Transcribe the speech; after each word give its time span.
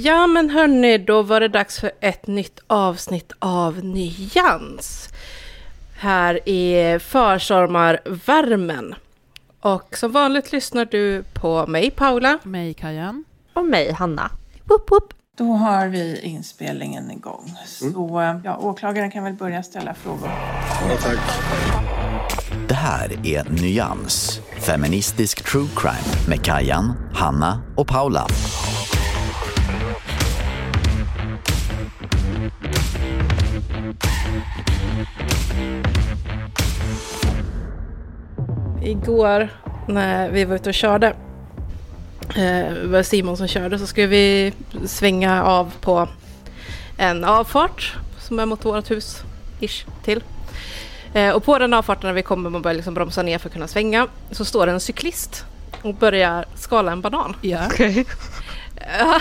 Ja 0.00 0.26
men 0.26 0.50
hörni, 0.50 0.98
då 0.98 1.22
var 1.22 1.40
det 1.40 1.48
dags 1.48 1.80
för 1.80 1.90
ett 2.00 2.26
nytt 2.26 2.60
avsnitt 2.66 3.32
av 3.38 3.84
Nyans. 3.84 5.08
Här 5.98 6.48
i 6.48 6.98
försommarvärmen. 6.98 8.94
Och 9.60 9.96
som 9.96 10.12
vanligt 10.12 10.52
lyssnar 10.52 10.84
du 10.84 11.24
på 11.34 11.66
mig 11.66 11.90
Paula. 11.90 12.38
Mig 12.42 12.74
Kajan. 12.74 13.24
Och 13.54 13.64
mig 13.64 13.92
Hanna. 13.92 14.30
Woop, 14.64 14.90
woop. 14.90 15.14
Då 15.38 15.52
har 15.52 15.86
vi 15.86 16.20
inspelningen 16.20 17.10
igång. 17.10 17.54
Så 17.66 18.40
ja, 18.44 18.56
åklagaren 18.56 19.10
kan 19.10 19.24
väl 19.24 19.34
börja 19.34 19.62
ställa 19.62 19.94
frågor. 19.94 20.30
Ja, 20.90 20.96
tack. 21.02 21.18
Det 22.68 22.74
här 22.74 23.26
är 23.26 23.62
Nyans, 23.62 24.40
feministisk 24.66 25.44
true 25.44 25.68
crime 25.76 26.28
med 26.28 26.44
Kajan, 26.44 26.92
Hanna 27.14 27.62
och 27.76 27.86
Paula. 27.86 28.26
Igår 38.88 39.48
när 39.88 40.30
vi 40.30 40.44
var 40.44 40.56
ute 40.56 40.68
och 40.68 40.74
körde, 40.74 41.06
eh, 42.28 42.72
det 42.72 42.86
var 42.86 43.02
Simon 43.02 43.36
som 43.36 43.48
körde, 43.48 43.78
så 43.78 43.86
skulle 43.86 44.06
vi 44.06 44.52
svänga 44.86 45.44
av 45.44 45.72
på 45.80 46.08
en 46.96 47.24
avfart 47.24 47.96
som 48.18 48.38
är 48.38 48.46
mot 48.46 48.64
vårt 48.64 48.90
hus, 48.90 49.22
ish, 49.60 49.86
till. 50.04 50.22
Eh, 51.14 51.30
och 51.30 51.44
på 51.44 51.58
den 51.58 51.74
avfarten 51.74 52.06
när 52.06 52.14
vi 52.14 52.22
kommer 52.22 52.54
och 52.54 52.60
börjar 52.60 52.74
liksom 52.74 52.94
bromsa 52.94 53.22
ner 53.22 53.38
för 53.38 53.48
att 53.48 53.52
kunna 53.52 53.68
svänga 53.68 54.06
så 54.30 54.44
står 54.44 54.66
det 54.66 54.72
en 54.72 54.80
cyklist 54.80 55.44
och 55.82 55.94
börjar 55.94 56.44
skala 56.54 56.92
en 56.92 57.00
banan. 57.00 57.36
Ja. 57.40 57.66
Okej. 57.66 58.06
Ja, 58.98 59.20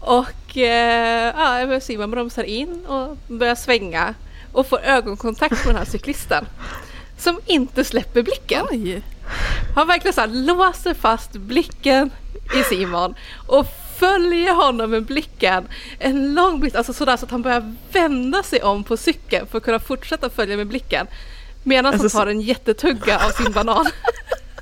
och 0.00 0.56
eh, 0.56 1.34
ja, 1.36 1.80
Simon 1.80 2.10
bromsar 2.10 2.44
in 2.44 2.86
och 2.86 3.16
börjar 3.28 3.54
svänga 3.54 4.14
och 4.52 4.66
får 4.66 4.80
ögonkontakt 4.80 5.64
med 5.64 5.74
den 5.74 5.76
här 5.76 5.90
cyklisten. 5.90 6.46
Som 7.18 7.40
inte 7.46 7.84
släpper 7.84 8.22
blicken. 8.22 8.66
Oj. 8.70 9.02
Han 9.74 9.86
verkligen 9.86 10.14
så 10.14 10.20
här 10.20 10.28
låser 10.28 10.94
fast 10.94 11.32
blicken 11.32 12.10
i 12.60 12.62
Simon 12.62 13.14
och 13.46 13.66
följer 13.98 14.54
honom 14.54 14.90
med 14.90 15.04
blicken 15.04 15.68
en 15.98 16.34
lång 16.34 16.60
bit, 16.60 16.76
alltså 16.76 16.92
sådär 16.92 17.16
så 17.16 17.24
att 17.24 17.30
han 17.30 17.42
börjar 17.42 17.74
vända 17.92 18.42
sig 18.42 18.62
om 18.62 18.84
på 18.84 18.96
cykeln 18.96 19.46
för 19.46 19.58
att 19.58 19.64
kunna 19.64 19.78
fortsätta 19.80 20.30
följa 20.30 20.56
med 20.56 20.66
blicken. 20.66 21.06
Medan 21.62 21.94
Alltså, 21.94 22.18
han 22.18 22.26
tar 22.26 22.30
en 22.30 22.40
jättetugga 22.40 23.26
av 23.26 23.30
sin 23.30 23.52
banan. 23.52 23.86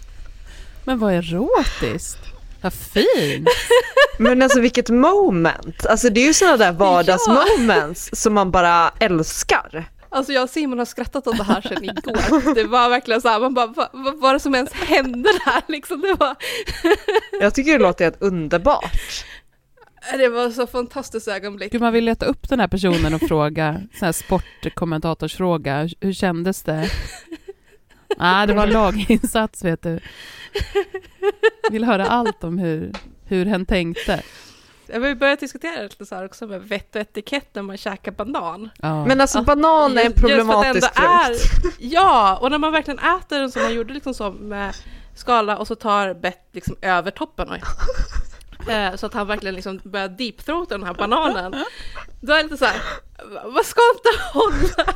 Men 0.85 0.99
vad 0.99 1.13
erotiskt. 1.13 2.19
Vad 2.61 2.73
fint. 2.73 3.49
Men 4.19 4.43
alltså 4.43 4.61
vilket 4.61 4.91
moment. 4.91 5.87
Alltså 5.87 6.11
det 6.11 6.21
är 6.21 6.27
ju 6.27 6.35
sådana 6.35 6.57
där 6.57 6.73
vardagsmoments 6.73 8.11
som 8.13 8.35
man 8.35 8.51
bara 8.51 8.93
älskar. 8.99 9.89
Alltså 10.13 10.33
jag 10.33 10.43
och 10.43 10.51
Simon 10.51 10.79
har 10.79 10.87
skrattat 10.87 11.27
åt 11.27 11.37
det 11.37 11.45
här 11.45 11.61
sedan 11.61 11.85
igår. 11.85 12.55
Det 12.55 12.65
var 12.65 12.89
verkligen 12.89 13.21
så 13.21 13.29
här, 13.29 13.41
man 13.41 13.55
bara, 13.55 13.67
vad, 13.67 13.89
vad 13.93 14.21
var 14.21 14.33
det 14.33 14.41
som 14.41 14.55
ens 14.55 14.73
hände 14.73 15.29
där 15.45 15.63
liksom? 15.69 16.01
Det 16.01 16.15
var, 16.15 16.37
Jag 17.41 17.55
tycker 17.55 17.73
det 17.73 17.79
låter 17.79 18.05
helt 18.05 18.23
underbart. 18.23 19.25
det 20.13 20.29
var 20.29 20.51
så 20.51 20.67
fantastiskt 20.67 21.29
ögonblick. 21.29 21.73
Gud, 21.73 21.81
man 21.81 21.93
vill 21.93 22.05
leta 22.05 22.27
upp 22.27 22.49
den 22.49 22.61
här 22.61 22.69
personen 22.69 23.15
och 23.15 23.21
fråga, 23.21 23.81
sån 23.99 24.07
här 24.07 24.13
sportkommentatorsfråga, 24.13 25.89
hur, 26.01 26.13
kändes 26.13 26.63
det? 26.63 26.91
Nej, 28.19 28.47
det 28.47 28.55
var 28.55 28.67
laginsats 28.67 29.65
vet 29.65 29.83
du. 29.83 30.01
Vill 31.71 31.85
höra 31.85 32.07
allt 32.07 32.45
om 32.45 32.59
hur, 32.59 32.93
hur 33.25 33.47
hen 33.47 33.67
tänkte. 33.67 34.23
Jag 34.93 35.01
vill 35.01 35.17
börja 35.17 35.37
diskutera 35.37 35.83
lite 35.83 36.07
så 36.07 36.15
här 36.15 36.25
också 36.25 36.47
med 36.47 36.63
vett 36.63 36.95
och 36.95 37.01
etikett 37.01 37.55
när 37.55 37.63
man 37.63 37.77
käkar 37.77 38.13
banan. 38.13 38.71
Ja. 38.79 39.07
Men 39.07 39.21
alltså 39.21 39.43
banan 39.43 39.99
är 39.99 40.05
en 40.05 40.13
problematisk 40.13 40.95
frukt. 40.95 41.77
Ja, 41.79 42.39
och 42.41 42.51
när 42.51 42.59
man 42.59 42.73
verkligen 42.73 42.99
äter 42.99 43.39
den 43.39 43.51
som 43.53 43.63
man 43.63 43.75
gjorde 43.75 43.95
liksom 43.95 44.15
så 44.15 44.31
med 44.31 44.75
skala 45.15 45.59
och 45.59 45.67
så 45.67 45.75
tar 45.75 46.15
bett 46.15 46.49
liksom 46.53 46.77
över 46.83 47.11
toppen. 47.11 47.49
Oj. 47.53 47.63
Eh, 48.69 48.95
Så 48.97 49.07
att 49.07 49.15
han 49.15 49.27
verkligen 49.27 49.55
liksom 49.55 49.81
börjar 49.85 50.09
deepthroata 50.09 50.79
den 50.79 50.87
här 50.87 50.95
bananen. 50.95 51.55
Då 52.21 52.33
är 52.33 52.37
det 52.37 52.43
lite 52.43 52.57
så 52.57 52.65
här, 52.65 52.77
vad 53.45 53.67
ska 53.67 53.81
inte 53.95 54.23
hålla 54.33 54.95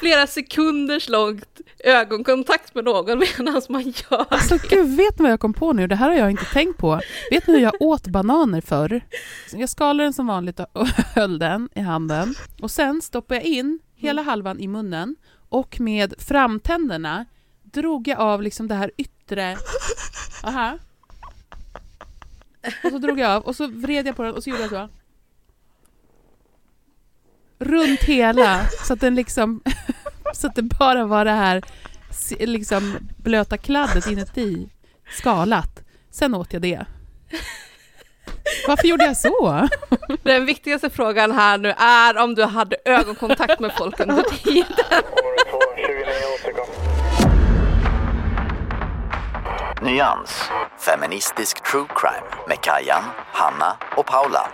flera 0.00 0.26
sekunders 0.26 1.08
långt 1.08 1.60
ögonkontakt 1.78 2.74
med 2.74 2.84
någon 2.84 3.18
medan 3.38 3.62
man 3.68 3.82
gör 3.82 4.26
Alltså 4.28 4.58
gud, 4.68 4.96
vet 4.96 5.18
ni 5.18 5.22
vad 5.22 5.32
jag 5.32 5.40
kom 5.40 5.54
på 5.54 5.72
nu? 5.72 5.86
Det 5.86 5.96
här 5.96 6.08
har 6.08 6.16
jag 6.16 6.30
inte 6.30 6.44
tänkt 6.44 6.78
på. 6.78 7.00
Vet 7.30 7.46
ni 7.46 7.52
hur 7.54 7.60
jag 7.60 7.74
åt 7.82 8.06
bananer 8.06 8.60
förr? 8.60 9.00
Jag 9.52 9.68
skalade 9.68 10.02
den 10.04 10.12
som 10.12 10.26
vanligt 10.26 10.60
och 10.72 10.86
höll 10.88 11.38
den 11.38 11.68
i 11.74 11.80
handen. 11.80 12.34
Och 12.62 12.70
sen 12.70 13.02
stoppade 13.02 13.40
jag 13.40 13.44
in 13.44 13.78
hela 13.96 14.22
halvan 14.22 14.60
i 14.60 14.68
munnen 14.68 15.16
och 15.48 15.80
med 15.80 16.14
framtänderna 16.18 17.24
drog 17.62 18.08
jag 18.08 18.18
av 18.18 18.42
liksom 18.42 18.68
det 18.68 18.74
här 18.74 18.90
yttre... 18.96 19.56
Aha. 20.44 20.78
Och 22.84 22.90
så 22.90 22.98
drog 22.98 23.20
jag 23.20 23.30
av 23.30 23.42
och 23.42 23.56
så 23.56 23.66
vred 23.66 24.06
jag 24.06 24.16
på 24.16 24.22
den 24.22 24.34
och 24.34 24.42
så 24.42 24.50
gjorde 24.50 24.62
jag 24.62 24.70
så. 24.70 24.88
Runt 27.58 28.00
hela, 28.00 28.66
så 28.86 28.92
att 28.92 29.00
den 29.00 29.14
liksom... 29.14 29.62
Så 30.34 30.46
att 30.46 30.54
det 30.54 30.62
bara 30.62 31.04
var 31.04 31.24
det 31.24 31.30
här 31.30 31.62
liksom 32.40 32.96
blöta 33.16 33.56
kladdet 33.56 34.06
inuti 34.06 34.68
skalat. 35.10 35.80
Sen 36.10 36.34
åt 36.34 36.52
jag 36.52 36.62
det. 36.62 36.86
Varför 38.66 38.88
gjorde 38.88 39.04
jag 39.04 39.16
så? 39.16 39.68
Den 40.22 40.46
viktigaste 40.46 40.90
frågan 40.90 41.32
här 41.32 41.58
nu 41.58 41.74
är 41.78 42.16
om 42.18 42.34
du 42.34 42.44
hade 42.44 42.76
ögonkontakt 42.84 43.60
med 43.60 43.72
folk 43.78 44.00
under 44.00 44.22
tiden. 44.22 44.64
Nyans, 49.84 50.30
feministisk 50.78 51.70
true 51.70 51.86
crime 51.88 52.44
med 52.48 52.56
Kajan, 52.60 53.02
Hanna 53.32 53.76
och 53.96 54.06
Paula. 54.06 54.50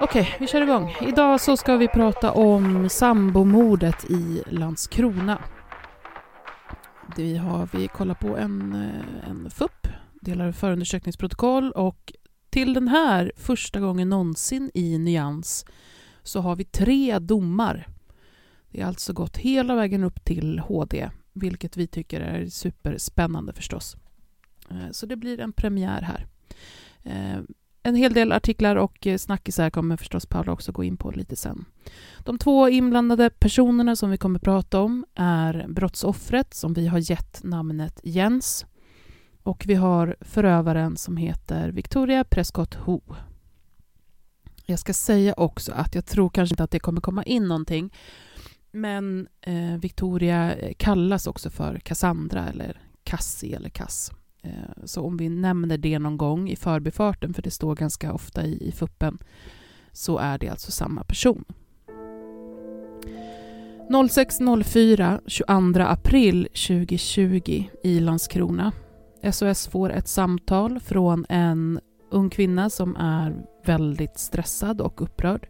Okej, 0.00 0.36
vi 0.40 0.46
kör 0.46 0.62
igång. 0.62 0.96
Idag 1.00 1.40
så 1.40 1.56
ska 1.56 1.76
vi 1.76 1.88
prata 1.88 2.32
om 2.32 2.88
sambomordet 2.88 4.04
i 4.10 4.42
Landskrona. 4.46 5.38
Vi 7.16 7.36
har 7.36 7.68
vi 7.72 7.88
kollar 7.88 8.14
på 8.14 8.36
en, 8.36 8.74
eh, 8.74 9.30
en 9.30 9.50
FUP, 9.50 9.88
delar 10.20 10.52
förundersökningsprotokoll 10.52 11.72
och 11.72 12.12
till 12.50 12.74
den 12.74 12.88
här 12.88 13.32
första 13.36 13.80
gången 13.80 14.08
någonsin 14.08 14.70
i 14.74 14.98
Nyans 14.98 15.66
så 16.22 16.40
har 16.40 16.56
vi 16.56 16.64
tre 16.64 17.18
domar. 17.18 17.86
Det 18.70 18.80
har 18.80 18.88
alltså 18.88 19.12
gått 19.12 19.36
hela 19.36 19.74
vägen 19.74 20.04
upp 20.04 20.24
till 20.24 20.58
HD, 20.58 21.10
vilket 21.32 21.76
vi 21.76 21.86
tycker 21.86 22.20
är 22.20 22.46
superspännande 22.46 23.52
förstås. 23.52 23.96
Eh, 24.72 24.90
så 24.90 25.06
det 25.06 25.16
blir 25.16 25.40
en 25.40 25.52
premiär 25.52 26.02
här. 26.02 26.26
Eh, 27.02 27.42
en 27.82 27.94
hel 27.94 28.12
del 28.12 28.32
artiklar 28.32 28.76
och 28.76 29.06
eh, 29.06 29.18
snackisar 29.18 29.70
kommer 29.70 29.96
förstås 29.96 30.26
Paula 30.26 30.52
också 30.52 30.72
gå 30.72 30.84
in 30.84 30.96
på 30.96 31.10
lite 31.10 31.36
sen. 31.36 31.64
De 32.18 32.38
två 32.38 32.68
inblandade 32.68 33.30
personerna 33.30 33.96
som 33.96 34.10
vi 34.10 34.16
kommer 34.16 34.38
prata 34.38 34.80
om 34.80 35.04
är 35.14 35.66
brottsoffret 35.68 36.54
som 36.54 36.74
vi 36.74 36.86
har 36.86 37.10
gett 37.10 37.40
namnet 37.44 38.00
Jens 38.02 38.66
och 39.42 39.64
vi 39.66 39.74
har 39.74 40.16
förövaren 40.20 40.96
som 40.96 41.16
heter 41.16 41.70
Victoria 41.70 42.24
Prescott 42.24 42.74
Ho. 42.74 43.00
Jag 44.66 44.78
ska 44.78 44.94
säga 44.94 45.34
också 45.36 45.72
att 45.72 45.94
jag 45.94 46.06
tror 46.06 46.30
kanske 46.30 46.52
inte 46.52 46.64
att 46.64 46.70
det 46.70 46.80
kommer 46.80 47.00
komma 47.00 47.22
in 47.22 47.48
någonting 47.48 47.94
men 48.70 49.28
Victoria 49.80 50.54
kallas 50.76 51.26
också 51.26 51.50
för 51.50 51.78
Cassandra 51.78 52.48
eller 52.48 52.80
Cassie 53.04 53.56
eller 53.56 53.68
Cass. 53.68 54.10
Eh, 54.42 54.84
så 54.84 55.02
om 55.02 55.16
vi 55.16 55.28
nämner 55.28 55.78
det 55.78 55.98
någon 55.98 56.16
gång 56.16 56.50
i 56.50 56.56
förbifarten, 56.56 57.34
för 57.34 57.42
det 57.42 57.50
står 57.50 57.74
ganska 57.74 58.12
ofta 58.12 58.44
i, 58.44 58.68
i 58.68 58.72
fuppen, 58.72 59.18
så 59.92 60.18
är 60.18 60.38
det 60.38 60.48
alltså 60.48 60.70
samma 60.70 61.04
person. 61.04 61.44
06.04 63.88 65.20
22 65.26 65.80
april 65.80 66.48
2020 66.52 67.64
i 67.82 68.00
Landskrona. 68.00 68.72
SOS 69.32 69.66
får 69.66 69.92
ett 69.92 70.08
samtal 70.08 70.80
från 70.80 71.26
en 71.28 71.80
ung 72.10 72.30
kvinna 72.30 72.70
som 72.70 72.96
är 72.96 73.44
väldigt 73.64 74.18
stressad 74.18 74.80
och 74.80 75.02
upprörd. 75.02 75.48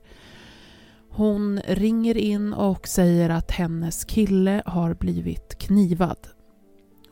Hon 1.11 1.61
ringer 1.69 2.17
in 2.17 2.53
och 2.53 2.89
säger 2.89 3.31
att 3.31 3.51
hennes 3.51 4.05
kille 4.05 4.63
har 4.67 4.95
blivit 4.95 5.59
knivad 5.59 6.19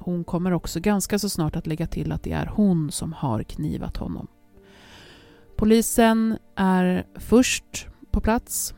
hon 0.00 0.24
kommer 0.24 0.52
också 0.52 0.80
ganska 0.80 1.18
så 1.18 1.28
snart 1.28 1.56
att 1.56 1.66
lägga 1.66 1.86
till 1.86 2.12
att 2.12 2.22
det 2.22 2.32
är 2.32 2.46
hon 2.46 2.90
som 2.92 3.12
har 3.12 3.42
knivat 3.42 3.96
honom. 3.96 4.26
Polisen 5.56 6.38
är 6.54 7.06
först 7.14 7.86
på 8.10 8.20
plats 8.20 8.74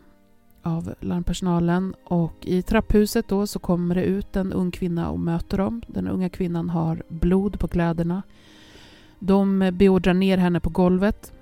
av 0.62 0.94
larmpersonalen 1.00 1.94
och 2.04 2.34
i 2.46 2.62
trapphuset 2.62 3.28
då 3.28 3.46
så 3.46 3.58
kommer 3.58 3.94
det 3.94 4.04
ut 4.04 4.36
en 4.36 4.52
ung 4.52 4.70
kvinna 4.70 5.10
och 5.10 5.20
möter 5.20 5.58
dem. 5.58 5.82
Den 5.86 6.08
unga 6.08 6.28
kvinnan 6.28 6.70
har 6.70 7.02
blod 7.08 7.58
på 7.58 7.68
kläderna. 7.68 8.22
De 9.18 9.70
beordrar 9.72 10.14
ner 10.14 10.38
henne 10.38 10.60
på 10.60 10.70
golvet 10.70 11.32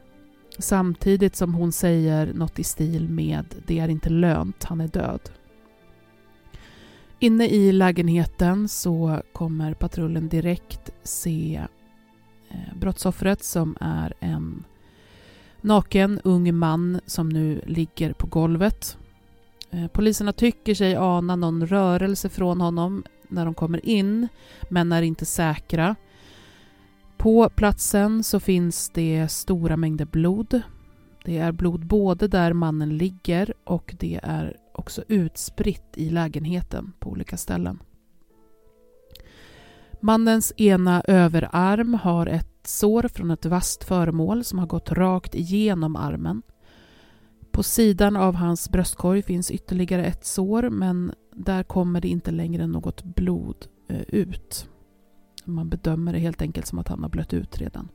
samtidigt 0.59 1.37
som 1.37 1.55
hon 1.55 1.73
säger 1.73 2.35
något 2.35 2.59
i 2.59 2.65
stil 2.65 3.09
med 3.09 3.45
“det 3.67 3.79
är 3.79 3.89
inte 3.89 4.09
lönt, 4.09 4.65
han 4.65 4.81
är 4.81 4.89
död”. 4.89 5.21
Inne 7.23 7.49
i 7.49 7.73
lägenheten 7.73 8.69
så 8.69 9.23
kommer 9.33 9.75
patrullen 9.75 10.29
direkt 10.29 10.91
se 11.03 11.61
eh, 12.51 12.79
brottsoffret 12.79 13.45
som 13.45 13.77
är 13.81 14.15
en 14.21 14.65
naken 15.61 16.21
ung 16.25 16.55
man 16.55 17.01
som 17.07 17.29
nu 17.29 17.61
ligger 17.67 18.13
på 18.13 18.27
golvet. 18.27 18.99
Eh, 19.71 19.87
poliserna 19.87 20.33
tycker 20.33 20.75
sig 20.75 20.97
ana 20.97 21.37
någon 21.37 21.67
rörelse 21.67 22.29
från 22.29 22.61
honom 22.61 23.05
när 23.29 23.45
de 23.45 23.55
kommer 23.55 23.87
in, 23.87 24.29
men 24.69 24.93
är 24.93 25.03
inte 25.03 25.25
säkra. 25.25 25.97
På 27.17 27.49
platsen 27.49 28.25
så 28.25 28.41
finns 28.41 28.91
det 28.91 29.29
stora 29.29 29.77
mängder 29.77 30.05
blod. 30.05 30.63
Det 31.25 31.39
är 31.39 31.53
blod 31.53 31.87
både 31.87 32.29
där 32.29 32.53
mannen 32.53 32.99
ligger 32.99 33.55
och 33.65 33.95
det 33.99 34.21
är 34.23 34.57
också 34.81 35.05
utspritt 35.09 35.95
i 35.97 36.11
lägenheten 36.11 36.93
på 36.99 37.11
olika 37.11 37.37
ställen. 37.37 37.83
Mannens 40.01 40.53
ena 40.57 41.03
överarm 41.09 41.95
har 41.95 42.27
ett 42.27 42.67
sår 42.67 43.09
från 43.09 43.31
ett 43.31 43.47
vasst 43.47 43.85
föremål 43.85 44.45
som 44.45 44.59
har 44.59 44.67
gått 44.67 44.93
rakt 44.93 45.35
igenom 45.35 45.97
armen. 45.97 46.43
På 47.51 47.63
sidan 47.63 48.17
av 48.17 48.35
hans 48.35 48.71
bröstkorg 48.71 49.23
finns 49.23 49.51
ytterligare 49.51 50.05
ett 50.05 50.25
sår 50.25 50.71
men 50.71 51.13
där 51.35 51.63
kommer 51.63 52.01
det 52.01 52.09
inte 52.09 52.31
längre 52.31 52.67
något 52.67 53.05
blod 53.05 53.67
eh, 53.89 54.01
ut. 54.01 54.69
Man 55.45 55.69
bedömer 55.69 56.13
det 56.13 56.19
helt 56.19 56.43
enkelt 56.43 56.67
som 56.67 56.79
att 56.79 56.89
han 56.89 57.03
har 57.03 57.11
blött 57.11 57.33
ut 57.33 57.59
redan. 57.59 57.89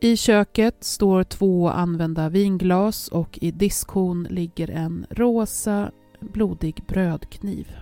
I 0.00 0.16
köket 0.16 0.84
står 0.84 1.24
två 1.24 1.68
använda 1.68 2.28
vinglas 2.28 3.08
och 3.08 3.38
i 3.42 3.50
diskhon 3.50 4.26
ligger 4.30 4.70
en 4.70 5.06
rosa 5.10 5.90
blodig 6.20 6.84
brödkniv. 6.86 7.76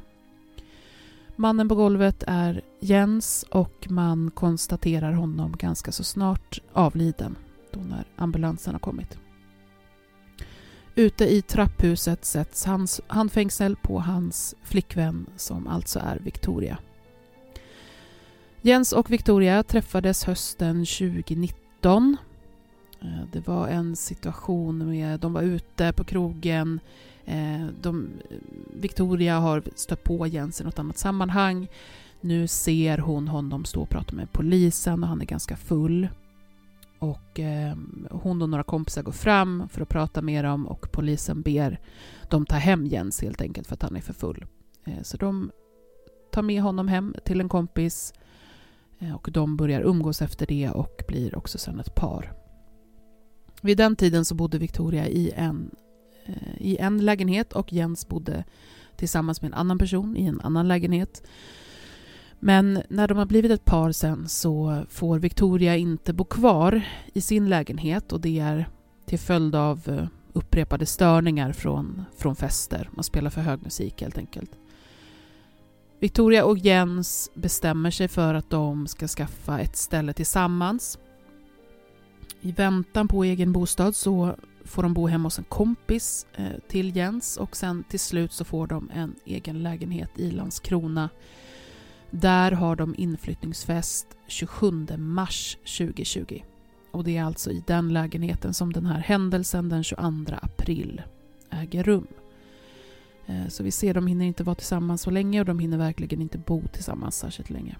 Mannen 1.36 1.68
på 1.68 1.74
golvet 1.74 2.24
är 2.26 2.60
Jens 2.80 3.44
och 3.50 3.86
man 3.90 4.30
konstaterar 4.30 5.12
honom 5.12 5.56
ganska 5.56 5.92
så 5.92 6.04
snart 6.04 6.60
avliden 6.72 7.36
då 7.72 7.80
när 7.80 8.04
ambulansen 8.16 8.74
har 8.74 8.80
kommit. 8.80 9.18
Ute 10.94 11.24
i 11.24 11.42
trapphuset 11.42 12.24
sätts 12.24 12.64
hans 12.64 13.00
handfängsel 13.06 13.76
på 13.76 14.00
hans 14.00 14.54
flickvän 14.62 15.26
som 15.36 15.66
alltså 15.66 15.98
är 15.98 16.18
Victoria. 16.18 16.78
Jens 18.62 18.92
och 18.92 19.10
Victoria 19.10 19.62
träffades 19.62 20.24
hösten 20.24 20.86
2019 20.86 21.65
19. 21.86 22.16
Eh, 23.00 23.28
det 23.32 23.48
var 23.48 23.68
en 23.68 23.96
situation 23.96 24.88
med, 24.88 25.20
de 25.20 25.32
var 25.32 25.42
ute 25.42 25.92
på 25.92 26.04
krogen, 26.04 26.80
eh, 27.24 27.66
de, 27.82 28.08
Victoria 28.74 29.38
har 29.38 29.62
stött 29.74 30.04
på 30.04 30.26
Jens 30.26 30.60
i 30.60 30.64
något 30.64 30.78
annat 30.78 30.98
sammanhang. 30.98 31.68
Nu 32.20 32.46
ser 32.46 32.98
hon 32.98 33.28
honom 33.28 33.64
stå 33.64 33.82
och 33.82 33.88
prata 33.88 34.16
med 34.16 34.32
polisen 34.32 35.02
och 35.02 35.08
han 35.08 35.20
är 35.20 35.24
ganska 35.24 35.56
full. 35.56 36.08
Och 36.98 37.40
eh, 37.40 37.76
hon 38.10 38.42
och 38.42 38.48
några 38.48 38.64
kompisar 38.64 39.02
går 39.02 39.12
fram 39.12 39.68
för 39.68 39.80
att 39.80 39.88
prata 39.88 40.22
med 40.22 40.44
dem 40.44 40.66
och 40.66 40.92
polisen 40.92 41.42
ber 41.42 41.80
dem 42.30 42.46
ta 42.46 42.56
hem 42.56 42.86
Jens 42.86 43.22
helt 43.22 43.40
enkelt 43.40 43.66
för 43.66 43.74
att 43.74 43.82
han 43.82 43.96
är 43.96 44.00
för 44.00 44.14
full. 44.14 44.44
Eh, 44.84 45.02
så 45.02 45.16
de 45.16 45.50
tar 46.32 46.42
med 46.42 46.62
honom 46.62 46.88
hem 46.88 47.14
till 47.24 47.40
en 47.40 47.48
kompis 47.48 48.12
Eh, 48.12 48.25
Eh, 48.98 49.14
och 49.14 49.28
de 49.32 49.56
börjar 49.56 49.80
umgås 49.80 50.22
efter 50.22 50.46
det 50.46 50.70
och 50.70 51.02
blir 51.08 51.38
också 51.38 51.58
sen 51.58 51.80
ett 51.80 51.94
par. 51.94 52.32
Vid 53.62 53.76
den 53.76 53.96
tiden 53.96 54.24
så 54.24 54.34
bodde 54.34 54.58
Victoria 54.58 55.08
i 55.08 55.32
en, 55.36 55.70
eh, 56.24 56.56
i 56.58 56.76
en 56.76 57.04
lägenhet 57.04 57.52
och 57.52 57.72
Jens 57.72 58.08
bodde 58.08 58.44
tillsammans 58.96 59.42
med 59.42 59.48
en 59.48 59.54
annan 59.54 59.78
person 59.78 60.16
i 60.16 60.24
en 60.24 60.40
annan 60.40 60.68
lägenhet. 60.68 61.22
Men 62.40 62.82
när 62.88 63.08
de 63.08 63.18
har 63.18 63.26
blivit 63.26 63.50
ett 63.50 63.64
par 63.64 63.92
sen 63.92 64.28
så 64.28 64.84
får 64.88 65.18
Victoria 65.18 65.76
inte 65.76 66.12
bo 66.12 66.24
kvar 66.24 66.82
i 67.12 67.20
sin 67.20 67.48
lägenhet 67.48 68.12
och 68.12 68.20
det 68.20 68.38
är 68.38 68.68
till 69.06 69.18
följd 69.18 69.54
av 69.54 69.88
eh, 69.88 70.06
upprepade 70.32 70.86
störningar 70.86 71.52
från, 71.52 72.04
från 72.16 72.36
fester. 72.36 72.90
Man 72.92 73.04
spelar 73.04 73.30
för 73.30 73.40
hög 73.40 73.62
musik 73.62 74.02
helt 74.02 74.18
enkelt. 74.18 74.50
Victoria 75.98 76.44
och 76.44 76.58
Jens 76.58 77.30
bestämmer 77.34 77.90
sig 77.90 78.08
för 78.08 78.34
att 78.34 78.50
de 78.50 78.86
ska 78.86 79.08
skaffa 79.08 79.60
ett 79.60 79.76
ställe 79.76 80.12
tillsammans. 80.12 80.98
I 82.40 82.52
väntan 82.52 83.08
på 83.08 83.24
egen 83.24 83.52
bostad 83.52 83.96
så 83.96 84.36
får 84.64 84.82
de 84.82 84.94
bo 84.94 85.06
hemma 85.06 85.26
hos 85.26 85.38
en 85.38 85.44
kompis 85.44 86.26
eh, 86.34 86.46
till 86.68 86.96
Jens 86.96 87.36
och 87.36 87.56
sen 87.56 87.84
till 87.88 88.00
slut 88.00 88.32
så 88.32 88.44
får 88.44 88.66
de 88.66 88.90
en 88.94 89.14
egen 89.24 89.62
lägenhet 89.62 90.10
i 90.16 90.30
Landskrona. 90.30 91.08
Där 92.10 92.52
har 92.52 92.76
de 92.76 92.94
inflyttningsfest 92.98 94.06
27 94.26 94.70
mars 94.96 95.56
2020. 95.78 96.42
Och 96.90 97.04
det 97.04 97.16
är 97.16 97.24
alltså 97.24 97.50
i 97.50 97.62
den 97.66 97.92
lägenheten 97.92 98.54
som 98.54 98.72
den 98.72 98.86
här 98.86 98.98
händelsen 98.98 99.68
den 99.68 99.84
22 99.84 100.34
april 100.42 101.02
äger 101.50 101.84
rum. 101.84 102.06
Eh, 103.26 103.48
så 103.48 103.62
vi 103.62 103.70
ser, 103.70 103.94
de 103.94 104.06
hinner 104.06 104.26
inte 104.26 104.44
vara 104.44 104.54
tillsammans 104.54 105.02
så 105.02 105.10
länge 105.10 105.40
och 105.40 105.46
de 105.46 105.58
hinner 105.58 105.78
verkligen 105.78 106.22
inte 106.22 106.38
bo 106.38 106.62
tillsammans 106.72 107.18
särskilt 107.18 107.50
länge. 107.50 107.76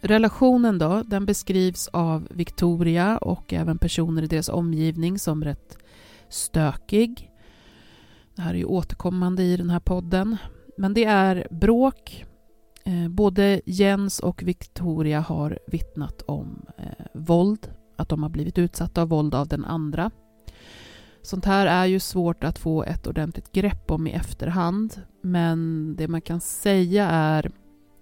Relationen 0.00 0.78
då, 0.78 1.02
den 1.06 1.26
beskrivs 1.26 1.88
av 1.88 2.28
Victoria 2.30 3.18
och 3.18 3.52
även 3.52 3.78
personer 3.78 4.22
i 4.22 4.26
deras 4.26 4.48
omgivning 4.48 5.18
som 5.18 5.44
rätt 5.44 5.78
stökig. 6.28 7.30
Det 8.34 8.42
här 8.42 8.54
är 8.54 8.58
ju 8.58 8.64
återkommande 8.64 9.42
i 9.42 9.56
den 9.56 9.70
här 9.70 9.80
podden. 9.80 10.36
Men 10.78 10.94
det 10.94 11.04
är 11.04 11.46
bråk, 11.50 12.24
eh, 12.84 13.08
både 13.08 13.60
Jens 13.66 14.20
och 14.20 14.42
Victoria 14.42 15.20
har 15.20 15.58
vittnat 15.66 16.22
om 16.22 16.66
eh, 16.78 17.06
våld, 17.14 17.70
att 17.96 18.08
de 18.08 18.22
har 18.22 18.30
blivit 18.30 18.58
utsatta 18.58 19.02
av 19.02 19.08
våld 19.08 19.34
av 19.34 19.48
den 19.48 19.64
andra. 19.64 20.10
Sånt 21.26 21.44
här 21.44 21.66
är 21.66 21.86
ju 21.86 22.00
svårt 22.00 22.44
att 22.44 22.58
få 22.58 22.84
ett 22.84 23.06
ordentligt 23.06 23.52
grepp 23.52 23.90
om 23.90 24.06
i 24.06 24.10
efterhand, 24.10 25.02
men 25.20 25.94
det 25.96 26.08
man 26.08 26.20
kan 26.20 26.40
säga 26.40 27.06
är 27.06 27.50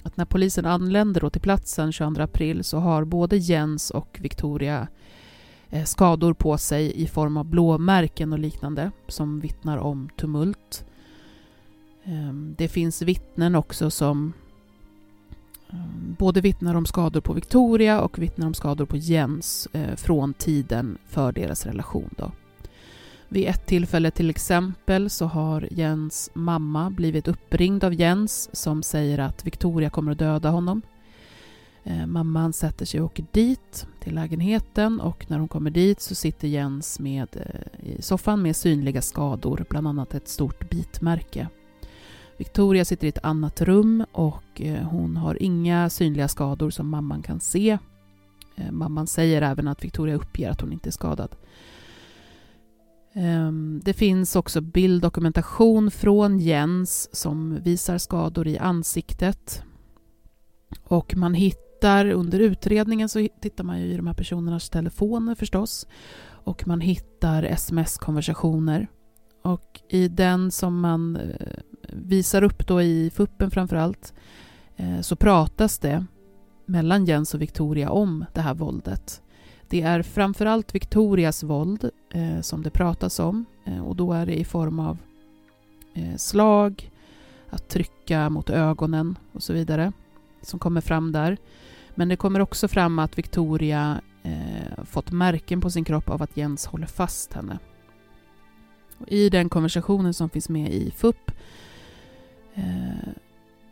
att 0.02 0.16
när 0.16 0.25
polisen 0.25 0.66
anländer 0.66 1.31
till 1.31 1.40
platsen 1.40 1.93
22 1.93 2.23
april 2.23 2.64
så 2.64 2.78
har 2.78 3.04
både 3.04 3.37
Jens 3.37 3.90
och 3.90 4.19
Victoria 4.21 4.88
eh, 5.71 5.85
skador 5.85 6.35
på 6.35 6.59
sig 6.59 7.02
i 7.02 7.07
form 7.07 7.37
av 7.37 7.45
blåmärken 7.45 8.33
och 8.33 8.38
liknande 8.38 8.90
som 9.09 9.40
vittnar 9.40 9.78
om 9.78 10.09
tumult. 10.16 10.85
Ehm, 12.04 12.54
det 12.59 12.69
finns 12.69 13.02
vittnen 13.02 13.54
också 13.54 13.90
som 13.90 14.33
ehm, 15.71 16.16
både 16.19 16.40
vittnar 16.40 16.75
om 16.75 16.87
skador 16.87 17.21
på 17.21 17.33
Victoria 17.33 18.00
och 18.00 18.19
vittnar 18.19 18.47
om 18.47 18.54
skador 18.54 18.87
på 18.87 18.97
Jens 18.97 19.69
eh, 19.73 19.97
från 19.97 20.35
tiden 20.35 20.99
för 21.07 21.33
deras 21.33 21.66
relation. 21.66 22.14
Då. 22.16 22.33
Vid 23.35 23.49
ett 23.49 23.67
tillfälle 23.67 24.11
till 24.11 24.31
exempel 24.31 25.11
så 25.11 25.26
har 25.26 25.69
Jens 25.71 26.31
mamma 26.35 26.91
blivit 26.91 27.29
uppringd 27.29 27.85
av 27.85 27.95
Jens 27.95 28.57
som 28.57 28.83
säger 28.83 29.19
att 29.19 29.47
Victoria 29.47 29.91
kommer 29.91 30.12
att 30.12 30.19
döda 30.19 30.50
honom. 30.50 30.83
Eh, 31.85 32.07
mamman 32.07 32.53
sätter 32.53 32.87
sig 32.87 33.00
och 33.00 33.07
åker 33.07 33.25
dit 33.33 33.87
till 34.00 34.14
lägenheten 34.14 35.00
och 35.00 35.31
när 35.31 35.38
hon 35.38 35.49
kommer 35.49 35.71
dit 35.71 36.00
så 36.00 36.14
sitter 36.14 36.49
Jens 36.49 37.00
med, 37.00 37.29
eh, 37.37 37.91
i 37.91 38.03
soffan 38.03 38.43
med 38.43 38.57
synliga 38.57 39.03
skador, 39.03 39.67
bland 39.71 39.88
annat 39.88 40.14
ett 40.14 40.29
stort 40.29 40.71
bitmärke. 40.71 41.49
Victoria 42.37 42.85
sitter 42.85 43.07
i 43.07 43.09
ett 43.09 43.25
annat 43.25 43.61
rum 43.61 44.05
och 44.12 44.61
eh, 44.61 44.83
hon 44.88 45.17
har 45.17 45.43
inga 45.43 45.91
synliga 45.91 46.29
skador 46.29 46.71
som 46.71 46.88
mamman 46.88 47.23
kan 47.23 47.41
se. 47.41 47.79
Mamman 48.71 49.07
säger 49.07 49.43
även 49.43 49.69
att 49.69 49.85
Victoria 49.85 50.14
uppger 50.14 50.50
att 50.50 50.61
hon 50.61 50.73
inte 50.73 50.88
är 50.88 50.93
skadad. 50.93 51.37
Ehm, 53.14 53.80
det 53.85 53.92
finns 53.92 54.37
också 54.37 54.61
bilddokumentation 54.61 55.90
från 55.90 56.38
Jens 56.38 57.16
som 57.16 57.62
visar 57.62 57.99
skador 57.99 58.49
i 58.49 58.59
ansiktet. 58.59 59.62
Och 60.85 61.16
man 61.16 61.35
hittar, 61.35 62.11
under 62.11 62.40
utredningen 62.40 63.09
så 63.09 63.28
tittar 63.40 63.64
man 63.64 63.80
ju 63.80 63.87
i 63.87 63.97
de 63.97 64.06
här 64.06 64.14
personernas 64.14 64.71
telefoner 64.71 65.35
förstås. 65.35 65.87
Och 66.26 66.66
man 66.66 66.80
hittar 66.80 67.42
sms-konversationer. 67.42 68.88
Och 69.42 69.80
i 69.88 70.09
den 70.09 70.50
som 70.50 70.80
man 70.80 71.16
eh, 71.16 71.59
visar 71.92 72.42
upp 72.42 72.66
då 72.66 72.83
i 72.83 73.11
fuppen 73.14 73.50
framförallt 73.50 74.14
eh, 74.76 75.00
så 75.00 75.16
pratas 75.16 75.78
det 75.78 76.06
mellan 76.66 77.04
Jens 77.04 77.35
och 77.35 77.42
Victoria 77.42 77.90
om 77.90 78.25
det 78.35 78.40
här 78.40 78.54
våldet. 78.54 79.23
Det 79.68 79.83
är 79.83 80.02
framförallt 80.02 80.75
Victorias 80.75 81.42
våld 81.42 81.90
eh, 82.11 82.40
som 82.40 82.62
det 82.62 82.71
pratas 82.71 83.18
om 83.18 83.44
eh, 83.64 83.87
och 83.87 83.97
då 83.97 84.12
är 84.12 84.26
det 84.26 84.40
i 84.40 84.44
form 84.44 84.80
av 84.80 84.99
eh, 85.94 86.16
slag, 86.16 86.90
att 87.50 87.68
trycka 87.68 88.30
mot 88.30 88.50
ögonen 88.50 89.18
och 89.33 89.42
så 89.42 89.52
vidare 89.52 89.92
som 90.42 90.59
kommer 90.59 90.80
fram 90.80 91.12
där. 91.12 91.37
Men 91.94 92.09
det 92.09 92.16
kommer 92.16 92.40
också 92.40 92.68
fram 92.68 92.99
att 92.99 93.18
Victoria 93.18 94.00
eh, 94.23 94.85
fått 94.85 95.11
märken 95.11 95.61
på 95.61 95.71
sin 95.71 95.85
kropp 95.85 96.11
av 96.11 96.23
att 96.23 96.37
Jens 96.37 96.66
håller 96.66 96.87
fast 96.87 97.33
henne. 97.33 97.59
Och 98.99 99.09
I 99.09 99.28
den 99.28 99.49
konversationen 99.49 100.14
som 100.14 100.30
finns 100.30 100.49
med 100.49 100.73
i 100.73 100.90
FUP 100.90 101.30
eh, 102.54 103.09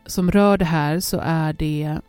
som 0.06 0.30
rör 0.30 0.58
det 0.58 0.64
här 0.64 1.00
så 1.00 1.20
är 1.22 1.52
det 1.52 2.00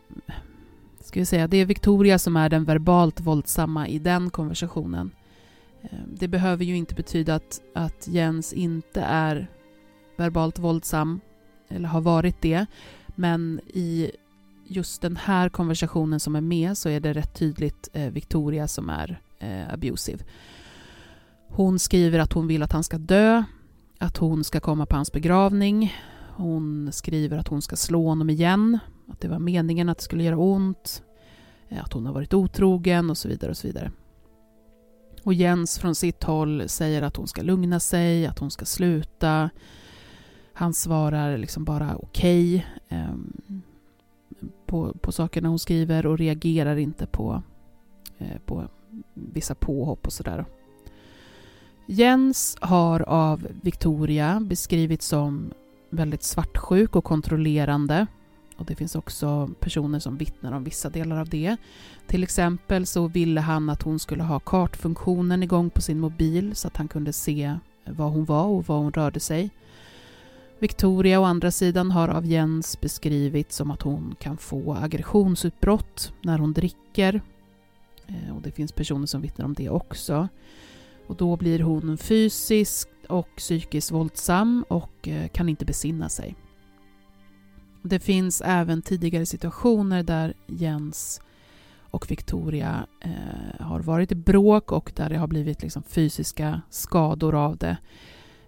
ska 1.04 1.20
vi 1.20 1.26
säga, 1.26 1.46
det 1.46 1.56
är 1.56 1.64
Victoria 1.64 2.18
som 2.18 2.36
är 2.36 2.48
den 2.48 2.64
verbalt 2.64 3.20
våldsamma 3.20 3.88
i 3.88 3.98
den 3.98 4.30
konversationen. 4.30 5.10
Eh, 5.82 5.98
det 6.06 6.28
behöver 6.28 6.64
ju 6.64 6.76
inte 6.76 6.94
betyda 6.94 7.34
att, 7.34 7.60
att 7.74 8.08
Jens 8.08 8.52
inte 8.52 9.00
är 9.00 9.50
verbalt 10.16 10.58
våldsam, 10.58 11.20
eller 11.68 11.88
har 11.88 12.00
varit 12.00 12.42
det, 12.42 12.66
men 13.06 13.60
i 13.66 14.10
just 14.66 15.02
den 15.02 15.16
här 15.16 15.48
konversationen 15.48 16.20
som 16.20 16.36
är 16.36 16.40
med 16.40 16.78
så 16.78 16.88
är 16.88 17.00
det 17.00 17.12
rätt 17.12 17.34
tydligt 17.34 17.88
eh, 17.92 18.10
Victoria 18.10 18.68
som 18.68 18.90
är 18.90 19.20
eh, 19.38 19.72
abusive. 19.74 20.24
Hon 21.48 21.78
skriver 21.78 22.18
att 22.18 22.32
hon 22.32 22.46
vill 22.46 22.62
att 22.62 22.72
han 22.72 22.84
ska 22.84 22.98
dö, 22.98 23.44
att 23.98 24.16
hon 24.16 24.44
ska 24.44 24.60
komma 24.60 24.86
på 24.86 24.96
hans 24.96 25.12
begravning. 25.12 25.94
Hon 26.36 26.92
skriver 26.92 27.38
att 27.38 27.48
hon 27.48 27.62
ska 27.62 27.76
slå 27.76 28.08
honom 28.08 28.30
igen, 28.30 28.78
att 29.08 29.20
det 29.20 29.28
var 29.28 29.38
meningen 29.38 29.88
att 29.88 29.98
det 29.98 30.04
skulle 30.04 30.24
göra 30.24 30.36
ont, 30.36 31.02
eh, 31.68 31.84
att 31.84 31.92
hon 31.92 32.06
har 32.06 32.12
varit 32.12 32.34
otrogen 32.34 33.10
och 33.10 33.18
så 33.18 33.28
vidare. 33.28 33.50
Och 33.50 33.56
så 33.56 33.66
vidare. 33.66 33.92
Och 35.22 35.34
Jens 35.34 35.78
från 35.78 35.94
sitt 35.94 36.24
håll 36.24 36.68
säger 36.68 37.02
att 37.02 37.16
hon 37.16 37.26
ska 37.26 37.42
lugna 37.42 37.80
sig, 37.80 38.26
att 38.26 38.38
hon 38.38 38.50
ska 38.50 38.64
sluta. 38.64 39.50
Han 40.52 40.74
svarar 40.74 41.38
liksom 41.38 41.64
bara 41.64 41.96
okej 41.96 42.66
okay, 42.88 42.98
eh, 42.98 43.14
på, 44.66 44.94
på 45.00 45.12
sakerna 45.12 45.48
hon 45.48 45.58
skriver 45.58 46.06
och 46.06 46.18
reagerar 46.18 46.76
inte 46.76 47.06
på, 47.06 47.42
eh, 48.18 48.38
på 48.46 48.68
vissa 49.14 49.54
påhopp 49.54 50.06
och 50.06 50.12
sådär. 50.12 50.44
Jens 51.86 52.56
har 52.60 53.00
av 53.00 53.46
Victoria 53.62 54.40
beskrivits 54.40 55.06
som 55.06 55.52
väldigt 55.90 56.22
svartsjuk 56.22 56.96
och 56.96 57.04
kontrollerande 57.04 58.06
och 58.56 58.64
det 58.64 58.74
finns 58.74 58.94
också 58.94 59.50
personer 59.60 59.98
som 59.98 60.16
vittnar 60.16 60.52
om 60.52 60.64
vissa 60.64 60.90
delar 60.90 61.20
av 61.20 61.28
det. 61.28 61.56
Till 62.06 62.22
exempel 62.22 62.86
så 62.86 63.08
ville 63.08 63.40
han 63.40 63.70
att 63.70 63.82
hon 63.82 63.98
skulle 63.98 64.22
ha 64.22 64.40
kartfunktionen 64.40 65.42
igång 65.42 65.70
på 65.70 65.80
sin 65.80 66.00
mobil 66.00 66.56
så 66.56 66.68
att 66.68 66.76
han 66.76 66.88
kunde 66.88 67.12
se 67.12 67.58
var 67.84 68.08
hon 68.08 68.24
var 68.24 68.44
och 68.44 68.66
var 68.66 68.78
hon 68.78 68.92
rörde 68.92 69.20
sig. 69.20 69.50
Victoria 70.58 71.20
å 71.20 71.24
andra 71.24 71.50
sidan 71.50 71.90
har 71.90 72.08
av 72.08 72.26
Jens 72.26 72.80
beskrivits 72.80 73.56
som 73.56 73.70
att 73.70 73.82
hon 73.82 74.14
kan 74.18 74.36
få 74.36 74.74
aggressionsutbrott 74.74 76.12
när 76.22 76.38
hon 76.38 76.52
dricker. 76.52 77.20
Eh, 78.06 78.36
och 78.36 78.42
det 78.42 78.50
finns 78.50 78.72
personer 78.72 79.06
som 79.06 79.22
vittnar 79.22 79.44
om 79.44 79.54
det 79.54 79.68
också. 79.68 80.28
Och 81.06 81.16
då 81.16 81.36
blir 81.36 81.60
hon 81.60 81.98
fysiskt 81.98 82.88
och 83.08 83.28
psykiskt 83.36 83.90
våldsam 83.90 84.64
och 84.68 85.08
eh, 85.08 85.28
kan 85.28 85.48
inte 85.48 85.64
besinna 85.64 86.08
sig. 86.08 86.36
Det 87.86 87.98
finns 87.98 88.42
även 88.44 88.82
tidigare 88.82 89.26
situationer 89.26 90.02
där 90.02 90.34
Jens 90.46 91.20
och 91.80 92.10
Victoria 92.10 92.86
eh, 93.00 93.66
har 93.66 93.80
varit 93.80 94.12
i 94.12 94.14
bråk 94.14 94.72
och 94.72 94.92
där 94.96 95.08
det 95.08 95.16
har 95.16 95.26
blivit 95.26 95.62
liksom 95.62 95.82
fysiska 95.82 96.60
skador 96.70 97.34
av 97.34 97.56
det. 97.56 97.76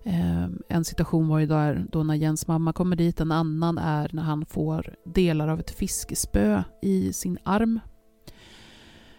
Eh, 0.05 0.47
en 0.69 0.85
situation 0.85 1.29
var 1.29 1.39
ju 1.39 1.47
där 1.47 1.87
då 1.93 2.03
när 2.03 2.15
Jens 2.15 2.47
mamma 2.47 2.73
kommer 2.73 2.97
dit, 2.97 3.21
en 3.21 3.33
annan 3.33 3.79
är 3.79 4.11
när 4.13 4.23
han 4.23 4.47
får 4.47 4.95
delar 5.05 5.49
av 5.49 5.61
ett 5.61 5.71
fiskespö 5.71 6.63
i 6.83 7.13
sin 7.13 7.39
arm. 7.43 7.81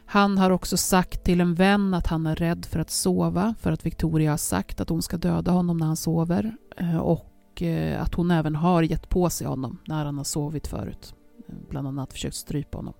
Han 0.06 0.38
har 0.38 0.50
också 0.50 0.78
sagt 0.78 1.24
till 1.24 1.42
en 1.42 1.56
vän 1.56 1.94
att 1.94 2.08
han 2.08 2.28
är 2.28 2.36
rädd 2.36 2.66
för 2.66 2.80
att 2.80 2.90
sova 2.90 3.56
för 3.60 3.72
att 3.72 3.86
Victoria 3.86 4.32
har 4.32 4.38
sagt 4.38 4.82
att 4.82 4.90
hon 4.90 5.02
ska 5.02 5.18
döda 5.18 5.52
honom 5.52 5.78
när 5.78 5.86
han 5.86 5.98
sover. 5.98 6.56
Eh, 6.78 6.98
och 6.98 7.34
och 7.58 7.64
eh, 7.64 8.02
att 8.02 8.14
hon 8.14 8.32
även 8.32 8.56
har 8.56 8.84
gett 8.84 9.10
på 9.10 9.30
sig 9.30 9.48
honom 9.48 9.78
när 9.86 10.06
han 10.06 10.18
har 10.18 10.24
sovit 10.24 10.68
förut. 10.68 11.16
Bland 11.70 11.88
annat 11.88 12.14
försökt 12.14 12.36
strypa 12.36 12.78
honom. 12.78 12.94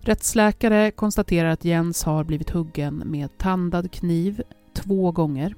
Rättsläkare 0.00 0.90
konstaterar 0.90 1.48
att 1.48 1.64
Jens 1.64 2.04
har 2.04 2.24
blivit 2.24 2.50
huggen 2.50 3.02
med 3.06 3.38
tandad 3.38 3.92
kniv 3.92 4.42
två 4.74 5.12
gånger. 5.12 5.54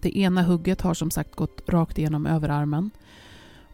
Det 0.00 0.18
ena 0.18 0.42
hugget 0.42 0.80
har 0.80 0.94
som 0.94 1.10
sagt 1.10 1.34
gått 1.34 1.68
rakt 1.68 1.98
igenom 1.98 2.26
överarmen. 2.26 2.90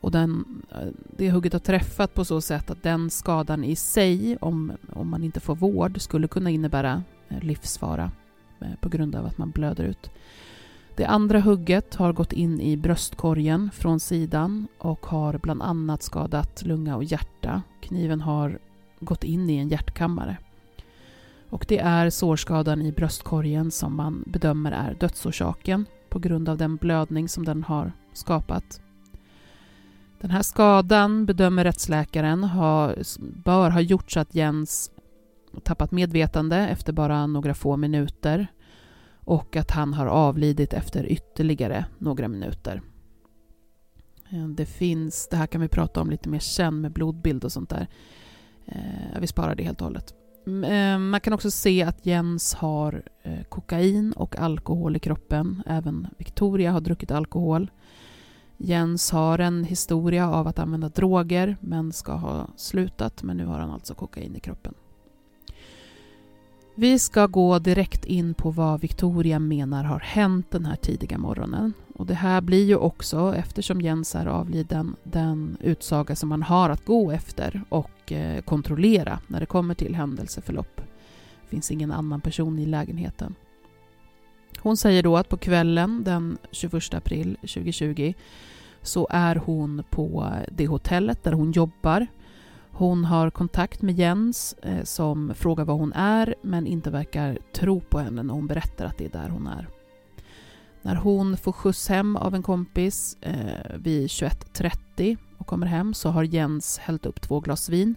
Och 0.00 0.10
den, 0.10 0.62
eh, 0.70 0.88
det 1.16 1.30
hugget 1.30 1.52
har 1.52 1.60
träffat 1.60 2.14
på 2.14 2.24
så 2.24 2.40
sätt 2.40 2.70
att 2.70 2.82
den 2.82 3.10
skadan 3.10 3.64
i 3.64 3.76
sig, 3.76 4.36
om, 4.40 4.72
om 4.92 5.10
man 5.10 5.24
inte 5.24 5.40
får 5.40 5.54
vård, 5.54 6.00
skulle 6.00 6.28
kunna 6.28 6.50
innebära 6.50 7.02
eh, 7.28 7.40
livsfara 7.42 8.10
på 8.80 8.88
grund 8.88 9.14
av 9.14 9.26
att 9.26 9.38
man 9.38 9.50
blöder 9.50 9.84
ut. 9.84 10.10
Det 10.96 11.04
andra 11.04 11.40
hugget 11.40 11.94
har 11.94 12.12
gått 12.12 12.32
in 12.32 12.60
i 12.60 12.76
bröstkorgen 12.76 13.70
från 13.72 14.00
sidan 14.00 14.68
och 14.78 15.06
har 15.06 15.38
bland 15.38 15.62
annat 15.62 16.02
skadat 16.02 16.62
lunga 16.62 16.96
och 16.96 17.04
hjärta. 17.04 17.62
Kniven 17.80 18.20
har 18.20 18.58
gått 19.00 19.24
in 19.24 19.50
i 19.50 19.56
en 19.56 19.68
hjärtkammare. 19.68 20.36
Och 21.50 21.64
det 21.68 21.78
är 21.78 22.10
sårskadan 22.10 22.82
i 22.82 22.92
bröstkorgen 22.92 23.70
som 23.70 23.96
man 23.96 24.24
bedömer 24.26 24.72
är 24.72 24.94
dödsorsaken 24.94 25.86
på 26.08 26.18
grund 26.18 26.48
av 26.48 26.56
den 26.56 26.76
blödning 26.76 27.28
som 27.28 27.44
den 27.44 27.62
har 27.62 27.92
skapat. 28.12 28.80
Den 30.20 30.30
här 30.30 30.42
skadan 30.42 31.26
bedömer 31.26 31.64
rättsläkaren 31.64 32.44
har, 32.44 32.96
bör 33.44 33.70
ha 33.70 33.80
gjort 33.80 34.10
så 34.10 34.20
att 34.20 34.34
Jens 34.34 34.90
tappat 35.62 35.90
medvetande 35.90 36.56
efter 36.56 36.92
bara 36.92 37.26
några 37.26 37.54
få 37.54 37.76
minuter 37.76 38.46
och 39.24 39.56
att 39.56 39.70
han 39.70 39.94
har 39.94 40.06
avlidit 40.06 40.72
efter 40.72 41.12
ytterligare 41.12 41.84
några 41.98 42.28
minuter. 42.28 42.82
Eh, 44.30 44.48
det 44.48 44.66
finns, 44.66 45.28
det 45.28 45.36
här 45.36 45.46
kan 45.46 45.60
vi 45.60 45.68
prata 45.68 46.00
om 46.00 46.10
lite 46.10 46.28
mer 46.28 46.38
sen 46.38 46.80
med 46.80 46.92
blodbild 46.92 47.44
och 47.44 47.52
sånt 47.52 47.70
där. 47.70 47.88
Eh, 48.66 49.20
vi 49.20 49.26
sparar 49.26 49.54
det 49.54 49.62
helt 49.62 49.80
och 49.80 49.86
hållet. 49.86 50.14
Eh, 50.46 50.98
man 50.98 51.20
kan 51.20 51.32
också 51.32 51.50
se 51.50 51.82
att 51.82 52.06
Jens 52.06 52.54
har 52.54 53.02
kokain 53.48 54.12
och 54.12 54.38
alkohol 54.38 54.96
i 54.96 54.98
kroppen. 54.98 55.62
Även 55.66 56.08
Victoria 56.18 56.72
har 56.72 56.80
druckit 56.80 57.10
alkohol. 57.10 57.70
Jens 58.56 59.10
har 59.10 59.38
en 59.38 59.64
historia 59.64 60.30
av 60.30 60.46
att 60.46 60.58
använda 60.58 60.88
droger 60.88 61.56
men 61.60 61.92
ska 61.92 62.12
ha 62.12 62.48
slutat 62.56 63.22
men 63.22 63.36
nu 63.36 63.46
har 63.46 63.58
han 63.58 63.70
alltså 63.70 63.94
kokain 63.94 64.36
i 64.36 64.40
kroppen. 64.40 64.74
Vi 66.74 66.98
ska 66.98 67.26
gå 67.26 67.58
direkt 67.58 68.04
in 68.04 68.34
på 68.34 68.50
vad 68.50 68.80
Victoria 68.80 69.38
menar 69.38 69.84
har 69.84 69.98
hänt 69.98 70.50
den 70.50 70.66
här 70.66 70.76
tidiga 70.76 71.18
morgonen. 71.18 71.72
Och 71.94 72.06
det 72.06 72.14
här 72.14 72.40
blir 72.40 72.64
ju 72.64 72.76
också, 72.76 73.34
eftersom 73.36 73.80
Jens 73.80 74.14
är 74.14 74.26
avliden, 74.26 74.96
den 75.02 75.56
utsaga 75.60 76.16
som 76.16 76.28
man 76.28 76.42
har 76.42 76.70
att 76.70 76.84
gå 76.84 77.10
efter 77.10 77.62
och 77.68 78.12
eh, 78.12 78.42
kontrollera 78.42 79.18
när 79.26 79.40
det 79.40 79.46
kommer 79.46 79.74
till 79.74 79.94
händelseförlopp. 79.94 80.76
Det 81.42 81.48
finns 81.48 81.70
ingen 81.70 81.92
annan 81.92 82.20
person 82.20 82.58
i 82.58 82.66
lägenheten. 82.66 83.34
Hon 84.58 84.76
säger 84.76 85.02
då 85.02 85.16
att 85.16 85.28
på 85.28 85.36
kvällen 85.36 86.04
den 86.04 86.38
21 86.50 86.94
april 86.94 87.36
2020 87.40 88.14
så 88.82 89.06
är 89.10 89.36
hon 89.36 89.82
på 89.90 90.32
det 90.48 90.66
hotellet 90.66 91.24
där 91.24 91.32
hon 91.32 91.52
jobbar. 91.52 92.06
Hon 92.82 93.04
har 93.04 93.30
kontakt 93.30 93.82
med 93.82 93.98
Jens 93.98 94.52
eh, 94.62 94.84
som 94.84 95.34
frågar 95.34 95.64
var 95.64 95.74
hon 95.74 95.92
är 95.92 96.34
men 96.42 96.66
inte 96.66 96.90
verkar 96.90 97.38
tro 97.52 97.80
på 97.80 97.98
henne 97.98 98.22
när 98.22 98.34
hon 98.34 98.46
berättar 98.46 98.84
att 98.84 98.98
det 98.98 99.04
är 99.04 99.08
där 99.10 99.28
hon 99.28 99.46
är. 99.46 99.68
När 100.82 100.94
hon 100.94 101.36
får 101.36 101.52
skjuts 101.52 101.88
hem 101.88 102.16
av 102.16 102.34
en 102.34 102.42
kompis 102.42 103.16
eh, 103.20 103.76
vid 103.78 104.06
21.30 104.06 105.16
och 105.38 105.46
kommer 105.46 105.66
hem 105.66 105.94
så 105.94 106.08
har 106.08 106.22
Jens 106.22 106.78
hällt 106.78 107.06
upp 107.06 107.20
två 107.20 107.40
glas 107.40 107.68
vin. 107.68 107.94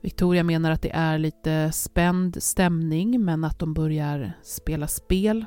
Victoria 0.00 0.42
menar 0.42 0.70
att 0.70 0.82
det 0.82 0.92
är 0.94 1.18
lite 1.18 1.72
spänd 1.72 2.42
stämning 2.42 3.24
men 3.24 3.44
att 3.44 3.58
de 3.58 3.74
börjar 3.74 4.32
spela 4.42 4.88
spel 4.88 5.44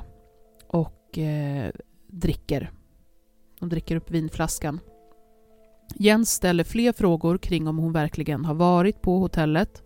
och 0.66 1.18
eh, 1.18 1.70
dricker. 2.06 2.70
De 3.60 3.68
dricker 3.68 3.96
upp 3.96 4.10
vinflaskan. 4.10 4.80
Jens 5.98 6.30
ställer 6.30 6.64
fler 6.64 6.92
frågor 6.92 7.38
kring 7.38 7.68
om 7.68 7.78
hon 7.78 7.92
verkligen 7.92 8.44
har 8.44 8.54
varit 8.54 9.02
på 9.02 9.18
hotellet. 9.18 9.82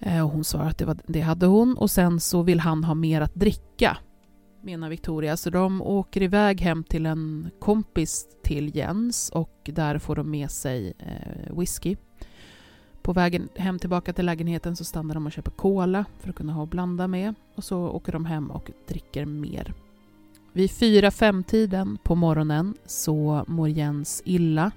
Och 0.00 0.30
hon 0.30 0.44
svarar 0.44 0.68
att 0.68 0.78
det, 0.78 0.84
var, 0.84 0.96
det 1.06 1.20
hade 1.20 1.46
hon 1.46 1.76
och 1.76 1.90
sen 1.90 2.20
så 2.20 2.42
vill 2.42 2.60
han 2.60 2.84
ha 2.84 2.94
mer 2.94 3.20
att 3.20 3.34
dricka, 3.34 3.96
menar 4.62 4.90
Victoria. 4.90 5.36
Så 5.36 5.50
de 5.50 5.82
åker 5.82 6.22
iväg 6.22 6.60
hem 6.60 6.84
till 6.84 7.06
en 7.06 7.50
kompis 7.60 8.26
till 8.42 8.76
Jens 8.76 9.30
och 9.30 9.70
där 9.72 9.98
får 9.98 10.16
de 10.16 10.30
med 10.30 10.50
sig 10.50 10.92
eh, 10.98 11.58
whisky. 11.58 11.96
På 13.02 13.12
vägen 13.12 13.48
hem 13.56 13.78
tillbaka 13.78 14.12
till 14.12 14.26
lägenheten 14.26 14.76
så 14.76 14.84
stannar 14.84 15.14
de 15.14 15.26
och 15.26 15.32
köper 15.32 15.50
cola 15.50 16.04
för 16.20 16.30
att 16.30 16.36
kunna 16.36 16.52
ha 16.52 16.62
och 16.62 16.68
blanda 16.68 17.08
med 17.08 17.34
och 17.54 17.64
så 17.64 17.88
åker 17.88 18.12
de 18.12 18.24
hem 18.24 18.50
och 18.50 18.70
dricker 18.88 19.24
mer. 19.24 19.74
Vid 20.54 20.70
4-5-tiden 20.70 21.98
på 22.02 22.14
morgonen 22.14 22.74
så 22.86 23.44
mår 23.46 23.68
Jens 23.68 24.22
illa. 24.24 24.70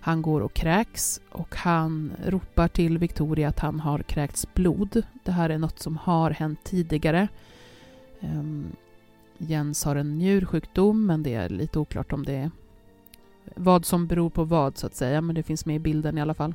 Han 0.00 0.22
går 0.22 0.40
och 0.40 0.54
kräks 0.54 1.20
och 1.30 1.56
han 1.56 2.12
ropar 2.26 2.68
till 2.68 2.98
Victoria 2.98 3.48
att 3.48 3.58
han 3.58 3.80
har 3.80 3.98
kräkts 3.98 4.54
blod. 4.54 5.02
Det 5.24 5.32
här 5.32 5.50
är 5.50 5.58
något 5.58 5.78
som 5.78 5.96
har 5.96 6.30
hänt 6.30 6.64
tidigare. 6.64 7.28
Ehm, 8.20 8.66
Jens 9.38 9.84
har 9.84 9.96
en 9.96 10.18
njursjukdom 10.18 11.06
men 11.06 11.22
det 11.22 11.34
är 11.34 11.48
lite 11.48 11.78
oklart 11.78 12.12
om 12.12 12.24
det 12.24 12.34
är 12.34 12.50
vad 13.56 13.86
som 13.86 14.06
beror 14.06 14.30
på 14.30 14.44
vad 14.44 14.78
så 14.78 14.86
att 14.86 14.94
säga, 14.94 15.20
men 15.20 15.34
det 15.34 15.42
finns 15.42 15.66
med 15.66 15.76
i 15.76 15.78
bilden 15.78 16.18
i 16.18 16.20
alla 16.20 16.34
fall. 16.34 16.54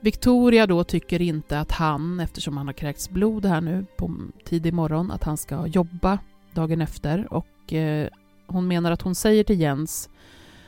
Victoria 0.00 0.66
då 0.66 0.84
tycker 0.84 1.22
inte 1.22 1.60
att 1.60 1.72
han, 1.72 2.20
eftersom 2.20 2.56
han 2.56 2.66
har 2.66 2.74
kräkts 2.74 3.10
blod 3.10 3.44
här 3.44 3.60
nu 3.60 3.84
på 3.96 4.14
tidig 4.44 4.74
morgon, 4.74 5.10
att 5.10 5.24
han 5.24 5.36
ska 5.36 5.66
jobba 5.66 6.18
dagen 6.54 6.80
efter 6.80 7.32
och 7.32 7.72
eh, 7.72 8.08
hon 8.46 8.68
menar 8.68 8.92
att 8.92 9.02
hon 9.02 9.14
säger 9.14 9.44
till 9.44 9.60
Jens 9.60 10.10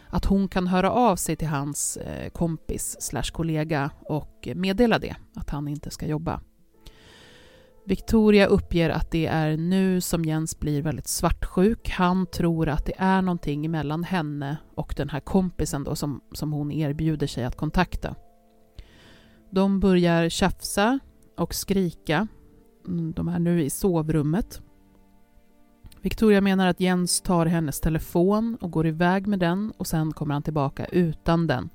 att 0.08 0.24
hon 0.24 0.48
kan 0.48 0.66
höra 0.66 0.90
av 0.90 1.16
sig 1.16 1.36
till 1.36 1.48
hans 1.48 1.96
eh, 1.96 2.30
kompis 2.30 2.96
slash 3.00 3.32
kollega 3.32 3.90
och 4.00 4.48
meddela 4.54 4.98
det, 4.98 5.16
att 5.34 5.50
han 5.50 5.68
inte 5.68 5.90
ska 5.90 6.06
jobba. 6.06 6.40
Victoria 7.86 8.46
uppger 8.46 8.90
att 8.90 9.10
det 9.10 9.26
är 9.26 9.56
nu 9.56 10.00
som 10.00 10.24
Jens 10.24 10.60
blir 10.60 10.82
väldigt 10.82 11.08
svartsjuk. 11.08 11.90
Han 11.90 12.26
tror 12.26 12.68
att 12.68 12.86
det 12.86 12.94
är 12.96 13.22
någonting 13.22 13.70
mellan 13.70 14.04
henne 14.04 14.56
och 14.74 14.94
den 14.96 15.08
här 15.08 15.20
kompisen 15.20 15.84
då 15.84 15.94
som, 15.94 16.20
som 16.32 16.52
hon 16.52 16.72
erbjuder 16.72 17.26
sig 17.26 17.44
att 17.44 17.56
kontakta. 17.56 18.14
De 19.50 19.80
börjar 19.80 20.28
tjafsa 20.28 20.98
och 21.36 21.54
skrika. 21.54 22.28
Mm, 22.86 23.12
de 23.12 23.28
är 23.28 23.38
nu 23.38 23.62
i 23.64 23.70
sovrummet. 23.70 24.62
Victoria 26.04 26.40
menar 26.40 26.66
att 26.66 26.80
Jens 26.80 27.20
tar 27.20 27.46
hennes 27.46 27.80
telefon 27.80 28.56
och 28.60 28.70
går 28.70 28.86
iväg 28.86 29.26
med 29.26 29.38
den 29.38 29.72
och 29.76 29.86
sen 29.86 30.12
kommer 30.12 30.34
han 30.34 30.42
tillbaka 30.42 30.84
utan 30.84 31.46
den. 31.46 31.70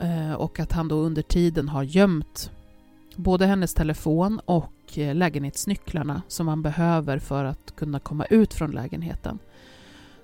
Eh, 0.00 0.32
och 0.32 0.60
att 0.60 0.72
han 0.72 0.88
då 0.88 0.96
under 0.96 1.22
tiden 1.22 1.68
har 1.68 1.82
gömt 1.82 2.50
både 3.14 3.46
hennes 3.46 3.74
telefon 3.74 4.40
och 4.44 4.98
eh, 4.98 5.14
lägenhetsnycklarna 5.14 6.22
som 6.28 6.48
han 6.48 6.62
behöver 6.62 7.18
för 7.18 7.44
att 7.44 7.76
kunna 7.76 7.98
komma 7.98 8.24
ut 8.24 8.54
från 8.54 8.70
lägenheten. 8.70 9.38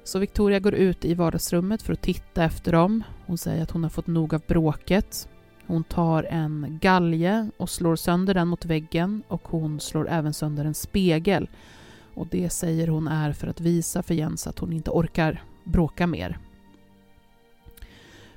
Så 0.04 0.18
Victoria 0.18 0.60
går 0.60 0.74
ut 0.74 1.04
i 1.04 1.14
vardagsrummet 1.14 1.82
för 1.82 1.92
att 1.92 2.02
titta 2.02 2.44
efter 2.44 2.72
dem. 2.72 3.04
Hon 3.26 3.38
säger 3.38 3.62
att 3.62 3.70
hon 3.70 3.82
har 3.82 3.90
fått 3.90 4.06
nog 4.06 4.34
av 4.34 4.42
bråket. 4.48 5.28
Hon 5.66 5.84
tar 5.84 6.22
en 6.22 6.78
galge 6.80 7.50
och 7.56 7.70
slår 7.70 7.96
sönder 7.96 8.34
den 8.34 8.48
mot 8.48 8.64
väggen 8.64 9.22
och 9.28 9.48
hon 9.48 9.80
slår 9.80 10.08
även 10.08 10.34
sönder 10.34 10.64
en 10.64 10.74
spegel. 10.74 11.48
Och 12.14 12.26
det 12.30 12.50
säger 12.50 12.88
hon 12.88 13.08
är 13.08 13.32
för 13.32 13.46
att 13.46 13.60
visa 13.60 14.02
för 14.02 14.14
Jens 14.14 14.46
att 14.46 14.58
hon 14.58 14.72
inte 14.72 14.90
orkar 14.90 15.42
bråka 15.64 16.06
mer. 16.06 16.38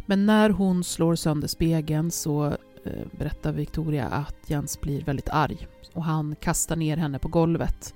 Men 0.06 0.26
när 0.26 0.50
hon 0.50 0.84
slår 0.84 1.16
sönder 1.16 1.48
spegeln 1.48 2.12
så 2.12 2.46
eh, 2.84 3.06
berättar 3.12 3.52
Victoria 3.52 4.06
att 4.06 4.36
Jens 4.48 4.82
blir 4.82 5.04
väldigt 5.04 5.30
arg 5.30 5.68
och 5.94 6.04
han 6.04 6.36
kastar 6.36 6.76
ner 6.76 6.98
henne 6.98 7.20
på 7.20 7.28
golvet. 7.28 7.94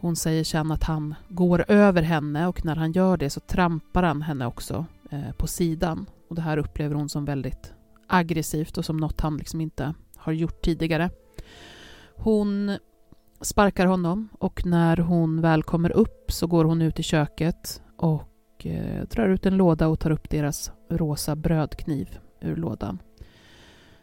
Hon 0.00 0.16
säger 0.16 0.44
sen 0.44 0.72
att 0.72 0.84
han 0.84 1.14
går 1.28 1.64
över 1.68 2.02
henne 2.02 2.46
och 2.46 2.64
när 2.64 2.76
han 2.76 2.92
gör 2.92 3.16
det 3.16 3.30
så 3.30 3.40
trampar 3.40 4.02
han 4.02 4.22
henne 4.22 4.46
också 4.46 4.86
eh, 5.10 5.32
på 5.36 5.46
sidan. 5.46 6.06
Och 6.28 6.36
det 6.36 6.42
här 6.42 6.58
upplever 6.58 6.94
hon 6.94 7.08
som 7.08 7.24
väldigt 7.24 7.72
aggressivt 8.06 8.78
och 8.78 8.84
som 8.84 8.96
något 8.96 9.20
han 9.20 9.36
liksom 9.36 9.60
inte 9.60 9.94
har 10.16 10.32
gjort 10.32 10.62
tidigare. 10.62 11.10
Hon 12.16 12.78
sparkar 13.46 13.86
honom 13.86 14.28
och 14.38 14.66
när 14.66 14.96
hon 14.96 15.40
väl 15.40 15.62
kommer 15.62 15.92
upp 15.92 16.32
så 16.32 16.46
går 16.46 16.64
hon 16.64 16.82
ut 16.82 17.00
i 17.00 17.02
köket 17.02 17.82
och 17.96 18.66
eh, 18.66 19.02
drar 19.08 19.28
ut 19.28 19.46
en 19.46 19.56
låda 19.56 19.88
och 19.88 20.00
tar 20.00 20.10
upp 20.10 20.30
deras 20.30 20.70
rosa 20.90 21.36
brödkniv 21.36 22.18
ur 22.40 22.56
lådan. 22.56 22.98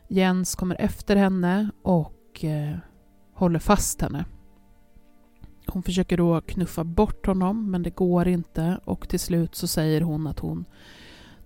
Jens 0.07 0.55
kommer 0.55 0.81
efter 0.81 1.15
henne 1.15 1.69
och 1.81 2.43
eh, 2.43 2.77
håller 3.33 3.59
fast 3.59 4.01
henne. 4.01 4.25
Hon 5.67 5.83
försöker 5.83 6.17
då 6.17 6.41
knuffa 6.41 6.83
bort 6.83 7.25
honom 7.25 7.71
men 7.71 7.83
det 7.83 7.95
går 7.95 8.27
inte 8.27 8.79
och 8.85 9.09
till 9.09 9.19
slut 9.19 9.55
så 9.55 9.67
säger 9.67 10.01
hon 10.01 10.27
att 10.27 10.39
hon 10.39 10.65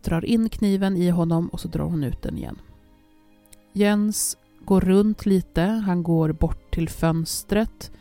drar 0.04 0.26
in 0.26 0.50
kniven 0.50 0.98
i 0.98 1.10
honom 1.10 1.48
och 1.48 1.60
så 1.60 1.68
drar 1.68 1.86
hon 1.86 2.04
ut 2.04 2.22
den 2.22 2.38
igen. 2.38 2.60
Jens 3.74 4.38
går 4.68 4.82
runt 4.82 5.26
lite, 5.26 5.62
han 5.62 6.04
går 6.04 6.32
bort 6.32 6.72
till 6.72 6.90
fönstret. 6.90 7.92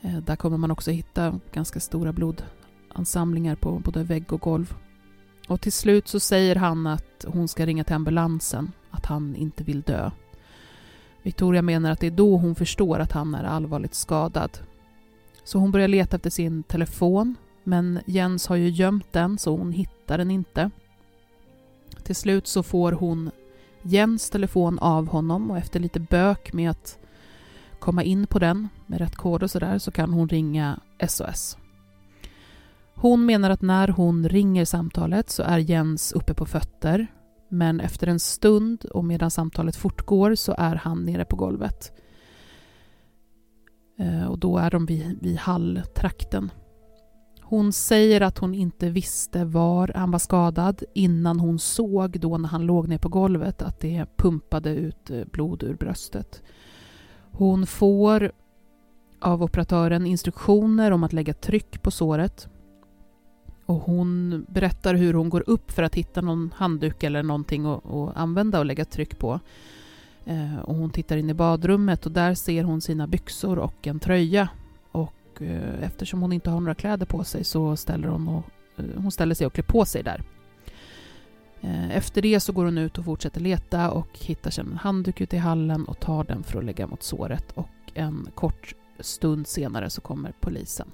Eh, 0.00 0.16
där 0.16 0.36
kommer 0.36 0.56
man 0.56 0.70
också 0.70 0.90
hitta 0.90 1.40
ganska 1.52 1.80
stora 1.80 2.12
blodansamlingar 2.12 3.54
på 3.54 3.78
både 3.78 4.02
vägg 4.02 4.32
och 4.32 4.40
golv. 4.40 4.74
Och 5.48 5.60
till 5.60 5.72
slut 5.72 6.08
så 6.08 6.20
säger 6.20 6.56
han 6.56 6.86
att 6.86 7.24
hon 7.28 7.48
ska 7.48 7.66
ringa 7.66 7.84
till 7.84 7.94
ambulansen, 7.94 8.72
att 8.90 9.06
han 9.06 9.36
inte 9.36 9.64
vill 9.64 9.82
dö. 9.82 10.10
Victoria 11.22 11.62
menar 11.62 11.90
att 11.90 12.00
det 12.00 12.06
är 12.06 12.10
då 12.10 12.36
hon 12.36 12.54
förstår 12.54 12.98
att 12.98 13.12
han 13.12 13.34
är 13.34 13.44
allvarligt 13.44 13.94
skadad. 13.94 14.58
Så 15.44 15.58
hon 15.58 15.70
börjar 15.70 15.88
leta 15.88 16.16
efter 16.16 16.30
sin 16.30 16.62
telefon, 16.62 17.36
men 17.64 18.00
Jens 18.06 18.46
har 18.46 18.56
ju 18.56 18.68
gömt 18.68 19.12
den 19.12 19.38
så 19.38 19.56
hon 19.56 19.72
hittar 19.72 20.18
den 20.18 20.30
inte. 20.30 20.70
Till 22.02 22.16
slut 22.16 22.46
så 22.46 22.62
får 22.62 22.92
hon 22.92 23.30
Jens 23.82 24.30
telefon 24.30 24.78
av 24.78 25.08
honom 25.08 25.50
och 25.50 25.58
efter 25.58 25.80
lite 25.80 26.00
bök 26.00 26.52
med 26.52 26.70
att 26.70 26.98
komma 27.78 28.02
in 28.02 28.26
på 28.26 28.38
den 28.38 28.68
med 28.86 28.98
rätt 28.98 29.16
kod 29.16 29.42
och 29.42 29.50
sådär 29.50 29.78
så 29.78 29.90
kan 29.90 30.12
hon 30.12 30.28
ringa 30.28 30.80
SOS. 31.08 31.56
Hon 32.94 33.26
menar 33.26 33.50
att 33.50 33.62
när 33.62 33.88
hon 33.88 34.28
ringer 34.28 34.64
samtalet 34.64 35.30
så 35.30 35.42
är 35.42 35.58
Jens 35.58 36.12
uppe 36.12 36.34
på 36.34 36.46
fötter 36.46 37.06
men 37.48 37.80
efter 37.80 38.06
en 38.06 38.20
stund 38.20 38.84
och 38.84 39.04
medan 39.04 39.30
samtalet 39.30 39.76
fortgår 39.76 40.34
så 40.34 40.54
är 40.58 40.74
han 40.74 41.04
nere 41.04 41.24
på 41.24 41.36
golvet. 41.36 41.92
Eh, 43.98 44.24
och 44.24 44.38
då 44.38 44.58
är 44.58 44.70
de 44.70 44.86
vid, 44.86 45.18
vid 45.22 45.36
halltrakten. 45.36 46.50
Hon 47.50 47.72
säger 47.72 48.20
att 48.20 48.38
hon 48.38 48.54
inte 48.54 48.90
visste 48.90 49.44
var 49.44 49.92
han 49.94 50.10
var 50.10 50.18
skadad 50.18 50.82
innan 50.94 51.40
hon 51.40 51.58
såg 51.58 52.20
då 52.20 52.38
när 52.38 52.48
han 52.48 52.66
låg 52.66 52.88
ner 52.88 52.98
på 52.98 53.08
golvet 53.08 53.62
att 53.62 53.80
det 53.80 54.06
pumpade 54.16 54.70
ut 54.70 55.10
eh, 55.10 55.24
blod 55.24 55.62
ur 55.62 55.74
bröstet. 55.74 56.42
Hon 57.30 57.66
får 57.66 58.32
av 59.20 59.42
operatören 59.42 60.06
instruktioner 60.06 60.90
om 60.90 61.04
att 61.04 61.12
lägga 61.12 61.34
tryck 61.34 61.82
på 61.82 61.90
såret. 61.90 62.48
Och 63.66 63.80
hon 63.80 64.44
berättar 64.48 64.94
hur 64.94 65.14
hon 65.14 65.30
går 65.30 65.44
upp 65.46 65.70
för 65.70 65.82
att 65.82 65.94
hitta 65.94 66.20
någon 66.20 66.52
handduk 66.56 67.02
eller 67.02 67.22
någonting 67.22 67.66
att, 67.66 67.86
att 67.86 68.16
använda 68.16 68.58
och 68.58 68.66
lägga 68.66 68.84
tryck 68.84 69.18
på. 69.18 69.40
Eh, 70.24 70.58
och 70.58 70.74
hon 70.74 70.90
tittar 70.90 71.16
in 71.16 71.30
i 71.30 71.34
badrummet 71.34 72.06
och 72.06 72.12
där 72.12 72.34
ser 72.34 72.64
hon 72.64 72.80
sina 72.80 73.06
byxor 73.06 73.58
och 73.58 73.86
en 73.86 74.00
tröja. 74.00 74.48
Och 75.38 75.42
eh, 75.42 75.82
eftersom 75.82 76.20
hon 76.20 76.32
inte 76.32 76.50
har 76.50 76.60
några 76.60 76.74
kläder 76.74 77.06
på 77.06 77.24
sig 77.24 77.44
så 77.44 77.76
ställer 77.76 78.08
hon, 78.08 78.28
och, 78.28 78.44
eh, 78.76 78.84
hon 78.96 79.10
ställer 79.10 79.34
sig 79.34 79.46
och 79.46 79.52
klär 79.52 79.64
på 79.64 79.84
sig 79.84 80.02
där. 80.02 80.22
Eh, 81.60 81.96
efter 81.96 82.22
det 82.22 82.40
så 82.40 82.52
går 82.52 82.64
hon 82.64 82.78
ut 82.78 82.98
och 82.98 83.04
fortsätter 83.04 83.40
leta 83.40 83.90
och 83.90 84.18
hittar 84.18 84.50
sedan 84.50 84.68
en 84.72 84.78
handduk 84.78 85.20
ute 85.20 85.36
i 85.36 85.38
hallen 85.38 85.84
och 85.84 86.00
tar 86.00 86.24
den 86.24 86.42
för 86.42 86.58
att 86.58 86.64
lägga 86.64 86.86
mot 86.86 87.02
såret. 87.02 87.52
Och 87.54 87.68
en 87.94 88.28
kort 88.34 88.74
stund 89.00 89.46
senare 89.46 89.90
så 89.90 90.00
kommer 90.00 90.32
polisen. 90.40 90.90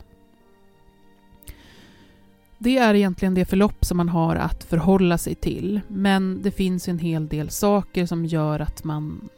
Det 2.59 2.79
är 2.79 2.95
egentligen 2.95 3.35
det 3.35 3.45
förlopp 3.45 3.85
som 3.85 3.97
man 3.97 4.09
har 4.09 4.37
att 4.37 4.65
förhålla 4.65 5.19
sig 5.19 5.35
till. 5.35 5.81
Men 5.89 6.43
det 6.43 6.51
finns 6.51 6.89
en 6.89 6.99
hel 6.99 7.29
del 7.29 7.51
saker 7.51 8.07
som 8.07 8.27
gör 8.27 8.61
att 8.61 8.85
man, 8.85 9.29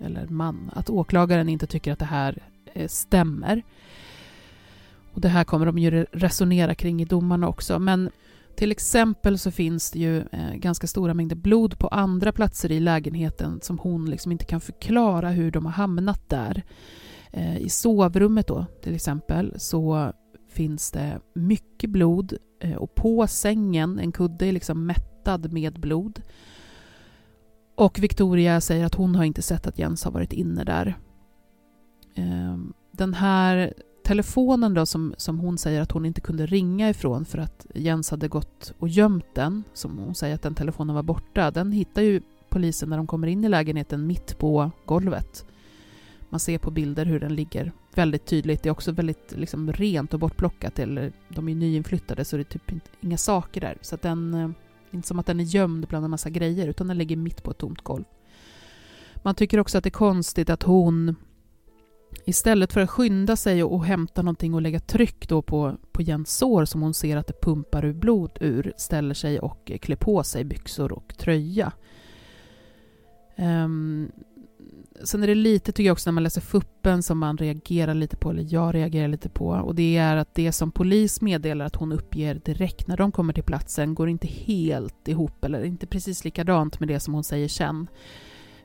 eller 0.00 0.26
man, 0.26 0.70
att 0.74 0.90
åklagaren 0.90 1.48
inte 1.48 1.66
tycker 1.66 1.92
att 1.92 1.98
det 1.98 2.04
här 2.04 2.38
eh, 2.74 2.88
stämmer. 2.88 3.62
Och 5.12 5.20
det 5.20 5.28
här 5.28 5.44
kommer 5.44 5.66
de 5.66 5.78
ju 5.78 6.06
resonera 6.12 6.74
kring 6.74 7.02
i 7.02 7.04
domarna 7.04 7.48
också. 7.48 7.78
Men 7.78 8.10
till 8.56 8.72
exempel 8.72 9.38
så 9.38 9.50
finns 9.50 9.90
det 9.90 9.98
ju 9.98 10.18
eh, 10.18 10.54
ganska 10.54 10.86
stora 10.86 11.14
mängder 11.14 11.36
blod 11.36 11.78
på 11.78 11.88
andra 11.88 12.32
platser 12.32 12.72
i 12.72 12.80
lägenheten 12.80 13.60
som 13.62 13.78
hon 13.78 14.10
liksom 14.10 14.32
inte 14.32 14.44
kan 14.44 14.60
förklara 14.60 15.30
hur 15.30 15.50
de 15.50 15.64
har 15.64 15.72
hamnat 15.72 16.28
där. 16.28 16.62
Eh, 17.30 17.58
I 17.58 17.68
sovrummet 17.68 18.46
då 18.46 18.66
till 18.82 18.94
exempel 18.94 19.54
så 19.56 20.12
finns 20.50 20.90
det 20.90 21.20
mycket 21.34 21.90
blod 21.90 22.34
eh, 22.60 22.76
och 22.76 22.94
på 22.94 23.26
sängen, 23.26 23.98
en 23.98 24.12
kudde 24.12 24.46
är 24.46 24.52
liksom 24.52 24.86
mättad 24.86 25.52
med 25.52 25.80
blod. 25.80 26.22
Och 27.74 27.98
Victoria 27.98 28.60
säger 28.60 28.84
att 28.84 28.94
hon 28.94 29.14
har 29.14 29.24
inte 29.24 29.42
sett 29.42 29.66
att 29.66 29.78
Jens 29.78 30.04
har 30.04 30.10
varit 30.10 30.32
inne 30.32 30.64
där. 30.64 30.98
Ehm, 32.14 32.72
den 32.92 33.14
här 33.14 33.74
telefonen 34.10 34.74
då 34.74 34.86
som, 34.86 35.14
som 35.16 35.38
hon 35.38 35.58
säger 35.58 35.80
att 35.80 35.92
hon 35.92 36.06
inte 36.06 36.20
kunde 36.20 36.46
ringa 36.46 36.90
ifrån 36.90 37.24
för 37.24 37.38
att 37.38 37.66
Jens 37.74 38.10
hade 38.10 38.28
gått 38.28 38.72
och 38.78 38.88
gömt 38.88 39.34
den, 39.34 39.64
som 39.72 39.98
hon 39.98 40.14
säger 40.14 40.34
att 40.34 40.42
den 40.42 40.54
telefonen 40.54 40.94
var 40.94 41.02
borta, 41.02 41.50
den 41.50 41.72
hittar 41.72 42.02
ju 42.02 42.20
polisen 42.48 42.88
när 42.88 42.96
de 42.96 43.06
kommer 43.06 43.26
in 43.26 43.44
i 43.44 43.48
lägenheten 43.48 44.06
mitt 44.06 44.38
på 44.38 44.70
golvet. 44.86 45.44
Man 46.28 46.40
ser 46.40 46.58
på 46.58 46.70
bilder 46.70 47.06
hur 47.06 47.20
den 47.20 47.34
ligger 47.34 47.72
väldigt 47.94 48.26
tydligt. 48.26 48.62
Det 48.62 48.68
är 48.68 48.70
också 48.70 48.92
väldigt 48.92 49.32
liksom, 49.36 49.72
rent 49.72 50.14
och 50.14 50.20
bortplockat. 50.20 50.78
Eller, 50.78 51.12
de 51.28 51.48
är 51.48 51.54
nyinflyttade 51.54 52.24
så 52.24 52.36
det 52.36 52.42
är 52.42 52.58
typ 52.58 52.72
inga 53.00 53.18
saker 53.18 53.60
där. 53.60 53.78
Så 53.80 53.94
att 53.94 54.02
den, 54.02 54.34
eh, 54.34 54.50
inte 54.90 55.08
som 55.08 55.18
att 55.18 55.26
den 55.26 55.40
är 55.40 55.44
gömd 55.44 55.86
bland 55.86 56.04
en 56.04 56.10
massa 56.10 56.30
grejer 56.30 56.68
utan 56.68 56.88
den 56.88 56.98
ligger 56.98 57.16
mitt 57.16 57.42
på 57.42 57.50
ett 57.50 57.58
tomt 57.58 57.80
golv. 57.80 58.04
Man 59.22 59.34
tycker 59.34 59.60
också 59.60 59.78
att 59.78 59.84
det 59.84 59.88
är 59.88 59.90
konstigt 59.90 60.50
att 60.50 60.62
hon 60.62 61.16
istället 62.24 62.72
för 62.72 62.80
att 62.80 62.90
skynda 62.90 63.36
sig 63.36 63.64
och, 63.64 63.74
och 63.74 63.84
hämta 63.84 64.22
någonting 64.22 64.54
och 64.54 64.62
lägga 64.62 64.80
tryck 64.80 65.28
då 65.28 65.42
på, 65.42 65.76
på 65.92 66.02
Jens 66.02 66.36
sår 66.36 66.64
som 66.64 66.82
hon 66.82 66.94
ser 66.94 67.16
att 67.16 67.26
det 67.26 67.40
pumpar 67.42 67.84
ur 67.84 67.92
blod 67.92 68.38
ur 68.40 68.72
ställer 68.76 69.14
sig 69.14 69.40
och 69.40 69.72
klär 69.80 69.96
på 69.96 70.22
sig 70.22 70.44
byxor 70.44 70.92
och 70.92 71.16
tröja. 71.16 71.72
Um, 73.36 74.12
sen 75.04 75.22
är 75.22 75.26
det 75.26 75.34
lite, 75.34 75.72
tycker 75.72 75.86
jag 75.86 75.92
också, 75.92 76.10
när 76.10 76.12
man 76.12 76.22
läser 76.22 76.40
fuppen 76.40 77.02
som 77.02 77.18
man 77.18 77.36
reagerar 77.36 77.94
lite 77.94 78.16
på, 78.16 78.30
eller 78.30 78.46
jag 78.48 78.74
reagerar 78.74 79.08
lite 79.08 79.28
på, 79.28 79.48
och 79.48 79.74
det 79.74 79.96
är 79.96 80.16
att 80.16 80.34
det 80.34 80.52
som 80.52 80.72
polis 80.72 81.20
meddelar 81.20 81.64
att 81.64 81.76
hon 81.76 81.92
uppger 81.92 82.34
direkt 82.34 82.86
när 82.86 82.96
de 82.96 83.12
kommer 83.12 83.32
till 83.32 83.42
platsen 83.42 83.94
går 83.94 84.08
inte 84.08 84.26
helt 84.26 85.08
ihop, 85.08 85.44
eller 85.44 85.64
inte 85.64 85.86
precis 85.86 86.24
likadant 86.24 86.80
med 86.80 86.88
det 86.88 87.00
som 87.00 87.14
hon 87.14 87.24
säger 87.24 87.48
sen. 87.48 87.86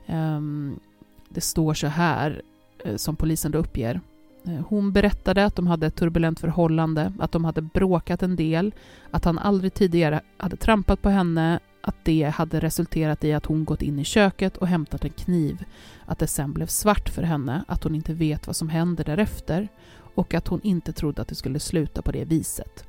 Um, 0.06 0.80
det 1.28 1.40
står 1.40 1.74
så 1.74 1.86
här, 1.86 2.42
Eh, 2.86 2.96
som 2.96 3.16
polisen 3.16 3.52
då 3.52 3.58
uppger. 3.58 4.00
Eh, 4.46 4.60
hon 4.68 4.92
berättade 4.92 5.44
att 5.44 5.56
de 5.56 5.66
hade 5.66 5.86
ett 5.86 5.96
turbulent 5.96 6.40
förhållande, 6.40 7.12
att 7.18 7.32
de 7.32 7.44
hade 7.44 7.62
bråkat 7.62 8.22
en 8.22 8.36
del, 8.36 8.74
att 9.10 9.24
han 9.24 9.38
aldrig 9.38 9.74
tidigare 9.74 10.20
hade 10.36 10.56
trampat 10.56 11.02
på 11.02 11.08
henne, 11.08 11.60
att 11.80 12.04
det 12.04 12.22
hade 12.22 12.60
resulterat 12.60 13.24
i 13.24 13.32
att 13.32 13.46
hon 13.46 13.64
gått 13.64 13.82
in 13.82 13.98
i 13.98 14.04
köket 14.04 14.56
och 14.56 14.66
hämtat 14.66 15.04
en 15.04 15.10
kniv, 15.10 15.64
att 16.04 16.18
det 16.18 16.26
sen 16.26 16.52
blev 16.52 16.66
svart 16.66 17.08
för 17.08 17.22
henne, 17.22 17.64
att 17.68 17.84
hon 17.84 17.94
inte 17.94 18.14
vet 18.14 18.46
vad 18.46 18.56
som 18.56 18.68
händer 18.68 19.04
därefter 19.04 19.68
och 20.14 20.34
att 20.34 20.48
hon 20.48 20.60
inte 20.62 20.92
trodde 20.92 21.22
att 21.22 21.28
det 21.28 21.34
skulle 21.34 21.58
sluta 21.58 22.02
på 22.02 22.12
det 22.12 22.24
viset. 22.24 22.86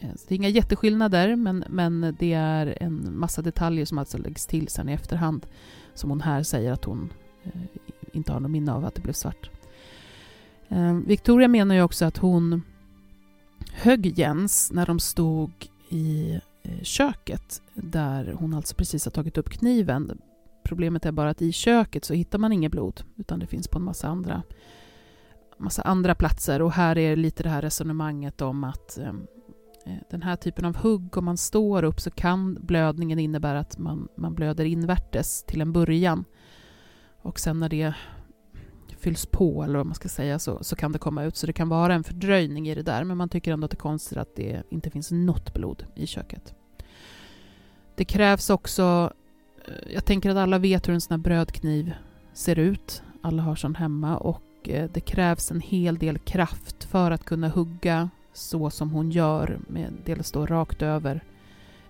Eh, 0.00 0.14
så 0.16 0.24
det 0.28 0.34
är 0.34 0.36
inga 0.36 0.48
jätteskillnader, 0.48 1.36
men, 1.36 1.64
men 1.68 2.16
det 2.18 2.32
är 2.32 2.78
en 2.80 3.18
massa 3.18 3.42
detaljer 3.42 3.84
som 3.84 3.98
alltså 3.98 4.18
läggs 4.18 4.46
till 4.46 4.68
sen 4.68 4.88
i 4.88 4.92
efterhand, 4.92 5.46
som 5.94 6.10
hon 6.10 6.20
här 6.20 6.42
säger 6.42 6.72
att 6.72 6.84
hon 6.84 7.12
eh, 7.44 7.50
inte 8.12 8.32
har 8.32 8.40
något 8.40 8.50
minne 8.50 8.72
av 8.72 8.84
att 8.84 8.94
det 8.94 9.00
blev 9.00 9.12
svart. 9.12 9.50
Eh, 10.68 10.92
Victoria 10.92 11.48
menar 11.48 11.74
ju 11.74 11.82
också 11.82 12.04
att 12.04 12.16
hon 12.16 12.62
högg 13.72 14.18
Jens 14.18 14.72
när 14.72 14.86
de 14.86 14.98
stod 14.98 15.50
i 15.88 16.40
eh, 16.62 16.82
köket 16.82 17.62
där 17.74 18.32
hon 18.32 18.54
alltså 18.54 18.74
precis 18.74 19.04
har 19.04 19.12
tagit 19.12 19.38
upp 19.38 19.48
kniven. 19.48 20.20
Problemet 20.64 21.06
är 21.06 21.12
bara 21.12 21.30
att 21.30 21.42
i 21.42 21.52
köket 21.52 22.04
så 22.04 22.14
hittar 22.14 22.38
man 22.38 22.52
inget 22.52 22.72
blod 22.72 23.02
utan 23.16 23.38
det 23.38 23.46
finns 23.46 23.68
på 23.68 23.78
en 23.78 23.84
massa 23.84 24.08
andra, 24.08 24.42
massa 25.58 25.82
andra 25.82 26.14
platser 26.14 26.62
och 26.62 26.72
här 26.72 26.98
är 26.98 27.16
lite 27.16 27.42
det 27.42 27.48
här 27.48 27.62
resonemanget 27.62 28.40
om 28.40 28.64
att 28.64 28.98
eh, 28.98 29.08
eh 29.86 29.98
den 30.10 30.22
här 30.22 30.36
typen 30.36 30.64
av 30.64 30.76
hugg, 30.76 31.16
om 31.16 31.24
man 31.24 31.36
står 31.36 31.82
upp 31.82 32.00
så 32.00 32.10
kan 32.10 32.58
blödningen 32.60 33.18
innebära 33.18 33.60
att 33.60 33.78
man, 33.78 34.08
man 34.16 34.34
blöder 34.34 34.64
invärtes 34.64 35.42
till 35.42 35.60
en 35.60 35.72
början. 35.72 36.24
Och 37.22 37.40
sen 37.40 37.60
när 37.60 37.68
det 37.68 37.94
fylls 38.98 39.26
på, 39.26 39.62
eller 39.62 39.76
vad 39.78 39.86
man 39.86 39.94
ska 39.94 40.08
säga, 40.08 40.38
så, 40.38 40.64
så 40.64 40.76
kan 40.76 40.92
det 40.92 40.98
komma 40.98 41.24
ut. 41.24 41.36
Så 41.36 41.46
det 41.46 41.52
kan 41.52 41.68
vara 41.68 41.94
en 41.94 42.04
fördröjning 42.04 42.68
i 42.68 42.74
det 42.74 42.82
där, 42.82 43.04
men 43.04 43.16
man 43.16 43.28
tycker 43.28 43.52
ändå 43.52 43.64
att 43.64 43.70
det 43.70 43.74
är 43.74 43.78
konstigt 43.78 44.18
att 44.18 44.36
det 44.36 44.62
inte 44.70 44.90
finns 44.90 45.10
något 45.10 45.54
blod 45.54 45.84
i 45.94 46.06
köket. 46.06 46.54
Det 47.94 48.04
krävs 48.04 48.50
också, 48.50 49.12
eh, 49.66 49.92
jag 49.94 50.04
tänker 50.04 50.30
att 50.30 50.36
alla 50.36 50.58
vet 50.58 50.88
hur 50.88 50.94
en 50.94 51.00
sån 51.00 51.14
här 51.14 51.18
brödkniv 51.18 51.92
ser 52.32 52.58
ut. 52.58 53.02
Alla 53.22 53.42
har 53.42 53.56
sån 53.56 53.74
hemma 53.74 54.16
och 54.16 54.68
eh, 54.68 54.90
det 54.92 55.00
krävs 55.00 55.50
en 55.50 55.60
hel 55.60 55.98
del 55.98 56.18
kraft 56.18 56.84
för 56.84 57.10
att 57.10 57.24
kunna 57.24 57.48
hugga 57.48 58.10
så 58.32 58.70
som 58.70 58.90
hon 58.90 59.10
gör, 59.10 59.58
med 59.68 59.92
dels 60.04 60.32
då 60.32 60.46
rakt 60.46 60.82
över 60.82 61.24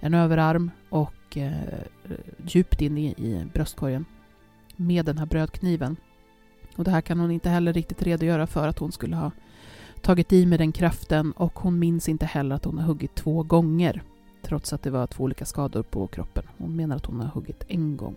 en 0.00 0.14
överarm 0.14 0.70
och 0.88 1.36
eh, 1.36 1.52
djupt 2.46 2.80
in 2.80 2.98
i, 2.98 3.06
i 3.06 3.46
bröstkorgen 3.52 4.04
med 4.78 5.04
den 5.04 5.18
här 5.18 5.26
brödkniven. 5.26 5.96
Och 6.76 6.84
det 6.84 6.90
här 6.90 7.00
kan 7.00 7.20
hon 7.20 7.30
inte 7.30 7.50
heller 7.50 7.72
riktigt 7.72 8.02
redogöra 8.02 8.46
för 8.46 8.68
att 8.68 8.78
hon 8.78 8.92
skulle 8.92 9.16
ha 9.16 9.30
tagit 10.02 10.32
i 10.32 10.46
med 10.46 10.60
den 10.60 10.72
kraften 10.72 11.32
och 11.32 11.58
hon 11.58 11.78
minns 11.78 12.08
inte 12.08 12.26
heller 12.26 12.54
att 12.56 12.64
hon 12.64 12.78
har 12.78 12.86
huggit 12.86 13.14
två 13.14 13.42
gånger 13.42 14.02
trots 14.42 14.72
att 14.72 14.82
det 14.82 14.90
var 14.90 15.06
två 15.06 15.24
olika 15.24 15.44
skador 15.44 15.82
på 15.82 16.06
kroppen. 16.06 16.44
Hon 16.58 16.76
menar 16.76 16.96
att 16.96 17.06
hon 17.06 17.20
har 17.20 17.28
huggit 17.28 17.64
en 17.68 17.96
gång. 17.96 18.16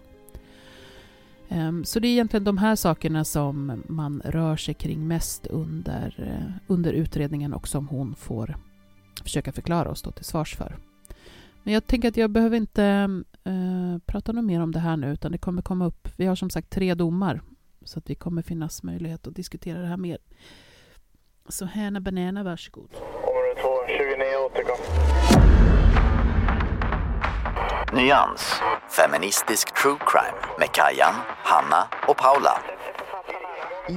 Ehm, 1.50 1.86
så 1.86 2.00
det 2.00 2.08
är 2.08 2.12
egentligen 2.12 2.44
de 2.44 2.58
här 2.58 2.76
sakerna 2.76 3.24
som 3.24 3.84
man 3.88 4.22
rör 4.26 4.56
sig 4.56 4.74
kring 4.74 5.08
mest 5.08 5.48
under, 5.48 6.16
eh, 6.18 6.54
under 6.68 6.94
utredningen 6.94 7.54
och 7.54 7.68
som 7.68 7.88
hon 7.88 8.16
får 8.16 8.58
försöka 9.24 9.52
förklara 9.52 9.90
och 9.90 9.98
stå 9.98 10.12
till 10.12 10.26
svars 10.26 10.56
för. 10.56 10.78
Men 11.64 11.74
jag 11.74 11.88
tänker 11.88 12.08
att 12.08 12.18
jag 12.18 12.30
behöver 12.30 12.58
inte 12.58 12.84
äh, 13.44 13.98
prata 14.06 14.32
något 14.32 14.46
mer 14.46 14.62
om 14.62 14.72
det 14.72 14.80
här 14.80 14.98
nu, 14.98 15.14
utan 15.14 15.32
det 15.32 15.38
kommer 15.38 15.62
komma 15.62 15.86
upp. 15.86 16.08
Vi 16.16 16.26
har 16.26 16.36
som 16.36 16.50
sagt 16.50 16.70
tre 16.70 16.94
domar, 16.94 17.42
så 17.86 18.00
att 18.00 18.06
det 18.06 18.16
kommer 18.16 18.42
finnas 18.42 18.84
möjlighet 18.84 19.28
att 19.28 19.36
diskutera 19.36 19.80
det 19.80 19.88
här 19.88 19.98
mer. 19.98 20.18
Så 21.50 21.66
Hanna 21.66 22.02
Banana, 22.02 22.44
varsågod. 22.44 22.90
Område 22.94 23.62
2, 23.62 23.70
29 23.88 24.24
återkom. 24.46 24.78
Nyans, 27.94 28.54
feministisk 28.90 29.82
true 29.82 29.98
crime 30.00 30.58
med 30.60 30.72
Kajan, 30.72 31.14
Hanna 31.44 31.88
och 32.08 32.18
Paula. 32.18 32.62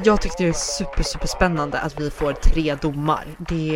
Jag 0.05 0.20
tyckte 0.20 0.42
det 0.42 0.48
är 0.48 0.53
super, 0.53 1.03
super 1.03 1.27
spännande 1.27 1.81
att 1.81 2.00
vi 2.00 2.11
får 2.11 2.33
tre 2.33 2.74
domar. 2.74 3.24
Det, 3.38 3.72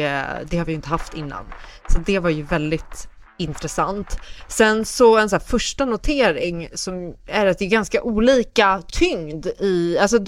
det 0.50 0.58
har 0.58 0.64
vi 0.64 0.72
ju 0.72 0.76
inte 0.76 0.88
haft 0.88 1.14
innan. 1.14 1.44
Så 1.88 1.98
det 1.98 2.18
var 2.18 2.30
ju 2.30 2.42
väldigt 2.42 3.08
intressant. 3.38 4.18
Sen 4.48 4.84
så 4.84 5.18
en 5.18 5.30
så 5.30 5.38
första 5.38 5.84
notering 5.84 6.68
som 6.74 7.14
är 7.26 7.46
att 7.46 7.58
det 7.58 7.64
är 7.64 7.68
ganska 7.68 8.02
olika 8.02 8.82
tyngd 8.92 9.46
i, 9.46 9.98
alltså 9.98 10.18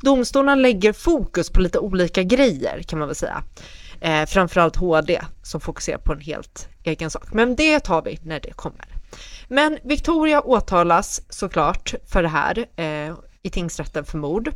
domstolarna 0.00 0.54
lägger 0.54 0.92
fokus 0.92 1.50
på 1.50 1.60
lite 1.60 1.78
olika 1.78 2.22
grejer 2.22 2.82
kan 2.82 2.98
man 2.98 3.08
väl 3.08 3.16
säga. 3.16 3.42
Eh, 4.00 4.26
framförallt 4.26 4.76
HD 4.76 5.20
som 5.42 5.60
fokuserar 5.60 5.98
på 5.98 6.12
en 6.12 6.20
helt 6.20 6.68
egen 6.84 7.10
sak. 7.10 7.32
Men 7.32 7.56
det 7.56 7.80
tar 7.80 8.02
vi 8.02 8.18
när 8.22 8.40
det 8.40 8.52
kommer. 8.52 8.86
Men 9.48 9.78
Victoria 9.84 10.40
åtalas 10.40 11.22
såklart 11.28 11.94
för 12.06 12.22
det 12.22 12.28
här 12.28 12.66
eh, 12.76 13.14
i 13.42 13.50
tingsrätten 13.50 14.04
för 14.04 14.18
mord. 14.18 14.52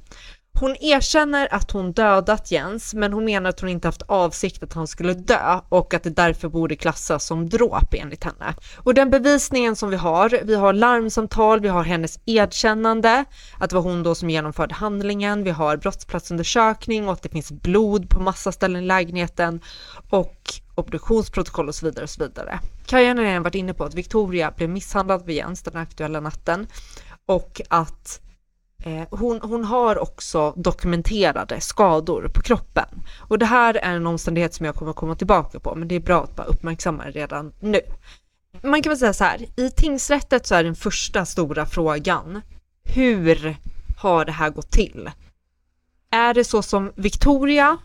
Hon 0.59 0.77
erkänner 0.81 1.55
att 1.55 1.71
hon 1.71 1.93
dödat 1.93 2.51
Jens, 2.51 2.95
men 2.95 3.13
hon 3.13 3.25
menar 3.25 3.51
att 3.51 3.61
hon 3.61 3.71
inte 3.71 3.89
haft 3.89 4.03
avsikt 4.03 4.63
att 4.63 4.73
han 4.73 4.87
skulle 4.87 5.15
dö 5.15 5.61
och 5.69 5.95
att 5.95 6.03
det 6.03 6.11
därför 6.11 6.49
borde 6.49 6.77
klassas 6.77 7.27
som 7.27 7.49
dråp 7.49 7.95
enligt 7.95 8.25
henne. 8.25 8.55
Och 8.77 8.95
den 8.95 9.11
bevisningen 9.11 9.77
som 9.77 9.91
vi 9.91 9.97
har, 9.97 10.41
vi 10.45 10.55
har 10.55 10.73
larmsamtal, 10.73 11.61
vi 11.61 11.69
har 11.69 11.83
hennes 11.83 12.19
erkännande, 12.27 13.25
att 13.59 13.71
det 13.71 13.77
var 13.77 13.83
hon 13.83 14.03
då 14.03 14.15
som 14.15 14.31
genomförde 14.31 14.75
handlingen, 14.75 15.45
vi 15.45 15.51
har 15.51 15.77
brottsplatsundersökning 15.77 17.07
och 17.07 17.13
att 17.13 17.23
det 17.23 17.29
finns 17.29 17.53
blod 17.53 18.11
på 18.11 18.21
massa 18.21 18.53
ställen 18.53 18.83
i 18.83 18.87
lägenheten 18.87 19.61
och 20.11 20.37
obduktionsprotokoll 20.75 21.69
och 21.69 21.75
så 21.75 21.87
vidare 21.87 22.03
och 22.03 22.11
så 22.11 22.23
vidare. 22.25 22.61
Kajan 22.87 23.19
har 23.19 23.25
redan 23.25 23.43
varit 23.43 23.55
inne 23.55 23.75
på 23.75 23.85
att 23.85 23.95
Victoria 23.95 24.53
blev 24.57 24.71
misshandlad 24.71 25.27
vid 25.27 25.37
Jens 25.37 25.63
den 25.63 25.77
aktuella 25.77 26.21
natten 26.21 26.67
och 27.27 27.61
att 27.69 28.21
Eh, 28.83 29.07
hon, 29.11 29.41
hon 29.43 29.65
har 29.65 29.99
också 29.99 30.53
dokumenterade 30.57 31.61
skador 31.61 32.31
på 32.35 32.43
kroppen 32.43 32.89
och 33.29 33.39
det 33.39 33.47
här 33.47 33.75
är 33.75 33.97
en 33.97 34.07
omständighet 34.07 34.55
som 34.55 34.67
jag 34.67 34.75
kommer 34.75 34.93
komma 34.93 35.15
tillbaka 35.15 35.61
på, 35.61 35.75
men 35.75 35.89
det 35.89 35.95
är 35.95 36.01
bra 36.01 36.25
att 36.25 36.37
bara 36.37 36.47
uppmärksamma 36.47 37.05
det 37.05 37.11
redan 37.11 37.53
nu. 37.61 37.81
Man 38.63 38.83
kan 38.83 38.91
väl 38.91 38.99
säga 38.99 39.13
så 39.13 39.25
här, 39.25 39.47
i 39.57 39.71
tingsrättet 39.71 40.47
så 40.47 40.55
är 40.55 40.65
den 40.65 40.75
första 40.75 41.27
stora 41.27 41.67
frågan, 41.67 42.41
hur 42.85 43.57
har 43.97 44.25
det 44.25 44.33
här 44.33 44.51
gått 44.51 44.71
till? 44.71 45.11
Är 46.11 46.35
det 46.35 46.45
så 46.45 46.63
som 46.63 46.93
Victoria 46.97 47.79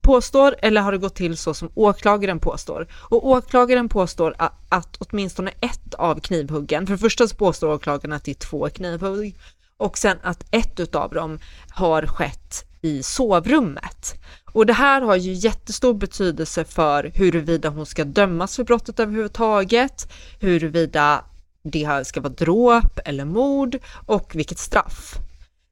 påstår 0.00 0.56
eller 0.58 0.80
har 0.80 0.92
det 0.92 0.98
gått 0.98 1.14
till 1.14 1.36
så 1.36 1.54
som 1.54 1.70
åklagaren 1.74 2.40
påstår? 2.40 2.88
Och 2.92 3.26
åklagaren 3.26 3.88
påstår 3.88 4.34
att, 4.38 4.52
att 4.68 4.96
åtminstone 4.98 5.50
ett 5.60 5.94
av 5.94 6.20
knivhuggen, 6.20 6.86
för 6.86 6.94
det 6.94 6.98
första 6.98 7.28
så 7.28 7.36
påstår 7.36 7.74
åklagaren 7.74 8.12
att 8.12 8.24
det 8.24 8.30
är 8.30 8.34
två 8.34 8.68
knivhugg 8.68 9.34
och 9.78 9.98
sen 9.98 10.18
att 10.22 10.44
ett 10.50 10.80
utav 10.80 11.14
dem 11.14 11.38
har 11.70 12.06
skett 12.06 12.64
i 12.80 13.02
sovrummet. 13.02 14.14
Och 14.52 14.66
det 14.66 14.72
här 14.72 15.00
har 15.00 15.16
ju 15.16 15.32
jättestor 15.32 15.94
betydelse 15.94 16.64
för 16.64 17.10
huruvida 17.14 17.68
hon 17.68 17.86
ska 17.86 18.04
dömas 18.04 18.56
för 18.56 18.64
brottet 18.64 19.00
överhuvudtaget, 19.00 20.12
huruvida 20.40 21.24
det 21.62 22.06
ska 22.06 22.20
vara 22.20 22.32
dråp 22.32 22.98
eller 23.04 23.24
mord 23.24 23.78
och 24.06 24.32
vilket 24.34 24.58
straff. 24.58 25.14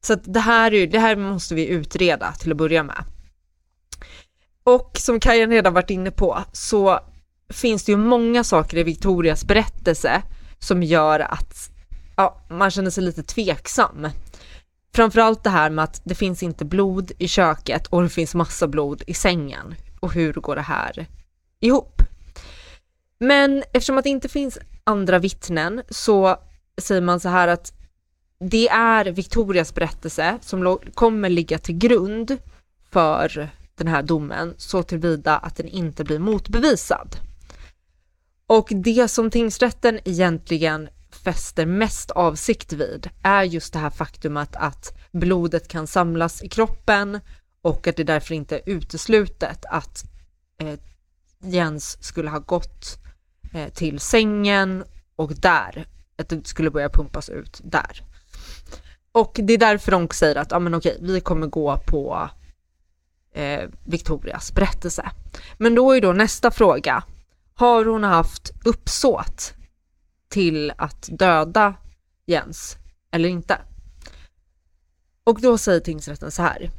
Så 0.01 0.13
att 0.13 0.33
det 0.35 0.41
här, 0.41 0.75
är, 0.75 0.87
det 0.87 0.99
här 0.99 1.17
måste 1.17 1.55
vi 1.55 1.67
utreda 1.67 2.33
till 2.33 2.51
att 2.51 2.57
börja 2.57 2.83
med. 2.83 3.05
Och 4.65 4.91
som 4.99 5.21
Kajan 5.21 5.51
redan 5.51 5.75
varit 5.75 5.91
inne 5.91 6.11
på 6.11 6.39
så 6.53 7.01
finns 7.51 7.85
det 7.85 7.93
ju 7.93 7.99
många 7.99 8.45
saker 8.45 8.77
i 8.77 8.83
Victorias 8.83 9.45
berättelse 9.45 10.23
som 10.59 10.83
gör 10.83 11.21
att 11.21 11.71
ja, 12.17 12.41
man 12.49 12.71
känner 12.71 12.91
sig 12.91 13.05
lite 13.05 13.23
tveksam. 13.23 14.09
Framförallt 14.95 15.45
det 15.45 15.51
här 15.51 15.71
med 15.71 15.85
att 15.85 16.01
det 16.05 16.15
finns 16.15 16.43
inte 16.43 16.65
blod 16.65 17.13
i 17.19 17.29
köket 17.29 17.87
och 17.87 18.03
det 18.03 18.09
finns 18.09 18.35
massa 18.35 18.69
blod 18.69 19.03
i 19.07 19.15
sängen. 19.15 19.75
Och 20.01 20.13
hur 20.13 20.33
går 20.33 20.57
det 20.57 20.63
här 20.63 21.07
ihop? 21.61 22.03
Men 23.19 23.63
eftersom 23.73 23.99
att 23.99 24.05
det 24.05 24.11
inte 24.11 24.29
finns 24.29 24.59
andra 24.85 25.19
vittnen 25.19 25.83
så 25.91 26.37
säger 26.79 27.01
man 27.01 27.21
så 27.21 27.29
här 27.29 27.49
att 27.49 27.73
det 28.41 28.69
är 28.69 29.05
Victorias 29.05 29.75
berättelse 29.75 30.39
som 30.43 30.79
kommer 30.95 31.29
ligga 31.29 31.59
till 31.59 31.79
grund 31.79 32.39
för 32.91 33.51
den 33.75 33.89
här 33.89 34.03
domen 34.03 34.55
så 34.57 34.83
tillvida 34.83 35.39
att 35.39 35.57
den 35.57 35.69
inte 35.69 36.05
blir 36.05 36.19
motbevisad. 36.19 37.17
Och 38.47 38.69
det 38.71 39.09
som 39.09 39.31
tingsrätten 39.31 40.01
egentligen 40.05 40.89
fäster 41.27 41.67
mest 41.67 42.11
avsikt 42.11 42.73
vid 42.73 43.11
är 43.23 43.43
just 43.43 43.73
det 43.73 43.79
här 43.79 43.91
faktumet 43.91 44.57
att 44.57 44.99
blodet 45.13 45.69
kan 45.69 45.87
samlas 45.87 46.43
i 46.43 46.49
kroppen 46.49 47.21
och 47.63 47.87
att 47.87 47.97
det 47.97 48.05
därför 48.05 48.35
inte 48.35 48.57
är 48.57 48.63
uteslutet 48.67 49.65
att 49.65 50.05
eh, 50.63 50.79
Jens 51.41 52.05
skulle 52.05 52.31
ha 52.31 52.39
gått 52.39 52.99
eh, 53.53 53.69
till 53.69 54.01
sängen 54.01 54.85
och 55.17 55.35
där, 55.35 55.87
att 56.19 56.29
det 56.29 56.47
skulle 56.47 56.71
börja 56.71 56.89
pumpas 56.89 57.29
ut 57.29 57.61
där. 57.65 58.03
Och 59.13 59.41
det 59.43 59.53
är 59.53 59.59
därför 59.59 59.93
de 59.93 60.09
säger 60.09 60.37
att, 60.37 60.51
ja 60.51 60.59
men 60.59 60.75
okej, 60.75 60.99
vi 61.01 61.21
kommer 61.21 61.47
gå 61.47 61.79
på 61.87 62.31
eh, 63.35 63.69
Victorias 63.85 64.53
berättelse. 64.53 65.11
Men 65.59 65.75
då 65.75 65.93
är 65.93 66.01
då 66.01 66.13
nästa 66.13 66.51
fråga, 66.51 67.05
har 67.55 67.85
hon 67.85 68.05
haft 68.05 68.51
uppsåt 68.65 69.57
till 70.29 70.73
att 70.79 71.09
döda 71.13 71.75
Jens 72.27 72.77
eller 73.13 73.29
inte. 73.29 73.59
Och 75.25 75.41
då 75.41 75.59
säger 75.59 75.81
tingsrätten 75.81 76.31
så 76.31 76.43
här. 76.43 76.71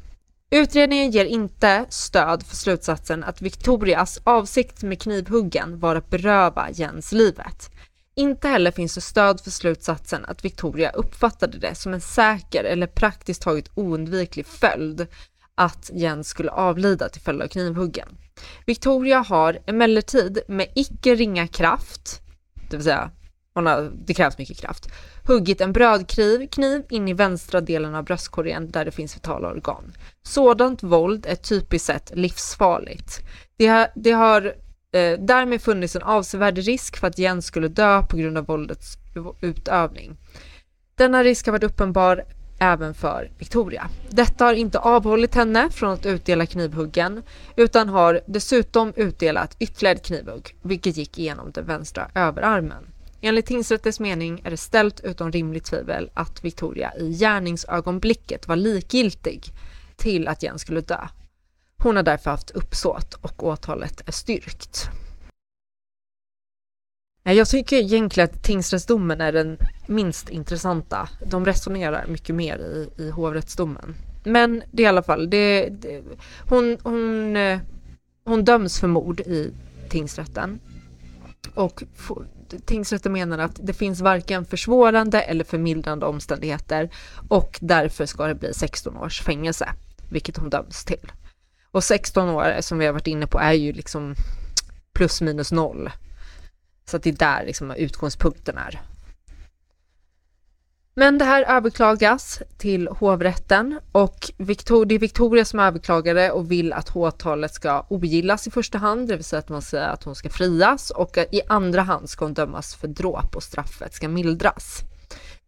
Utredningen 0.50 1.12
ger 1.12 1.26
inte 1.26 1.86
stöd 1.90 2.44
för 2.44 2.56
slutsatsen 2.56 3.24
att 3.24 3.42
Victorias 3.42 4.20
avsikt 4.24 4.84
med 4.84 5.02
knivhuggen 5.02 5.80
var 5.80 5.96
att 5.96 6.10
beröva 6.10 6.72
Jens 6.72 7.12
livet. 7.12 7.72
Inte 8.16 8.48
heller 8.48 8.72
finns 8.72 8.96
det 8.96 9.02
stöd 9.02 9.42
för 9.42 9.52
slutsatsen 9.52 10.26
att 10.26 10.46
Victoria 10.46 10.90
uppfattade 10.90 11.58
det 11.58 11.76
som 11.76 11.94
en 11.94 12.02
säker 12.02 12.64
eller 12.64 12.88
praktiskt 12.88 13.42
taget 13.42 13.70
oundviklig 13.76 14.46
följd 14.46 15.08
att 15.56 15.92
Jens 15.94 16.28
skulle 16.28 16.52
avlida 16.52 17.10
till 17.10 17.22
följd 17.22 17.42
av 17.42 17.48
knivhuggen. 17.48 18.18
Victoria 18.66 19.20
har 19.20 19.60
emellertid 19.66 20.40
med 20.48 20.68
icke 20.76 21.16
ringa 21.16 21.48
kraft, 21.48 22.22
det 22.70 22.78
vill 22.78 22.84
säga 22.84 23.12
hon 23.58 23.66
har, 23.66 23.92
det 24.06 24.14
krävs 24.14 24.38
mycket 24.38 24.58
kraft. 24.58 24.90
Huggit 25.24 25.62
en 25.62 25.74
brödkniv 25.74 26.48
kniv 26.48 26.84
in 26.90 27.08
i 27.08 27.14
vänstra 27.14 27.62
delen 27.62 27.96
av 27.96 28.04
bröstkorgen 28.04 28.72
där 28.72 28.86
det 28.86 28.92
finns 28.92 29.16
vitala 29.16 29.50
organ. 29.50 29.94
Sådant 30.24 30.84
våld 30.84 31.26
är 31.26 31.36
typiskt 31.36 31.86
sett 31.86 32.12
livsfarligt. 32.16 33.22
Det 33.58 33.68
har, 33.68 33.88
det 33.96 34.12
har 34.12 34.46
eh, 34.92 35.20
därmed 35.20 35.62
funnits 35.62 35.96
en 35.96 36.04
avsevärd 36.04 36.58
risk 36.58 36.98
för 36.98 37.08
att 37.08 37.18
Jens 37.18 37.46
skulle 37.46 37.68
dö 37.68 38.02
på 38.02 38.18
grund 38.18 38.38
av 38.38 38.46
våldets 38.46 38.98
utövning. 39.42 40.18
Denna 40.96 41.24
risk 41.24 41.46
har 41.46 41.52
varit 41.52 41.64
uppenbar 41.64 42.24
även 42.60 42.94
för 42.94 43.32
Victoria. 43.38 43.90
Detta 44.10 44.46
har 44.46 44.54
inte 44.54 44.80
avhållit 44.80 45.36
henne 45.36 45.70
från 45.70 45.94
att 45.94 46.06
utdela 46.06 46.46
knivhuggen 46.46 47.24
utan 47.56 47.90
har 47.90 48.22
dessutom 48.26 48.94
utdelat 48.96 49.56
ytterligare 49.60 49.98
knivhugg, 49.98 50.56
vilket 50.62 50.98
gick 50.98 51.20
igenom 51.20 51.52
den 51.52 51.66
vänstra 51.66 52.12
överarmen. 52.16 52.84
Enligt 53.22 53.46
tingsrättens 53.46 54.00
mening 54.00 54.42
är 54.44 54.50
det 54.50 54.58
ställt 54.58 55.00
utom 55.00 55.32
rimligt 55.32 55.66
tvivel 55.66 56.10
att 56.14 56.46
Victoria 56.46 56.96
i 56.98 57.12
gärningsögonblicket 57.12 58.48
var 58.48 58.56
likgiltig 58.56 59.44
till 59.96 60.28
att 60.28 60.44
Jens 60.44 60.62
skulle 60.62 60.82
dö. 60.82 61.08
Hon 61.78 61.96
har 61.96 62.04
därför 62.04 62.32
haft 62.32 62.52
uppsåt 62.52 63.14
och 63.14 63.44
åtalet 63.44 64.08
är 64.08 64.12
styrkt. 64.12 64.90
Jag 67.24 67.48
tycker 67.48 67.78
egentligen 67.78 68.30
att 68.30 68.44
tingsrättsdomen 68.44 69.22
är 69.22 69.32
den 69.32 69.58
minst 69.88 70.30
intressanta. 70.30 71.10
De 71.26 71.46
resonerar 71.46 72.08
mycket 72.08 72.36
mer 72.36 72.58
i, 72.58 73.04
i 73.04 73.10
hovrättsdomen. 73.10 73.96
Men 74.24 74.64
det 74.72 74.84
är 74.84 74.86
i 74.86 74.90
alla 74.90 75.04
fall, 75.04 75.30
det, 75.30 75.70
det, 75.70 76.04
hon, 76.50 76.78
hon, 76.84 77.36
eh, 77.36 77.60
hon 78.24 78.46
döms 78.46 78.80
för 78.80 78.88
mord 78.88 79.20
i 79.20 79.54
tingsrätten 79.90 80.60
och 81.54 81.84
tingsrätten 82.66 83.12
menar 83.12 83.38
att 83.38 83.60
det 83.64 83.74
finns 83.74 84.02
varken 84.02 84.46
försvårande 84.46 85.22
eller 85.22 85.44
förmildrande 85.44 86.06
omständigheter 86.06 86.90
och 87.30 87.60
därför 87.62 88.06
ska 88.06 88.28
det 88.28 88.36
bli 88.36 88.54
16 88.54 88.98
års 88.98 89.22
fängelse, 89.22 89.70
vilket 90.10 90.38
hon 90.38 90.50
döms 90.50 90.86
till. 90.86 91.12
Och 91.72 91.84
16 91.84 92.30
år, 92.30 92.62
som 92.62 92.80
vi 92.80 92.86
har 92.86 92.94
varit 92.94 93.08
inne 93.08 93.28
på, 93.28 93.40
är 93.40 93.54
ju 93.54 93.74
liksom 93.74 94.16
plus 94.94 95.22
minus 95.22 95.52
noll. 95.52 95.90
Så 96.86 96.98
att 96.98 97.04
det 97.04 97.10
är 97.10 97.14
där 97.14 97.46
liksom 97.46 97.72
utgångspunkten 97.72 98.58
är. 98.58 98.82
Men 101.00 101.18
det 101.18 101.26
här 101.26 101.44
överklagas 101.44 102.42
till 102.58 102.88
hovrätten 102.88 103.80
och 103.92 104.32
Victor, 104.38 104.86
det 104.86 104.96
är 104.96 105.00
Victoria 105.00 105.46
som 105.46 105.60
överklagade 105.60 106.32
och 106.32 106.52
vill 106.52 106.74
att 106.74 106.96
åtalet 106.96 107.54
ska 107.54 107.86
ogillas 107.90 108.48
i 108.48 108.52
första 108.52 108.78
hand, 108.78 109.08
det 109.08 109.16
vill 109.16 109.24
säga 109.24 109.40
att 109.40 109.50
man 109.50 109.62
säger 109.62 109.88
att 109.90 110.04
hon 110.04 110.16
ska 110.16 110.30
frias 110.30 110.90
och 110.90 111.18
i 111.32 111.42
andra 111.48 111.82
hand 111.82 112.10
ska 112.10 112.26
hon 112.26 112.34
dömas 112.34 112.76
för 112.76 112.88
dråp 112.88 113.36
och 113.36 113.44
straffet 113.44 113.94
ska 113.94 114.08
mildras. 114.08 114.80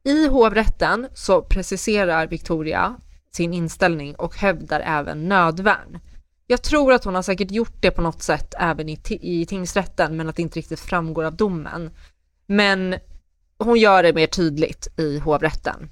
I 0.04 0.28
hovrätten 0.28 1.08
så 1.14 1.42
preciserar 1.42 2.28
Victoria 2.28 2.96
sin 3.32 3.54
inställning 3.54 4.16
och 4.16 4.36
hävdar 4.36 4.80
även 4.80 5.30
nödvärn. 5.30 6.00
Jag 6.48 6.62
tror 6.62 6.94
att 6.94 7.04
hon 7.04 7.16
har 7.16 7.22
säkert 7.22 7.52
gjort 7.52 7.82
det 7.82 7.92
på 7.92 8.02
något 8.02 8.22
sätt 8.24 8.54
även 8.60 8.90
i, 8.90 9.00
i 9.22 9.46
tingsrätten 9.46 10.18
men 10.18 10.30
att 10.30 10.36
det 10.36 10.42
inte 10.42 10.60
riktigt 10.60 10.80
framgår 10.80 11.24
av 11.24 11.36
domen. 11.36 11.92
Men 12.48 12.96
hon 13.60 13.80
gör 13.80 14.04
det 14.04 14.14
mer 14.14 14.28
tydligt 14.28 14.88
i 14.98 15.20
hovrätten. 15.20 15.90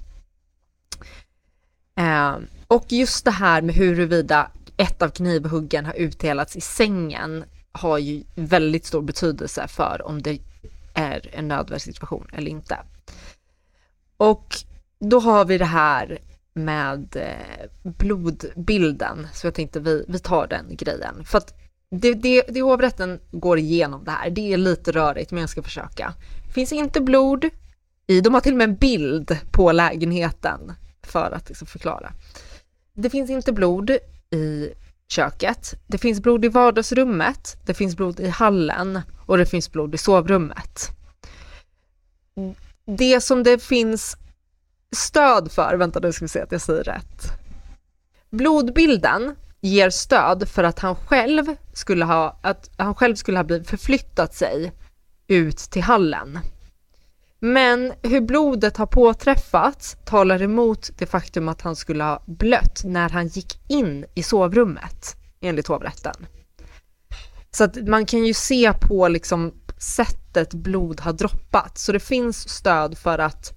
Eh, 1.98 2.36
och 2.66 2.84
just 2.88 3.24
det 3.24 3.30
här 3.30 3.62
med 3.62 3.74
huruvida 3.74 4.50
ett 4.76 5.02
av 5.02 5.08
knivhuggen 5.08 5.86
har 5.86 5.94
utdelats 5.94 6.56
i 6.56 6.60
sängen 6.60 7.44
har 7.72 7.98
ju 7.98 8.22
väldigt 8.34 8.86
stor 8.86 9.02
betydelse 9.02 9.68
för 9.68 10.02
om 10.06 10.22
det 10.22 10.38
är 10.94 11.30
en 11.32 11.48
nödvärnssituation 11.48 12.26
eller 12.32 12.50
inte. 12.50 12.78
Och 14.16 14.56
då 15.00 15.20
har 15.20 15.44
vi 15.44 15.58
det 15.58 15.64
här 15.64 16.18
med 16.54 17.16
eh, 17.16 17.90
blodbilden, 17.90 19.26
så 19.32 19.46
jag 19.46 19.54
tänkte 19.54 19.80
vi, 19.80 20.04
vi 20.08 20.18
tar 20.18 20.46
den 20.46 20.76
grejen. 20.76 21.24
För 21.24 21.38
att 21.38 21.54
det, 21.90 22.14
det, 22.14 22.42
det 22.48 22.62
hovrätten 22.62 23.20
går 23.30 23.58
igenom 23.58 24.04
det 24.04 24.10
här, 24.10 24.30
det 24.30 24.52
är 24.52 24.56
lite 24.56 24.92
rörigt 24.92 25.30
men 25.30 25.40
jag 25.40 25.50
ska 25.50 25.62
försöka. 25.62 26.14
Det 26.48 26.54
finns 26.54 26.72
inte 26.72 27.00
blod 27.00 27.44
i, 28.06 28.20
de 28.20 28.34
har 28.34 28.40
till 28.40 28.52
och 28.52 28.58
med 28.58 28.68
en 28.68 28.76
bild 28.76 29.38
på 29.52 29.72
lägenheten 29.72 30.72
för 31.02 31.30
att 31.30 31.48
liksom 31.48 31.66
förklara. 31.66 32.12
Det 32.94 33.10
finns 33.10 33.30
inte 33.30 33.52
blod 33.52 33.90
i 34.30 34.72
köket, 35.08 35.74
det 35.86 35.98
finns 35.98 36.20
blod 36.20 36.44
i 36.44 36.48
vardagsrummet, 36.48 37.56
det 37.66 37.74
finns 37.74 37.96
blod 37.96 38.20
i 38.20 38.28
hallen 38.28 39.00
och 39.26 39.38
det 39.38 39.46
finns 39.46 39.72
blod 39.72 39.94
i 39.94 39.98
sovrummet. 39.98 40.88
Det 42.84 43.20
som 43.20 43.42
det 43.42 43.62
finns 43.62 44.16
stöd 44.96 45.52
för, 45.52 45.76
vänta 45.76 46.00
nu 46.00 46.12
ska 46.12 46.24
vi 46.24 46.28
se 46.28 46.40
att 46.40 46.52
jag 46.52 46.60
säger 46.60 46.84
rätt. 46.84 47.32
Blodbilden 48.30 49.36
ger 49.60 49.90
stöd 49.90 50.48
för 50.48 50.64
att 50.64 50.78
han 50.78 50.96
själv 50.96 51.56
skulle 51.72 52.04
ha, 52.04 52.38
att 52.42 52.70
han 52.76 52.94
själv 52.94 53.14
skulle 53.14 53.38
ha 53.38 53.44
blivit 53.44 53.70
förflyttat 53.70 54.34
sig 54.34 54.72
ut 55.28 55.56
till 55.58 55.82
hallen. 55.82 56.38
Men 57.40 57.92
hur 58.02 58.20
blodet 58.20 58.76
har 58.76 58.86
påträffats 58.86 59.96
talar 60.04 60.42
emot 60.42 60.90
det 60.98 61.06
faktum 61.06 61.48
att 61.48 61.62
han 61.62 61.76
skulle 61.76 62.04
ha 62.04 62.22
blött 62.26 62.80
när 62.84 63.08
han 63.08 63.28
gick 63.28 63.60
in 63.68 64.04
i 64.14 64.22
sovrummet, 64.22 65.16
enligt 65.40 65.66
hovrätten. 65.66 66.26
Så 67.50 67.64
att 67.64 67.88
man 67.88 68.06
kan 68.06 68.26
ju 68.26 68.34
se 68.34 68.72
på 68.72 69.08
liksom 69.08 69.54
sättet 69.78 70.54
blod 70.54 71.00
har 71.00 71.12
droppat, 71.12 71.78
så 71.78 71.92
det 71.92 72.00
finns 72.00 72.48
stöd 72.48 72.98
för 72.98 73.18
att 73.18 73.52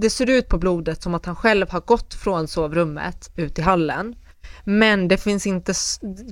det 0.00 0.10
ser 0.10 0.30
ut 0.30 0.48
på 0.48 0.58
blodet 0.58 1.02
som 1.02 1.14
att 1.14 1.26
han 1.26 1.36
själv 1.36 1.70
har 1.70 1.80
gått 1.80 2.14
från 2.14 2.48
sovrummet 2.48 3.30
ut 3.36 3.58
i 3.58 3.62
hallen. 3.62 4.14
Men 4.64 5.08
det 5.08 5.18
finns 5.18 5.46
inte, 5.46 5.74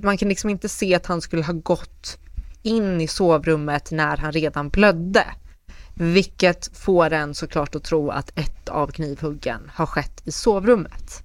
man 0.03 0.19
kan 0.19 0.29
liksom 0.29 0.51
inte 0.51 0.69
se 0.69 0.95
att 0.95 1.07
han 1.07 1.21
skulle 1.21 1.43
ha 1.43 1.53
gått 1.53 2.19
in 2.67 3.01
i 3.01 3.09
sovrummet 3.09 3.91
när 3.91 4.17
han 4.17 4.33
redan 4.33 4.69
blödde. 4.69 5.25
Vilket 5.95 6.77
får 6.77 7.13
en 7.13 7.35
såklart 7.35 7.75
att 7.75 7.85
tro 7.85 8.11
att 8.11 8.39
ett 8.39 8.69
av 8.69 8.89
knivhuggen 8.89 9.71
har 9.75 9.87
skett 9.87 10.23
i 10.25 10.33
sovrummet. 10.33 11.23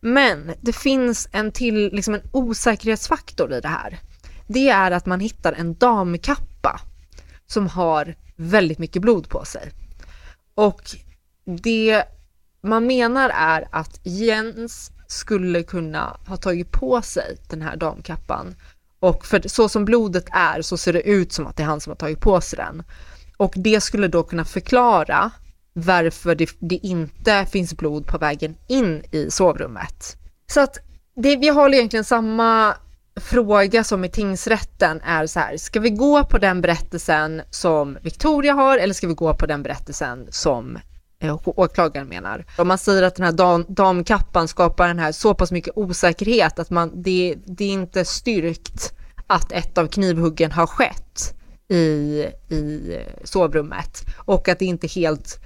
Men 0.00 0.52
det 0.60 0.72
finns 0.72 1.28
en 1.32 1.52
till, 1.52 1.90
liksom 1.92 2.14
en 2.14 2.28
osäkerhetsfaktor 2.32 3.52
i 3.52 3.60
det 3.60 3.68
här. 3.68 3.98
Det 4.46 4.68
är 4.68 4.90
att 4.90 5.06
man 5.06 5.20
hittar 5.20 5.52
en 5.52 5.74
damkappa 5.74 6.80
som 7.46 7.66
har 7.66 8.14
väldigt 8.36 8.78
mycket 8.78 9.02
blod 9.02 9.28
på 9.28 9.44
sig. 9.44 9.72
Och 10.54 10.82
det 11.44 12.04
man 12.60 12.86
menar 12.86 13.30
är 13.34 13.68
att 13.72 14.00
Jens 14.02 14.90
skulle 15.06 15.62
kunna 15.62 16.16
ha 16.26 16.36
tagit 16.36 16.72
på 16.72 17.02
sig 17.02 17.36
den 17.48 17.62
här 17.62 17.76
damkappan. 17.76 18.54
Och 19.00 19.26
för 19.26 19.48
så 19.48 19.68
som 19.68 19.84
blodet 19.84 20.24
är 20.32 20.62
så 20.62 20.76
ser 20.76 20.92
det 20.92 21.08
ut 21.08 21.32
som 21.32 21.46
att 21.46 21.56
det 21.56 21.62
är 21.62 21.66
han 21.66 21.80
som 21.80 21.90
har 21.90 21.96
tagit 21.96 22.20
på 22.20 22.40
sig 22.40 22.56
den. 22.56 22.82
Och 23.36 23.52
det 23.56 23.80
skulle 23.80 24.08
då 24.08 24.22
kunna 24.22 24.44
förklara 24.44 25.30
varför 25.72 26.34
det, 26.34 26.50
det 26.58 26.76
inte 26.76 27.46
finns 27.46 27.76
blod 27.76 28.06
på 28.06 28.18
vägen 28.18 28.56
in 28.68 29.02
i 29.10 29.30
sovrummet. 29.30 30.16
Så 30.46 30.60
att 30.60 30.78
det, 31.16 31.36
vi 31.36 31.48
har 31.48 31.74
egentligen 31.74 32.04
samma 32.04 32.74
fråga 33.20 33.84
som 33.84 34.04
i 34.04 34.08
tingsrätten 34.08 35.00
är 35.00 35.26
så 35.26 35.40
här, 35.40 35.56
ska 35.56 35.80
vi 35.80 35.90
gå 35.90 36.24
på 36.24 36.38
den 36.38 36.60
berättelsen 36.60 37.42
som 37.50 37.98
Victoria 38.02 38.52
har 38.52 38.78
eller 38.78 38.94
ska 38.94 39.06
vi 39.06 39.14
gå 39.14 39.34
på 39.34 39.46
den 39.46 39.62
berättelsen 39.62 40.26
som 40.30 40.78
Eh, 41.20 41.40
åklagaren 41.44 42.08
menar. 42.08 42.44
Om 42.58 42.68
man 42.68 42.78
säger 42.78 43.02
att 43.02 43.14
den 43.14 43.24
här 43.24 43.32
dam, 43.32 43.64
damkappan 43.68 44.48
skapar 44.48 44.88
den 44.88 44.98
här 44.98 45.12
så 45.12 45.34
pass 45.34 45.52
mycket 45.52 45.76
osäkerhet 45.76 46.58
att 46.58 46.70
man, 46.70 47.02
det, 47.02 47.34
det 47.46 47.64
är 47.64 47.72
inte 47.72 48.04
styrkt 48.04 48.92
att 49.26 49.52
ett 49.52 49.78
av 49.78 49.86
knivhuggen 49.86 50.52
har 50.52 50.66
skett 50.66 51.34
i, 51.68 51.76
i 52.48 52.94
eh, 52.96 53.24
sovrummet 53.24 54.04
och 54.16 54.48
att 54.48 54.58
det 54.58 54.64
inte 54.64 54.86
helt 54.86 55.40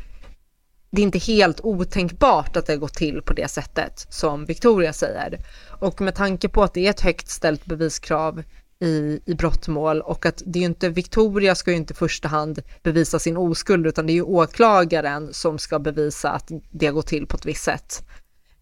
det 0.91 1.03
är 1.03 1.05
inte 1.05 1.19
helt 1.19 1.61
otänkbart 1.61 2.57
att 2.57 2.67
det 2.67 2.73
har 2.73 2.79
gått 2.79 2.95
till 2.95 3.23
på 3.23 3.33
det 3.33 3.49
sättet 3.51 4.07
som 4.09 4.45
Victoria 4.45 4.93
säger. 4.93 5.39
Och 5.81 6.01
med 6.01 6.15
tanke 6.15 6.49
på 6.49 6.63
att 6.63 6.75
det 6.75 6.87
är 6.87 6.91
ett 6.91 7.01
högt 7.01 7.29
ställt 7.29 7.67
beviskrav 7.67 8.43
i, 8.83 9.21
i 9.25 9.35
brottmål 9.35 10.01
och 10.01 10.27
att 10.27 10.43
det 10.47 10.59
är 10.59 10.61
ju 10.61 10.67
inte, 10.67 10.89
Victoria 10.89 11.55
ska 11.55 11.71
ju 11.71 11.77
inte 11.77 11.93
i 11.93 11.97
första 11.97 12.29
hand 12.29 12.63
bevisa 12.83 13.19
sin 13.19 13.37
oskuld 13.37 13.87
utan 13.87 14.07
det 14.07 14.13
är 14.13 14.15
ju 14.15 14.23
åklagaren 14.23 15.35
som 15.35 15.59
ska 15.59 15.79
bevisa 15.79 16.31
att 16.31 16.51
det 16.71 16.91
går 16.91 17.03
till 17.03 17.27
på 17.27 17.37
ett 17.37 17.47
visst 17.47 17.65
sätt. 17.65 18.09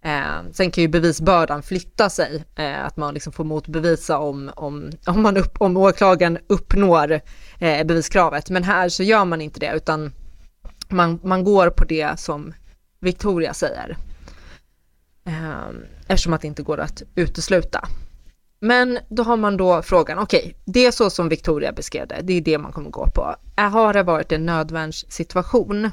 Eh, 0.03 0.51
sen 0.53 0.71
kan 0.71 0.83
ju 0.83 0.89
bevisbördan 0.89 1.63
flytta 1.63 2.11
sig, 2.11 2.45
eh, 2.57 2.85
att 2.85 2.97
man 2.97 3.15
liksom 3.15 3.33
får 3.33 3.45
motbevisa 3.45 4.19
om, 4.19 4.51
om, 4.57 4.91
om, 5.07 5.23
man 5.23 5.37
upp, 5.37 5.61
om 5.61 5.77
åklagaren 5.77 6.39
uppnår 6.47 7.21
eh, 7.59 7.87
beviskravet. 7.87 8.51
Men 8.51 8.65
här 8.65 8.89
så 8.89 9.03
gör 9.03 9.25
man 9.25 9.41
inte 9.41 9.61
det 9.61 9.73
utan 9.77 10.13
man, 10.89 11.21
man 11.23 11.45
går 11.45 11.71
på 11.71 11.85
det 11.85 12.21
som 12.21 12.55
Victoria 13.01 13.55
säger. 13.55 13.97
Eh, 15.27 15.69
eftersom 16.07 16.33
att 16.33 16.41
det 16.41 16.49
inte 16.49 16.63
går 16.63 16.81
att 16.81 17.03
utesluta. 17.15 17.89
Men 18.61 18.99
då 19.09 19.23
har 19.23 19.37
man 19.37 19.57
då 19.57 19.83
frågan, 19.83 20.19
okej, 20.19 20.41
okay, 20.41 20.55
det 20.65 20.87
är 20.87 20.91
så 20.91 21.11
som 21.11 21.29
Victoria 21.29 21.73
beskrev 21.73 22.09
det, 22.09 22.21
det 22.23 22.33
är 22.33 22.41
det 22.41 22.59
man 22.59 22.73
kommer 22.73 22.91
gå 22.91 23.07
på. 23.07 23.37
Har 23.57 23.93
det 23.93 24.03
varit 24.03 24.33
en 24.33 24.47
nödvärnssituation? 24.47 25.91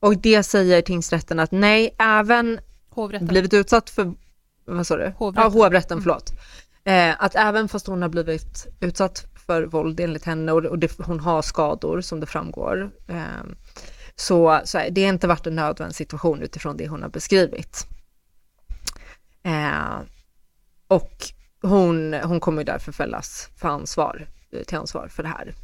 Och 0.00 0.16
det 0.18 0.42
säger 0.42 0.82
tingsrätten 0.82 1.40
att 1.40 1.52
nej, 1.52 1.94
även 1.98 2.60
hovrätten. 2.90 3.28
blivit 3.28 3.54
utsatt 3.54 3.90
för, 3.90 4.12
vad 4.64 4.86
sa 4.86 4.96
du? 4.96 5.12
Hovrätten. 5.16 5.52
Ja, 5.52 5.62
hovrätten, 5.62 5.98
mm. 5.98 6.02
förlåt. 6.02 6.32
Eh, 6.84 7.22
att 7.22 7.36
även 7.36 7.68
fast 7.68 7.86
hon 7.86 8.02
har 8.02 8.08
blivit 8.08 8.66
utsatt 8.80 9.26
för 9.46 9.62
våld 9.62 10.00
enligt 10.00 10.24
henne 10.24 10.52
och, 10.52 10.64
och 10.64 10.78
det, 10.78 10.98
hon 10.98 11.20
har 11.20 11.42
skador 11.42 12.00
som 12.00 12.20
det 12.20 12.26
framgår, 12.26 12.90
eh, 13.08 13.44
så, 14.16 14.60
så 14.64 14.82
det 14.90 15.02
har 15.02 15.08
inte 15.08 15.26
varit 15.26 15.46
en 15.46 15.54
nödvärnssituation 15.54 16.42
utifrån 16.42 16.76
det 16.76 16.88
hon 16.88 17.02
har 17.02 17.08
beskrivit. 17.08 17.86
Eh, 19.42 20.00
och 20.88 21.32
hon, 21.62 22.14
hon 22.14 22.40
kommer 22.40 22.64
därför 22.64 22.92
fällas 22.92 23.48
för 23.56 23.68
ansvar, 23.68 24.26
eh, 24.52 24.62
till 24.62 24.78
ansvar 24.78 25.08
för 25.08 25.22
det 25.22 25.28
här. 25.28 25.54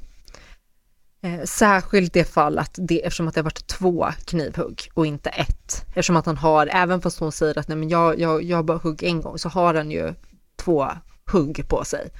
Eh, 1.23 1.45
särskilt 1.45 2.13
det 2.13 2.25
fall 2.25 2.59
att 2.59 2.79
det, 2.83 3.05
eftersom 3.05 3.29
att 3.29 3.35
det 3.35 3.41
har 3.41 3.45
varit 3.45 3.67
två 3.67 4.09
knivhugg 4.25 4.91
och 4.95 5.07
inte 5.07 5.31
ett. 5.31 5.85
Eftersom 5.89 6.17
att 6.17 6.27
han 6.27 6.37
har, 6.37 6.67
även 6.67 7.01
fast 7.01 7.21
hon 7.21 7.33
säger 7.33 7.59
att 7.59 7.69
nej 7.69 7.79
men 7.79 7.89
jag, 7.89 8.21
jag, 8.21 8.43
jag 8.43 8.65
bara 8.65 8.79
hugg 8.79 9.03
en 9.03 9.21
gång, 9.21 9.39
så 9.39 9.49
har 9.49 9.75
han 9.75 9.91
ju 9.91 10.15
två 10.57 10.89
hugg 11.33 11.69
på 11.69 11.85
sig. 11.85 12.11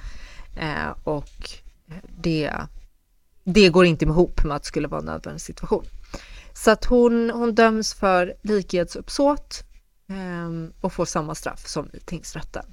Eh, 0.55 0.89
och 1.03 1.49
det, 2.17 2.51
det 3.43 3.69
går 3.69 3.85
inte 3.85 4.05
ihop 4.05 4.43
med 4.43 4.55
att 4.55 4.63
det 4.63 4.67
skulle 4.67 4.87
vara 4.87 4.99
en 4.99 5.05
nödvändig 5.05 5.41
situation. 5.41 5.85
Så 6.53 6.71
att 6.71 6.85
hon, 6.85 7.29
hon 7.29 7.55
döms 7.55 7.93
för 7.93 8.33
likhetsuppsåt 8.41 9.63
eh, 10.09 10.71
och 10.81 10.93
får 10.93 11.05
samma 11.05 11.35
straff 11.35 11.67
som 11.67 11.89
i 11.93 11.99
tingsrätten. 11.99 12.63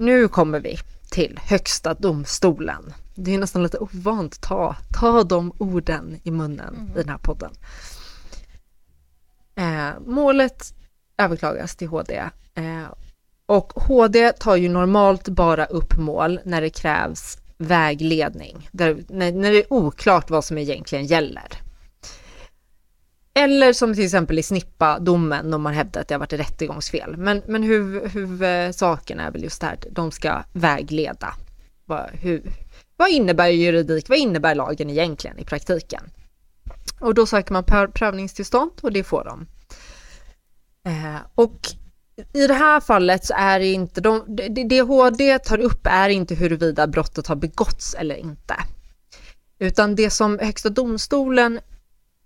Nu 0.00 0.28
kommer 0.28 0.60
vi 0.60 0.78
till 1.10 1.40
Högsta 1.42 1.94
domstolen. 1.94 2.92
Det 3.14 3.34
är 3.34 3.38
nästan 3.38 3.62
lite 3.62 3.78
ovant 3.78 4.34
att 4.34 4.40
ta, 4.40 4.76
ta 5.00 5.24
de 5.24 5.52
orden 5.58 6.20
i 6.22 6.30
munnen 6.30 6.74
mm. 6.74 6.90
i 6.90 7.00
den 7.00 7.08
här 7.08 7.18
podden. 7.18 7.50
Eh, 9.54 10.00
målet 10.06 10.74
överklagas 11.18 11.76
till 11.76 11.88
HD 11.88 12.16
eh, 12.54 12.84
och 13.46 13.72
HD 13.72 14.32
tar 14.32 14.56
ju 14.56 14.68
normalt 14.68 15.28
bara 15.28 15.64
upp 15.64 15.98
mål 15.98 16.40
när 16.44 16.60
det 16.60 16.70
krävs 16.70 17.38
vägledning, 17.56 18.68
där, 18.72 19.04
när, 19.08 19.32
när 19.32 19.50
det 19.50 19.58
är 19.58 19.72
oklart 19.72 20.30
vad 20.30 20.44
som 20.44 20.58
egentligen 20.58 21.06
gäller. 21.06 21.67
Eller 23.38 23.72
som 23.72 23.94
till 23.94 24.04
exempel 24.04 24.38
i 24.38 24.42
Snippa-domen, 24.42 25.50
de 25.50 25.66
har 25.66 25.72
hävdat 25.72 26.00
att 26.00 26.08
det 26.08 26.14
har 26.14 26.20
varit 26.20 26.32
rättegångsfel. 26.32 27.16
Men, 27.16 27.42
men 27.46 27.62
huvudsaken 27.62 29.20
är 29.20 29.30
väl 29.30 29.42
just 29.42 29.60
det 29.60 29.66
här, 29.66 29.78
de 29.90 30.10
ska 30.10 30.42
vägleda. 30.52 31.34
Vad, 31.84 32.10
hur, 32.12 32.42
vad 32.96 33.08
innebär 33.10 33.48
juridik, 33.48 34.08
vad 34.08 34.18
innebär 34.18 34.54
lagen 34.54 34.90
egentligen 34.90 35.38
i 35.38 35.44
praktiken? 35.44 36.02
Och 37.00 37.14
då 37.14 37.26
söker 37.26 37.52
man 37.52 37.64
prövningstillstånd 37.92 38.70
och 38.80 38.92
det 38.92 39.04
får 39.04 39.24
de. 39.24 39.46
Eh, 40.90 41.20
och 41.34 41.60
i 42.32 42.46
det 42.46 42.54
här 42.54 42.80
fallet 42.80 43.24
så 43.24 43.34
är 43.36 43.58
det 43.58 43.66
inte, 43.66 44.00
de, 44.00 44.24
det, 44.36 44.64
det 44.64 44.80
HD 44.80 45.38
tar 45.38 45.58
upp 45.58 45.86
är 45.86 46.08
inte 46.08 46.34
huruvida 46.34 46.86
brottet 46.86 47.26
har 47.26 47.36
begåtts 47.36 47.94
eller 47.94 48.14
inte. 48.14 48.54
Utan 49.58 49.94
det 49.94 50.10
som 50.10 50.38
Högsta 50.38 50.68
domstolen 50.68 51.60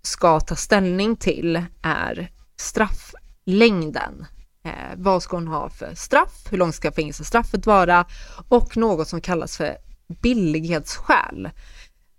ska 0.03 0.39
ta 0.39 0.55
ställning 0.55 1.15
till 1.15 1.65
är 1.81 2.31
strafflängden 2.57 4.25
Eh, 4.65 4.95
vad 4.97 5.23
ska 5.23 5.37
hon 5.37 5.47
ha 5.47 5.69
för 5.69 5.95
straff? 5.95 6.47
Hur 6.51 6.57
långt 6.57 6.75
ska 6.75 6.91
fängelsestraffet 6.91 7.65
vara? 7.65 8.05
Och 8.47 8.77
något 8.77 9.07
som 9.07 9.21
kallas 9.21 9.57
för 9.57 9.77
billighetsskäl. 10.21 11.49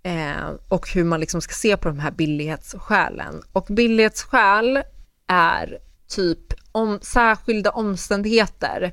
Eh, 0.03 0.51
och 0.69 0.89
hur 0.89 1.05
man 1.05 1.21
liksom 1.21 1.41
ska 1.41 1.55
se 1.55 1.77
på 1.77 1.89
de 1.89 1.99
här 1.99 2.11
billighetsskälen. 2.11 3.43
Och 3.53 3.67
billighetsskäl 3.71 4.83
är 5.29 5.79
typ 6.09 6.53
om 6.73 6.99
särskilda 7.03 7.71
omständigheter 7.71 8.93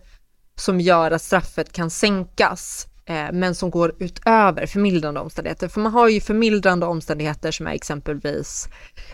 som 0.55 0.81
gör 0.81 1.11
att 1.11 1.21
straffet 1.21 1.73
kan 1.73 1.89
sänkas 1.89 2.87
Eh, 3.05 3.31
men 3.33 3.55
som 3.55 3.69
går 3.69 3.95
utöver 3.99 4.65
förmildrande 4.65 5.19
omständigheter. 5.19 5.67
För 5.67 5.81
man 5.81 5.91
har 5.91 6.09
ju 6.09 6.21
förmildrande 6.21 6.85
omständigheter 6.85 7.51
som 7.51 7.67
är 7.67 7.71
exempelvis 7.71 8.67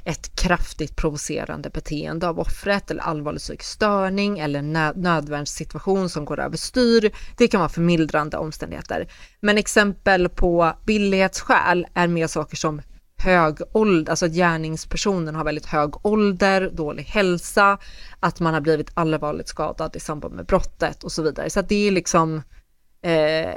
ett 0.06 0.36
kraftigt 0.36 0.96
provocerande 0.96 1.70
beteende 1.70 2.28
av 2.28 2.40
offret 2.40 2.92
eller 2.92 3.04
allvarlig 3.04 3.42
psykisk 3.42 3.72
störning 3.72 4.40
eller 4.40 4.62
nödvärnssituation 4.96 6.10
som 6.10 6.26
går 6.26 6.40
överstyr. 6.40 7.12
Det 7.38 7.48
kan 7.48 7.60
vara 7.60 7.70
förmildrande 7.70 8.38
omständigheter. 8.38 9.08
Men 9.40 9.58
exempel 9.58 10.30
på 10.30 10.74
billighetsskäl 10.86 11.88
är 11.94 12.08
mer 12.08 12.28
saker 12.28 12.58
som 12.58 12.82
hög 13.18 13.58
ålder, 13.72 14.10
alltså 14.12 14.26
att 14.26 14.32
gärningspersonen 14.32 15.36
har 15.36 15.44
väldigt 15.44 15.66
hög 15.66 16.06
ålder, 16.06 16.70
dålig 16.74 17.04
hälsa, 17.04 17.78
att 18.20 18.40
man 18.40 18.54
har 18.54 18.62
blivit 18.62 18.92
allvarligt 18.94 19.48
skadad 19.48 19.96
i 19.96 20.00
samband 20.00 20.34
med 20.34 20.46
brottet 20.46 21.04
och 21.04 21.12
så 21.12 21.24
vidare. 21.24 21.50
Så 21.50 21.60
att 21.60 21.70
det 21.70 21.88
är 21.88 21.92
liksom 21.92 22.42
eh, 23.02 23.54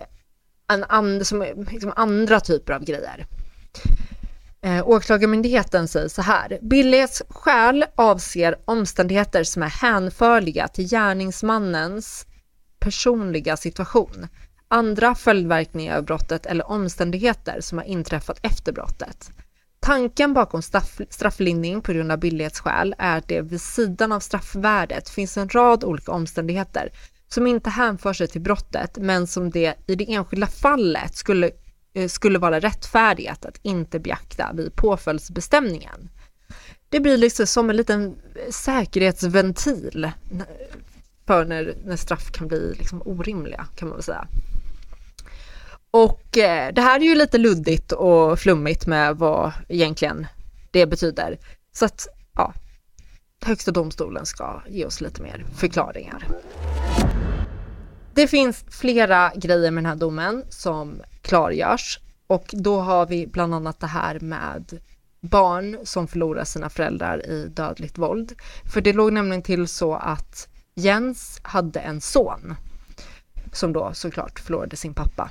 en 0.70 0.84
and, 0.84 1.26
som, 1.26 1.66
liksom 1.70 1.92
andra 1.96 2.40
typer 2.40 2.72
av 2.72 2.84
grejer. 2.84 3.26
Eh, 4.62 4.88
åklagarmyndigheten 4.88 5.88
säger 5.88 6.08
så 6.08 6.22
här. 6.22 6.58
Billighetsskäl 6.62 7.84
avser 7.94 8.56
omständigheter 8.64 9.44
som 9.44 9.62
är 9.62 9.68
hänförliga 9.68 10.68
till 10.68 10.88
gärningsmannens 10.88 12.26
personliga 12.78 13.56
situation, 13.56 14.26
andra 14.68 15.14
följdverkningar 15.14 15.96
av 15.96 16.04
brottet 16.04 16.46
eller 16.46 16.70
omständigheter 16.70 17.60
som 17.60 17.78
har 17.78 17.84
inträffat 17.84 18.38
efter 18.42 18.72
brottet. 18.72 19.30
Tanken 19.80 20.34
bakom 20.34 20.62
straff, 20.62 21.00
strafflindring 21.10 21.80
på 21.80 21.92
grund 21.92 22.12
av 22.12 22.18
billighetsskäl 22.18 22.94
är 22.98 23.18
att 23.18 23.28
det 23.28 23.40
vid 23.40 23.60
sidan 23.60 24.12
av 24.12 24.20
straffvärdet 24.20 25.08
finns 25.08 25.36
en 25.36 25.48
rad 25.48 25.84
olika 25.84 26.12
omständigheter 26.12 26.90
som 27.34 27.46
inte 27.46 27.70
hänför 27.70 28.12
sig 28.12 28.28
till 28.28 28.40
brottet 28.40 28.98
men 29.00 29.26
som 29.26 29.50
det 29.50 29.74
i 29.86 29.94
det 29.94 30.12
enskilda 30.12 30.46
fallet 30.46 31.14
skulle, 31.14 31.50
eh, 31.94 32.08
skulle 32.08 32.38
vara 32.38 32.60
rättfärdigt 32.60 33.44
att 33.44 33.58
inte 33.62 33.98
beakta 34.00 34.52
vid 34.54 34.74
påföljdsbestämningen. 34.74 36.10
Det 36.88 37.00
blir 37.00 37.16
liksom 37.16 37.46
som 37.46 37.70
en 37.70 37.76
liten 37.76 38.06
eh, 38.06 38.50
säkerhetsventil 38.50 40.10
för 41.26 41.44
när, 41.44 41.74
när 41.84 41.96
straff 41.96 42.32
kan 42.32 42.48
bli 42.48 42.74
liksom 42.78 43.02
orimliga 43.04 43.66
kan 43.76 43.88
man 43.88 43.96
väl 43.96 44.04
säga. 44.04 44.26
Och 45.90 46.38
eh, 46.38 46.72
det 46.72 46.82
här 46.82 47.00
är 47.00 47.04
ju 47.04 47.14
lite 47.14 47.38
luddigt 47.38 47.92
och 47.92 48.38
flummigt 48.38 48.86
med 48.86 49.16
vad 49.16 49.52
egentligen 49.68 50.26
det 50.70 50.86
betyder. 50.86 51.38
Så 51.72 51.84
att 51.84 52.08
ja, 52.34 52.54
Högsta 53.44 53.70
domstolen 53.70 54.26
ska 54.26 54.62
ge 54.68 54.84
oss 54.84 55.00
lite 55.00 55.22
mer 55.22 55.44
förklaringar. 55.56 56.26
Det 58.20 58.28
finns 58.28 58.64
flera 58.70 59.32
grejer 59.34 59.70
med 59.70 59.84
den 59.84 59.90
här 59.90 59.96
domen 59.96 60.44
som 60.48 61.02
klargörs 61.22 62.00
och 62.26 62.44
då 62.52 62.80
har 62.80 63.06
vi 63.06 63.26
bland 63.26 63.54
annat 63.54 63.80
det 63.80 63.86
här 63.86 64.20
med 64.20 64.80
barn 65.20 65.78
som 65.84 66.08
förlorar 66.08 66.44
sina 66.44 66.70
föräldrar 66.70 67.26
i 67.26 67.48
dödligt 67.48 67.98
våld. 67.98 68.32
För 68.72 68.80
det 68.80 68.92
låg 68.92 69.12
nämligen 69.12 69.42
till 69.42 69.68
så 69.68 69.94
att 69.94 70.48
Jens 70.74 71.40
hade 71.42 71.80
en 71.80 72.00
son 72.00 72.54
som 73.52 73.72
då 73.72 73.90
såklart 73.94 74.40
förlorade 74.40 74.76
sin 74.76 74.94
pappa. 74.94 75.30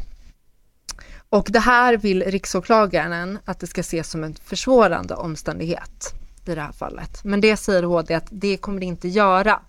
Och 1.29 1.47
det 1.49 1.59
här 1.59 1.97
vill 1.97 2.23
riksåklagaren 2.23 3.39
att 3.45 3.59
det 3.59 3.67
ska 3.67 3.81
ses 3.81 4.09
som 4.09 4.23
en 4.23 4.35
försvårande 4.35 5.15
omständighet 5.15 6.13
i 6.45 6.55
det 6.55 6.61
här 6.61 6.71
fallet. 6.71 7.23
Men 7.23 7.41
det 7.41 7.57
säger 7.57 7.83
HD 7.83 8.13
att 8.13 8.27
det 8.29 8.57
kommer 8.57 8.79
det 8.79 8.85
inte 8.85 9.07
göra 9.07 9.61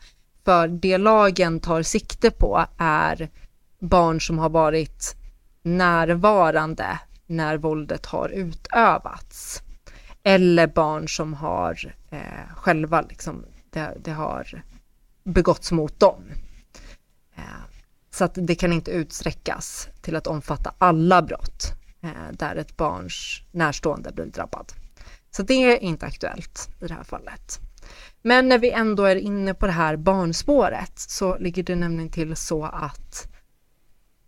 för 0.51 0.69
det 0.69 0.99
lagen 0.99 1.61
tar 1.61 1.83
sikte 1.83 2.31
på 2.31 2.67
är 2.77 3.29
barn 3.79 4.21
som 4.21 4.39
har 4.39 4.49
varit 4.49 5.17
närvarande 5.63 6.99
när 7.27 7.57
våldet 7.57 8.07
har 8.07 8.29
utövats. 8.29 9.63
Eller 10.23 10.67
barn 10.67 11.09
som 11.09 11.35
har 11.35 11.95
eh, 12.11 12.55
själva, 12.57 13.01
liksom, 13.01 13.45
det, 13.71 13.97
det, 14.01 14.11
har 14.11 14.63
begåtts 15.25 15.73
mot 15.73 16.01
dem. 16.01 16.23
Eh, 17.37 17.43
så 18.11 18.25
att 18.25 18.35
det 18.35 18.55
kan 18.55 18.73
inte 18.73 18.91
utsträckas 18.91 19.89
till 20.01 20.17
att 20.17 20.27
omfatta 20.27 20.75
alla 20.79 21.23
brott 21.23 21.73
eh, 22.01 22.33
där 22.33 22.57
ett 22.57 22.77
barns 22.77 23.43
närstående 23.51 24.13
blir 24.13 24.27
drabbad. 24.27 24.73
Så 25.31 25.43
det 25.43 25.55
är 25.55 25.79
inte 25.79 26.07
aktuellt 26.07 26.69
i 26.81 26.87
det 26.87 26.95
här 26.95 27.05
fallet. 27.05 27.70
Men 28.23 28.49
när 28.49 28.59
vi 28.59 28.71
ändå 28.71 29.05
är 29.05 29.17
inne 29.17 29.55
på 29.55 29.67
det 29.67 29.73
här 29.73 29.97
barnspåret 29.97 30.93
så 30.99 31.39
ligger 31.39 31.63
det 31.63 31.77
nämligen 31.77 32.11
till 32.11 32.37
så 32.37 32.65
att 32.65 33.29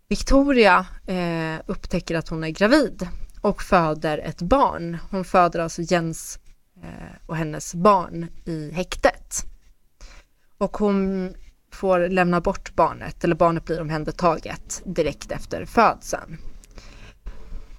Victoria 0.07 0.85
eh, 1.07 1.61
upptäcker 1.65 2.15
att 2.15 2.29
hon 2.29 2.43
är 2.43 2.49
gravid 2.49 3.07
och 3.41 3.61
föder 3.61 4.17
ett 4.17 4.41
barn. 4.41 4.97
Hon 5.11 5.25
föder 5.25 5.59
alltså 5.59 5.81
Jens 5.81 6.39
eh, 6.83 7.15
och 7.25 7.37
hennes 7.37 7.75
barn 7.75 8.27
i 8.45 8.71
häktet. 8.71 9.45
Och 10.57 10.77
hon 10.77 11.33
får 11.71 12.09
lämna 12.09 12.41
bort 12.41 12.75
barnet, 12.75 13.23
eller 13.23 13.35
barnet 13.35 13.65
blir 13.65 13.81
omhändertaget 13.81 14.81
direkt 14.85 15.31
efter 15.31 15.65
födseln. 15.65 16.37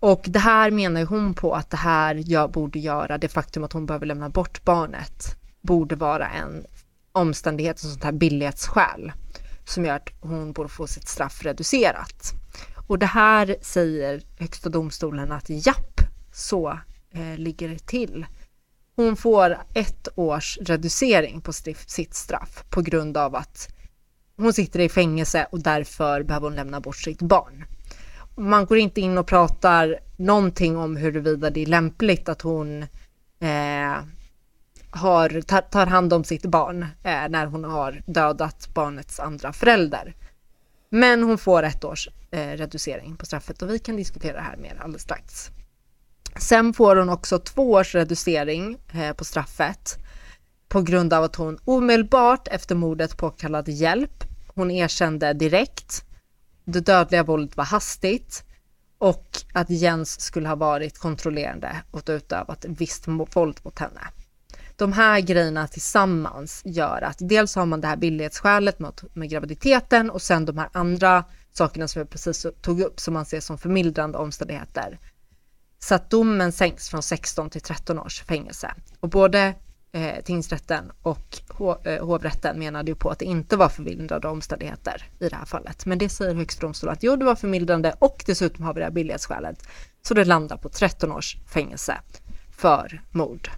Och 0.00 0.24
det 0.26 0.38
här 0.38 0.70
menar 0.70 1.04
hon 1.04 1.34
på 1.34 1.54
att 1.54 1.70
det 1.70 1.76
här 1.76 2.22
jag 2.26 2.50
borde 2.50 2.78
göra, 2.78 3.18
det 3.18 3.28
faktum 3.28 3.64
att 3.64 3.72
hon 3.72 3.86
behöver 3.86 4.06
lämna 4.06 4.28
bort 4.28 4.64
barnet, 4.64 5.36
borde 5.64 5.96
vara 5.96 6.28
en 6.28 6.66
omständighet, 7.12 7.76
ett 7.76 7.82
sånt 7.82 8.04
här 8.04 8.12
billighetsskäl 8.12 9.12
som 9.64 9.84
gör 9.84 9.96
att 9.96 10.08
hon 10.20 10.52
borde 10.52 10.68
få 10.68 10.86
sitt 10.86 11.08
straff 11.08 11.44
reducerat. 11.44 12.32
Och 12.86 12.98
det 12.98 13.06
här 13.06 13.56
säger 13.62 14.22
Högsta 14.38 14.68
domstolen 14.68 15.32
att 15.32 15.44
japp, 15.48 16.00
så 16.32 16.78
eh, 17.10 17.36
ligger 17.36 17.68
det 17.68 17.86
till. 17.86 18.26
Hon 18.96 19.16
får 19.16 19.58
ett 19.74 20.08
års 20.14 20.58
reducering 20.60 21.40
på 21.40 21.52
sitt 21.52 22.14
straff 22.14 22.64
på 22.70 22.82
grund 22.82 23.16
av 23.16 23.34
att 23.34 23.74
hon 24.36 24.52
sitter 24.52 24.80
i 24.80 24.88
fängelse 24.88 25.46
och 25.52 25.62
därför 25.62 26.22
behöver 26.22 26.46
hon 26.46 26.56
lämna 26.56 26.80
bort 26.80 26.96
sitt 26.96 27.22
barn. 27.22 27.64
Man 28.36 28.66
går 28.66 28.78
inte 28.78 29.00
in 29.00 29.18
och 29.18 29.26
pratar 29.26 29.98
någonting 30.16 30.76
om 30.76 30.96
huruvida 30.96 31.50
det 31.50 31.62
är 31.62 31.66
lämpligt 31.66 32.28
att 32.28 32.42
hon 32.42 32.82
eh, 33.40 33.96
har, 34.94 35.40
tar, 35.62 35.86
hand 35.86 36.12
om 36.12 36.24
sitt 36.24 36.46
barn 36.46 36.82
eh, 36.82 37.28
när 37.28 37.46
hon 37.46 37.64
har 37.64 38.02
dödat 38.06 38.68
barnets 38.74 39.20
andra 39.20 39.52
förälder. 39.52 40.14
Men 40.88 41.22
hon 41.22 41.38
får 41.38 41.62
ett 41.62 41.84
års 41.84 42.08
eh, 42.30 42.48
reducering 42.48 43.16
på 43.16 43.26
straffet 43.26 43.62
och 43.62 43.70
vi 43.70 43.78
kan 43.78 43.96
diskutera 43.96 44.36
det 44.36 44.42
här 44.42 44.56
mer 44.56 44.76
alldeles 44.80 45.02
strax. 45.02 45.50
Sen 46.38 46.72
får 46.72 46.96
hon 46.96 47.08
också 47.08 47.38
två 47.38 47.72
års 47.72 47.94
reducering 47.94 48.78
eh, 48.92 49.12
på 49.12 49.24
straffet 49.24 49.98
på 50.68 50.82
grund 50.82 51.12
av 51.12 51.24
att 51.24 51.36
hon 51.36 51.58
omedelbart 51.64 52.48
efter 52.48 52.74
mordet 52.74 53.16
påkallade 53.16 53.72
hjälp. 53.72 54.24
Hon 54.54 54.70
erkände 54.70 55.32
direkt. 55.32 56.04
Det 56.64 56.80
dödliga 56.80 57.22
våldet 57.22 57.56
var 57.56 57.64
hastigt 57.64 58.44
och 58.98 59.28
att 59.52 59.70
Jens 59.70 60.20
skulle 60.20 60.48
ha 60.48 60.56
varit 60.56 60.98
kontrollerande 60.98 61.82
och 61.90 62.02
utövat 62.06 62.64
visst 62.68 63.08
våld 63.08 63.60
mot 63.62 63.78
henne 63.78 64.00
de 64.76 64.92
här 64.92 65.20
grejerna 65.20 65.68
tillsammans 65.68 66.62
gör 66.64 67.02
att 67.02 67.18
dels 67.20 67.54
har 67.54 67.66
man 67.66 67.80
det 67.80 67.86
här 67.86 67.96
billighetsskälet 67.96 68.78
med, 68.78 69.00
med 69.12 69.30
graviditeten 69.30 70.10
och 70.10 70.22
sen 70.22 70.44
de 70.44 70.58
här 70.58 70.68
andra 70.72 71.24
sakerna 71.52 71.88
som 71.88 72.00
jag 72.00 72.10
precis 72.10 72.46
tog 72.60 72.80
upp 72.80 73.00
som 73.00 73.14
man 73.14 73.24
ser 73.24 73.40
som 73.40 73.58
förmildrande 73.58 74.18
omständigheter. 74.18 74.98
Så 75.78 75.94
att 75.94 76.10
domen 76.10 76.52
sänks 76.52 76.88
från 76.88 77.02
16 77.02 77.50
till 77.50 77.60
13 77.60 77.98
års 77.98 78.22
fängelse. 78.22 78.74
Och 79.00 79.08
både 79.08 79.54
eh, 79.92 80.24
tingsrätten 80.24 80.92
och 81.02 81.40
eh, 81.86 82.06
hovrätten 82.06 82.58
menade 82.58 82.90
ju 82.90 82.94
på 82.94 83.10
att 83.10 83.18
det 83.18 83.24
inte 83.24 83.56
var 83.56 83.68
förmildrande 83.68 84.28
omständigheter 84.28 85.08
i 85.20 85.28
det 85.28 85.36
här 85.36 85.44
fallet. 85.44 85.86
Men 85.86 85.98
det 85.98 86.08
säger 86.08 86.34
högsta 86.34 86.60
domstolen 86.60 86.92
att 86.92 87.02
jo, 87.02 87.16
det 87.16 87.24
var 87.24 87.34
förmildrande 87.34 87.94
och 87.98 88.24
dessutom 88.26 88.64
har 88.64 88.74
vi 88.74 88.80
det 88.80 88.86
här 88.86 88.92
billighetsskälet. 88.92 89.68
Så 90.02 90.14
det 90.14 90.24
landar 90.24 90.56
på 90.56 90.68
13 90.68 91.12
års 91.12 91.36
fängelse 91.46 91.98
för 92.50 93.02
mord. 93.10 93.50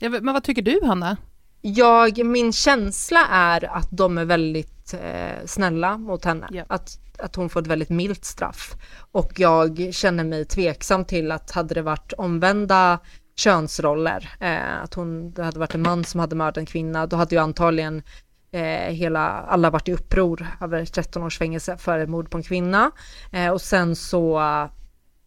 Men 0.00 0.32
vad 0.32 0.44
tycker 0.44 0.62
du, 0.62 0.80
Hanna? 0.84 1.16
Jag, 1.60 2.26
min 2.26 2.52
känsla 2.52 3.26
är 3.30 3.76
att 3.76 3.88
de 3.90 4.18
är 4.18 4.24
väldigt 4.24 4.94
eh, 4.94 5.46
snälla 5.46 5.98
mot 5.98 6.24
henne. 6.24 6.48
Yeah. 6.52 6.66
Att, 6.68 6.98
att 7.18 7.36
hon 7.36 7.48
får 7.48 7.60
ett 7.60 7.66
väldigt 7.66 7.90
milt 7.90 8.24
straff. 8.24 8.74
Och 9.12 9.32
jag 9.36 9.88
känner 9.92 10.24
mig 10.24 10.44
tveksam 10.44 11.04
till 11.04 11.32
att 11.32 11.50
hade 11.50 11.74
det 11.74 11.82
varit 11.82 12.12
omvända 12.12 12.98
könsroller, 13.36 14.30
eh, 14.40 14.82
att 14.82 14.94
hon, 14.94 15.32
det 15.32 15.44
hade 15.44 15.58
varit 15.58 15.74
en 15.74 15.82
man 15.82 16.04
som 16.04 16.20
hade 16.20 16.36
mördat 16.36 16.56
en 16.56 16.66
kvinna, 16.66 17.06
då 17.06 17.16
hade 17.16 17.34
ju 17.34 17.40
antagligen 17.40 18.02
Eh, 18.50 18.92
hela, 18.92 19.20
alla 19.28 19.70
varit 19.70 19.88
i 19.88 19.92
uppror 19.92 20.46
över 20.60 20.84
13 20.84 21.22
års 21.22 21.38
fängelse 21.38 21.76
för 21.76 21.98
ett 21.98 22.08
mord 22.08 22.30
på 22.30 22.38
en 22.38 22.42
kvinna. 22.42 22.90
Eh, 23.32 23.50
och 23.50 23.60
sen 23.60 23.96
så, 23.96 24.38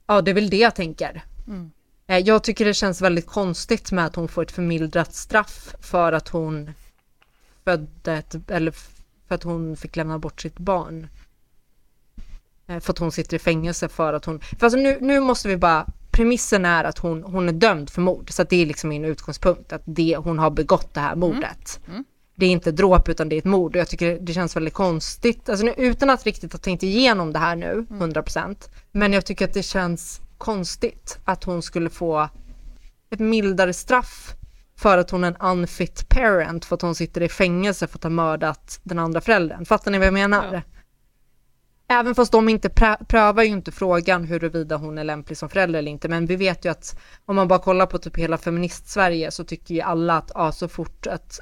ja 0.07 0.21
det 0.21 0.31
är 0.31 0.35
väl 0.35 0.49
det 0.49 0.57
jag 0.57 0.75
tänker. 0.75 1.23
Mm. 1.47 1.71
Eh, 2.07 2.17
jag 2.17 2.43
tycker 2.43 2.65
det 2.65 2.73
känns 2.73 3.01
väldigt 3.01 3.27
konstigt 3.27 3.91
med 3.91 4.05
att 4.05 4.15
hon 4.15 4.27
får 4.27 4.41
ett 4.41 4.51
förmildrat 4.51 5.13
straff 5.13 5.75
för 5.81 6.13
att 6.13 6.27
hon 6.27 6.71
födde 7.63 8.13
ett, 8.13 8.35
eller 8.49 8.71
för 9.27 9.35
att 9.35 9.43
hon 9.43 9.77
fick 9.77 9.95
lämna 9.95 10.19
bort 10.19 10.41
sitt 10.41 10.57
barn. 10.57 11.07
Eh, 12.67 12.79
för 12.79 12.93
att 12.93 12.99
hon 12.99 13.11
sitter 13.11 13.35
i 13.35 13.39
fängelse 13.39 13.89
för 13.89 14.13
att 14.13 14.25
hon, 14.25 14.39
för 14.39 14.65
alltså 14.65 14.79
nu, 14.79 14.97
nu 15.01 15.19
måste 15.19 15.47
vi 15.47 15.57
bara, 15.57 15.87
premissen 16.11 16.65
är 16.65 16.83
att 16.83 16.97
hon, 16.97 17.23
hon 17.23 17.49
är 17.49 17.53
dömd 17.53 17.89
för 17.89 18.01
mord, 18.01 18.31
så 18.31 18.41
att 18.41 18.49
det 18.49 18.61
är 18.61 18.65
liksom 18.65 18.89
min 18.89 19.05
utgångspunkt, 19.05 19.73
att 19.73 19.81
det, 19.85 20.17
hon 20.17 20.39
har 20.39 20.49
begått 20.49 20.93
det 20.93 20.99
här 20.99 21.15
mordet. 21.15 21.79
Mm. 21.85 21.91
Mm. 21.93 22.05
Det 22.35 22.45
är 22.45 22.49
inte 22.49 22.71
dråp 22.71 23.09
utan 23.09 23.29
det 23.29 23.35
är 23.35 23.37
ett 23.37 23.45
mord 23.45 23.75
och 23.75 23.79
jag 23.79 23.87
tycker 23.87 24.19
det 24.19 24.33
känns 24.33 24.55
väldigt 24.55 24.73
konstigt, 24.73 25.49
alltså 25.49 25.65
nu, 25.65 25.73
utan 25.77 26.09
att 26.09 26.25
riktigt 26.25 26.53
ha 26.53 26.59
tänkt 26.59 26.83
igenom 26.83 27.33
det 27.33 27.39
här 27.39 27.55
nu, 27.55 27.85
100%, 27.89 28.37
mm. 28.37 28.55
men 28.91 29.13
jag 29.13 29.25
tycker 29.25 29.45
att 29.45 29.53
det 29.53 29.63
känns 29.63 30.21
konstigt 30.41 31.19
att 31.25 31.43
hon 31.43 31.61
skulle 31.61 31.89
få 31.89 32.29
ett 33.09 33.19
mildare 33.19 33.73
straff 33.73 34.33
för 34.77 34.97
att 34.97 35.09
hon 35.11 35.23
är 35.23 35.27
en 35.27 35.35
unfit 35.35 36.09
parent, 36.09 36.65
för 36.65 36.75
att 36.75 36.81
hon 36.81 36.95
sitter 36.95 37.21
i 37.21 37.29
fängelse 37.29 37.87
för 37.87 37.97
att 37.97 38.03
ha 38.03 38.09
mördat 38.09 38.79
den 38.83 38.99
andra 38.99 39.21
föräldern. 39.21 39.65
Fattar 39.65 39.91
ni 39.91 39.97
vad 39.97 40.07
jag 40.07 40.13
menar? 40.13 40.53
Ja. 40.53 40.61
Även 41.99 42.15
fast 42.15 42.31
de 42.31 42.49
inte 42.49 42.69
prövar 43.07 43.43
ju 43.43 43.49
inte 43.49 43.71
frågan 43.71 44.23
huruvida 44.23 44.77
hon 44.77 44.97
är 44.97 45.03
lämplig 45.03 45.37
som 45.37 45.49
förälder 45.49 45.79
eller 45.79 45.91
inte, 45.91 46.09
men 46.09 46.25
vi 46.25 46.35
vet 46.35 46.65
ju 46.65 46.71
att 46.71 46.99
om 47.25 47.35
man 47.35 47.47
bara 47.47 47.59
kollar 47.59 47.85
på 47.85 47.97
typ 47.97 48.17
hela 48.17 48.37
feminist-Sverige 48.37 49.31
så 49.31 49.43
tycker 49.43 49.75
ju 49.75 49.81
alla 49.81 50.17
att 50.17 50.31
ja, 50.33 50.51
så 50.51 50.67
fort 50.67 51.07
att 51.07 51.39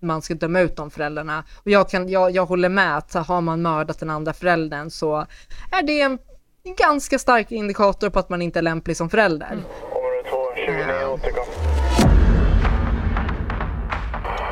man 0.00 0.22
ska 0.22 0.34
döma 0.34 0.60
ut 0.60 0.76
de 0.76 0.90
föräldrarna. 0.90 1.44
Och 1.54 1.70
jag, 1.70 1.90
kan, 1.90 2.08
jag, 2.08 2.30
jag 2.30 2.46
håller 2.46 2.68
med 2.68 2.96
att 2.96 3.14
har 3.14 3.40
man 3.40 3.62
mördat 3.62 3.98
den 3.98 4.10
andra 4.10 4.32
föräldern 4.32 4.90
så 4.90 5.26
är 5.70 5.82
det 5.82 6.00
en 6.00 6.18
ganska 6.72 7.18
stark 7.18 7.52
indikator 7.52 8.10
på 8.10 8.18
att 8.18 8.28
man 8.28 8.42
inte 8.42 8.58
är 8.58 8.62
lämplig 8.62 8.96
som 8.96 9.10
förälder. 9.10 9.64
Mm. 10.56 11.18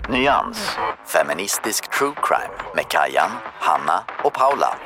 Nyans, 0.08 0.76
feministisk 1.06 1.90
true 1.90 2.14
crime 2.22 2.54
med 2.74 2.88
Kajan, 2.88 3.30
Hanna 3.60 4.04
och 4.24 4.32
Paula. 4.32 4.78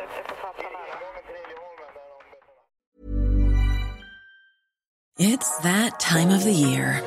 It's 5.18 5.62
that 5.62 6.01
time 6.01 6.37
of 6.37 6.43
the 6.43 6.51
year. 6.51 7.01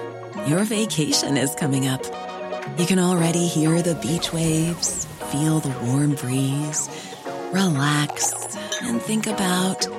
Your 0.47 0.63
vacation 0.63 1.37
is 1.37 1.55
coming 1.59 1.89
up. 1.89 2.01
You 2.77 2.87
can 2.87 2.99
already 2.99 3.47
hear 3.47 3.81
the 3.81 3.93
beach 3.93 4.33
waves, 4.33 5.07
feel 5.31 5.59
the 5.59 5.73
warm 5.85 6.15
breeze, 6.15 6.89
relax 7.53 8.33
and 8.81 9.01
think 9.01 9.27
about 9.27 9.98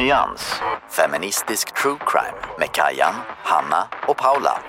Nyans, 0.00 0.54
feministisk 0.88 1.74
true 1.82 1.98
crime 2.06 2.56
med 2.58 2.72
Kajan, 2.72 3.14
Hanna 3.26 3.88
och 4.08 4.16
Paula. 4.16 4.62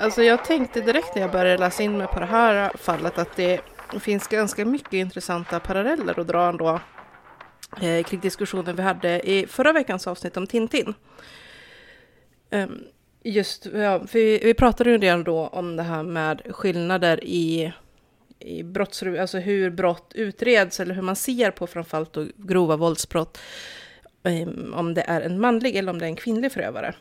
Alltså 0.00 0.22
jag 0.22 0.44
tänkte 0.44 0.80
direkt 0.80 1.14
när 1.14 1.22
jag 1.22 1.32
började 1.32 1.58
läsa 1.58 1.82
in 1.82 1.98
mig 1.98 2.06
på 2.06 2.20
det 2.20 2.26
här 2.26 2.72
fallet 2.78 3.18
att 3.18 3.36
det 3.36 3.60
finns 4.00 4.28
ganska 4.28 4.64
mycket 4.64 4.92
intressanta 4.92 5.60
paralleller 5.60 6.20
att 6.20 6.26
dra 6.26 6.48
ändå 6.48 6.80
eh, 7.82 8.04
kring 8.04 8.20
diskussionen 8.20 8.76
vi 8.76 8.82
hade 8.82 9.30
i 9.30 9.46
förra 9.46 9.72
veckans 9.72 10.06
avsnitt 10.06 10.36
om 10.36 10.46
Tintin. 10.46 10.94
Um, 12.50 12.84
just, 13.22 13.66
ja, 13.66 14.06
för 14.06 14.18
vi, 14.18 14.40
vi 14.44 14.54
pratade 14.54 14.90
ju 14.90 14.98
redan 14.98 15.24
då 15.24 15.46
om 15.46 15.76
det 15.76 15.82
här 15.82 16.02
med 16.02 16.42
skillnader 16.50 17.24
i, 17.24 17.72
i 18.38 18.62
brotts, 18.62 19.02
alltså 19.02 19.38
hur 19.38 19.70
brott 19.70 20.12
utreds 20.14 20.80
eller 20.80 20.94
hur 20.94 21.02
man 21.02 21.16
ser 21.16 21.50
på 21.50 21.66
framförallt 21.66 22.16
grova 22.36 22.76
våldsbrott 22.76 23.38
Eh, 24.26 24.48
om 24.72 24.94
det 24.94 25.02
är 25.02 25.20
en 25.20 25.40
manlig 25.40 25.76
eller 25.76 25.92
om 25.92 25.98
det 25.98 26.04
är 26.04 26.08
en 26.08 26.16
kvinnlig 26.16 26.52
förövare. 26.52 26.94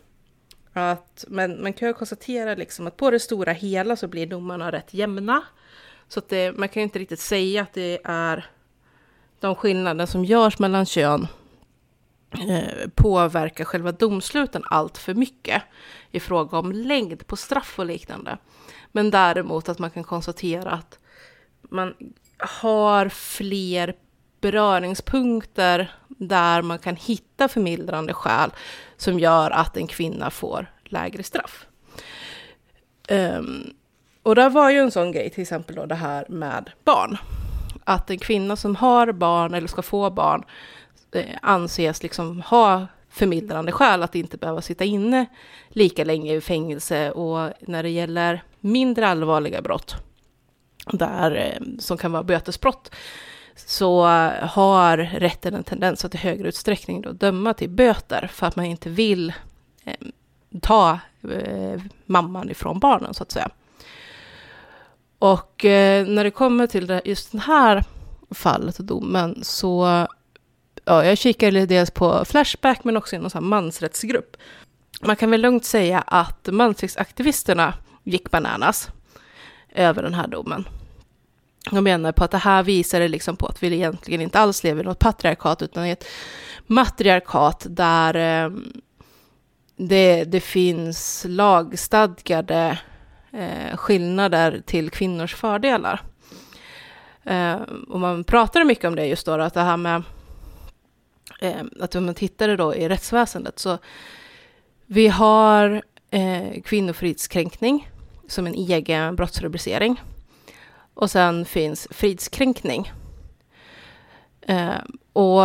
Att, 0.73 1.26
men 1.28 1.61
man 1.61 1.73
kan 1.73 1.88
ju 1.88 1.93
konstatera 1.93 2.55
liksom 2.55 2.88
att 2.88 2.97
på 2.97 3.11
det 3.11 3.19
stora 3.19 3.51
hela 3.51 3.95
så 3.95 4.07
blir 4.07 4.28
domarna 4.28 4.71
rätt 4.71 4.93
jämna. 4.93 5.43
Så 6.07 6.19
att 6.19 6.30
det, 6.30 6.57
man 6.57 6.69
kan 6.69 6.82
ju 6.82 6.84
inte 6.84 6.99
riktigt 6.99 7.19
säga 7.19 7.61
att 7.61 7.73
det 7.73 7.99
är 8.03 8.45
de 9.39 9.55
skillnader 9.55 10.05
som 10.05 10.26
görs 10.26 10.59
mellan 10.59 10.86
kön 10.86 11.28
eh, 12.49 12.89
påverkar 12.95 13.63
själva 13.63 13.91
domsluten 13.91 14.63
allt 14.69 14.97
för 14.97 15.13
mycket 15.13 15.63
i 16.11 16.19
fråga 16.19 16.57
om 16.57 16.71
längd 16.71 17.28
på 17.28 17.36
straff 17.36 17.80
och 17.80 17.86
liknande. 17.86 18.38
Men 18.91 19.11
däremot 19.11 19.69
att 19.69 19.80
man 19.80 19.91
kan 19.91 20.03
konstatera 20.03 20.71
att 20.71 20.99
man 21.61 21.93
har 22.38 23.09
fler 23.09 23.95
beröringspunkter 24.45 25.91
där 26.07 26.61
man 26.61 26.79
kan 26.79 26.95
hitta 26.95 27.47
förmildrande 27.47 28.13
skäl 28.13 28.51
som 28.97 29.19
gör 29.19 29.51
att 29.51 29.77
en 29.77 29.87
kvinna 29.87 30.29
får 30.29 30.71
lägre 30.83 31.23
straff. 31.23 31.65
Um, 33.09 33.73
och 34.23 34.35
där 34.35 34.49
var 34.49 34.69
ju 34.69 34.79
en 34.79 34.91
sån 34.91 35.11
grej, 35.11 35.29
till 35.29 35.41
exempel 35.41 35.75
då 35.75 35.85
det 35.85 35.95
här 35.95 36.25
med 36.29 36.69
barn. 36.83 37.17
Att 37.83 38.09
en 38.09 38.19
kvinna 38.19 38.55
som 38.55 38.75
har 38.75 39.11
barn 39.11 39.53
eller 39.53 39.67
ska 39.67 39.81
få 39.81 40.09
barn 40.09 40.43
eh, 41.11 41.25
anses 41.41 42.03
liksom 42.03 42.41
ha 42.41 42.87
förmildrande 43.09 43.71
skäl 43.71 44.03
att 44.03 44.15
inte 44.15 44.37
behöva 44.37 44.61
sitta 44.61 44.83
inne 44.83 45.25
lika 45.69 46.03
länge 46.03 46.33
i 46.33 46.41
fängelse. 46.41 47.11
Och 47.11 47.53
när 47.59 47.83
det 47.83 47.89
gäller 47.89 48.43
mindre 48.59 49.07
allvarliga 49.07 49.61
brott, 49.61 49.95
där, 50.93 51.35
eh, 51.35 51.79
som 51.79 51.97
kan 51.97 52.11
vara 52.11 52.23
bötesbrott, 52.23 52.91
så 53.55 54.03
har 54.41 54.97
rätten 54.97 55.53
en 55.53 55.63
tendens 55.63 56.05
att 56.05 56.15
i 56.15 56.17
högre 56.17 56.47
utsträckning 56.47 57.01
då 57.01 57.11
döma 57.11 57.53
till 57.53 57.69
böter 57.69 58.29
för 58.33 58.47
att 58.47 58.55
man 58.55 58.65
inte 58.65 58.89
vill 58.89 59.33
eh, 59.85 59.93
ta 60.61 60.99
eh, 61.31 61.81
mamman 62.05 62.49
ifrån 62.49 62.79
barnen 62.79 63.13
så 63.13 63.23
att 63.23 63.31
säga. 63.31 63.49
Och 65.19 65.65
eh, 65.65 66.07
när 66.07 66.23
det 66.23 66.31
kommer 66.31 66.67
till 66.67 66.87
det, 66.87 67.01
just 67.05 67.31
det 67.31 67.39
här 67.39 67.83
fallet 68.31 68.79
och 68.79 68.85
domen 68.85 69.39
så 69.43 70.07
ja, 70.85 71.05
jag 71.05 71.17
kikade 71.17 71.65
dels 71.65 71.91
på 71.91 72.25
Flashback 72.25 72.83
men 72.83 72.97
också 72.97 73.15
i 73.15 73.19
någon 73.19 73.29
sån 73.29 73.43
här 73.43 73.49
mansrättsgrupp. 73.49 74.37
Man 75.01 75.15
kan 75.15 75.31
väl 75.31 75.41
lugnt 75.41 75.65
säga 75.65 76.01
att 76.01 76.47
mansrättsaktivisterna 76.51 77.73
gick 78.03 78.31
bananas 78.31 78.89
över 79.69 80.03
den 80.03 80.13
här 80.13 80.27
domen. 80.27 80.65
Jag 81.72 81.84
menar 81.84 82.11
på 82.11 82.24
att 82.24 82.32
det 82.32 82.38
här 82.38 82.63
visar 82.63 82.99
det 82.99 83.07
liksom 83.07 83.36
på 83.36 83.45
att 83.45 83.63
vi 83.63 83.74
egentligen 83.74 84.22
inte 84.22 84.39
alls 84.39 84.63
lever 84.63 84.84
i 84.84 84.86
något 84.86 84.99
patriarkat 84.99 85.61
utan 85.61 85.86
i 85.86 85.91
ett 85.91 86.05
matriarkat 86.68 87.66
där 87.70 88.16
eh, 88.16 88.51
det, 89.78 90.24
det 90.24 90.39
finns 90.39 91.26
lagstadgade 91.28 92.80
eh, 93.32 93.78
skillnader 93.78 94.61
till 94.66 94.89
kvinnors 94.89 95.36
fördelar. 95.36 96.01
Eh, 97.24 97.55
och 97.89 97.99
man 97.99 98.24
pratar 98.24 98.63
mycket 98.63 98.86
om 98.86 98.95
det 98.95 99.05
just 99.05 99.26
då, 99.26 99.32
att 99.32 99.53
det 99.53 99.61
här 99.61 99.78
med 99.78 100.03
eh, 101.41 101.63
att 101.80 101.95
om 101.95 102.05
man 102.05 102.16
tittar 102.16 102.57
då 102.57 102.76
i 102.76 102.89
rättsväsendet 102.89 103.59
så 103.59 103.78
vi 104.86 105.07
har 105.07 105.82
eh, 106.11 106.61
kvinnofridskränkning 106.63 107.89
som 108.28 108.47
en 108.47 108.53
egen 108.53 109.16
brottsrubricering. 109.16 110.01
Och 110.95 111.11
sen 111.11 111.45
finns 111.45 111.87
fridskränkning. 111.91 112.91
Eh, 114.41 114.81
och 115.13 115.41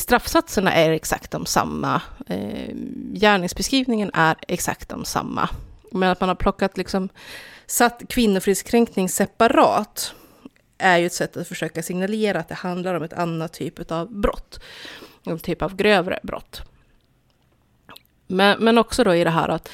straffsatserna 0.00 0.72
är 0.72 0.90
exakt 0.90 1.30
de 1.30 1.46
samma. 1.46 2.02
Eh, 2.26 2.74
gärningsbeskrivningen 3.12 4.10
är 4.14 4.36
exakt 4.48 4.88
de 4.88 5.04
samma. 5.04 5.48
Men 5.92 6.10
att 6.10 6.20
man 6.20 6.28
har 6.28 6.36
plockat 6.36 6.76
liksom, 6.76 7.08
satt 7.66 8.02
kvinnofridskränkning 8.08 9.08
separat 9.08 10.14
är 10.78 10.98
ju 10.98 11.06
ett 11.06 11.12
sätt 11.12 11.36
att 11.36 11.48
försöka 11.48 11.82
signalera 11.82 12.40
att 12.40 12.48
det 12.48 12.54
handlar 12.54 12.94
om 12.94 13.02
ett 13.02 13.12
annat 13.12 13.52
typ 13.52 13.92
av 13.92 14.12
brott. 14.12 14.60
En 15.24 15.38
typ 15.38 15.62
av 15.62 15.76
grövre 15.76 16.20
brott. 16.22 16.62
Men, 18.26 18.64
men 18.64 18.78
också 18.78 19.04
då 19.04 19.14
i 19.14 19.24
det 19.24 19.30
här 19.30 19.48
att 19.48 19.70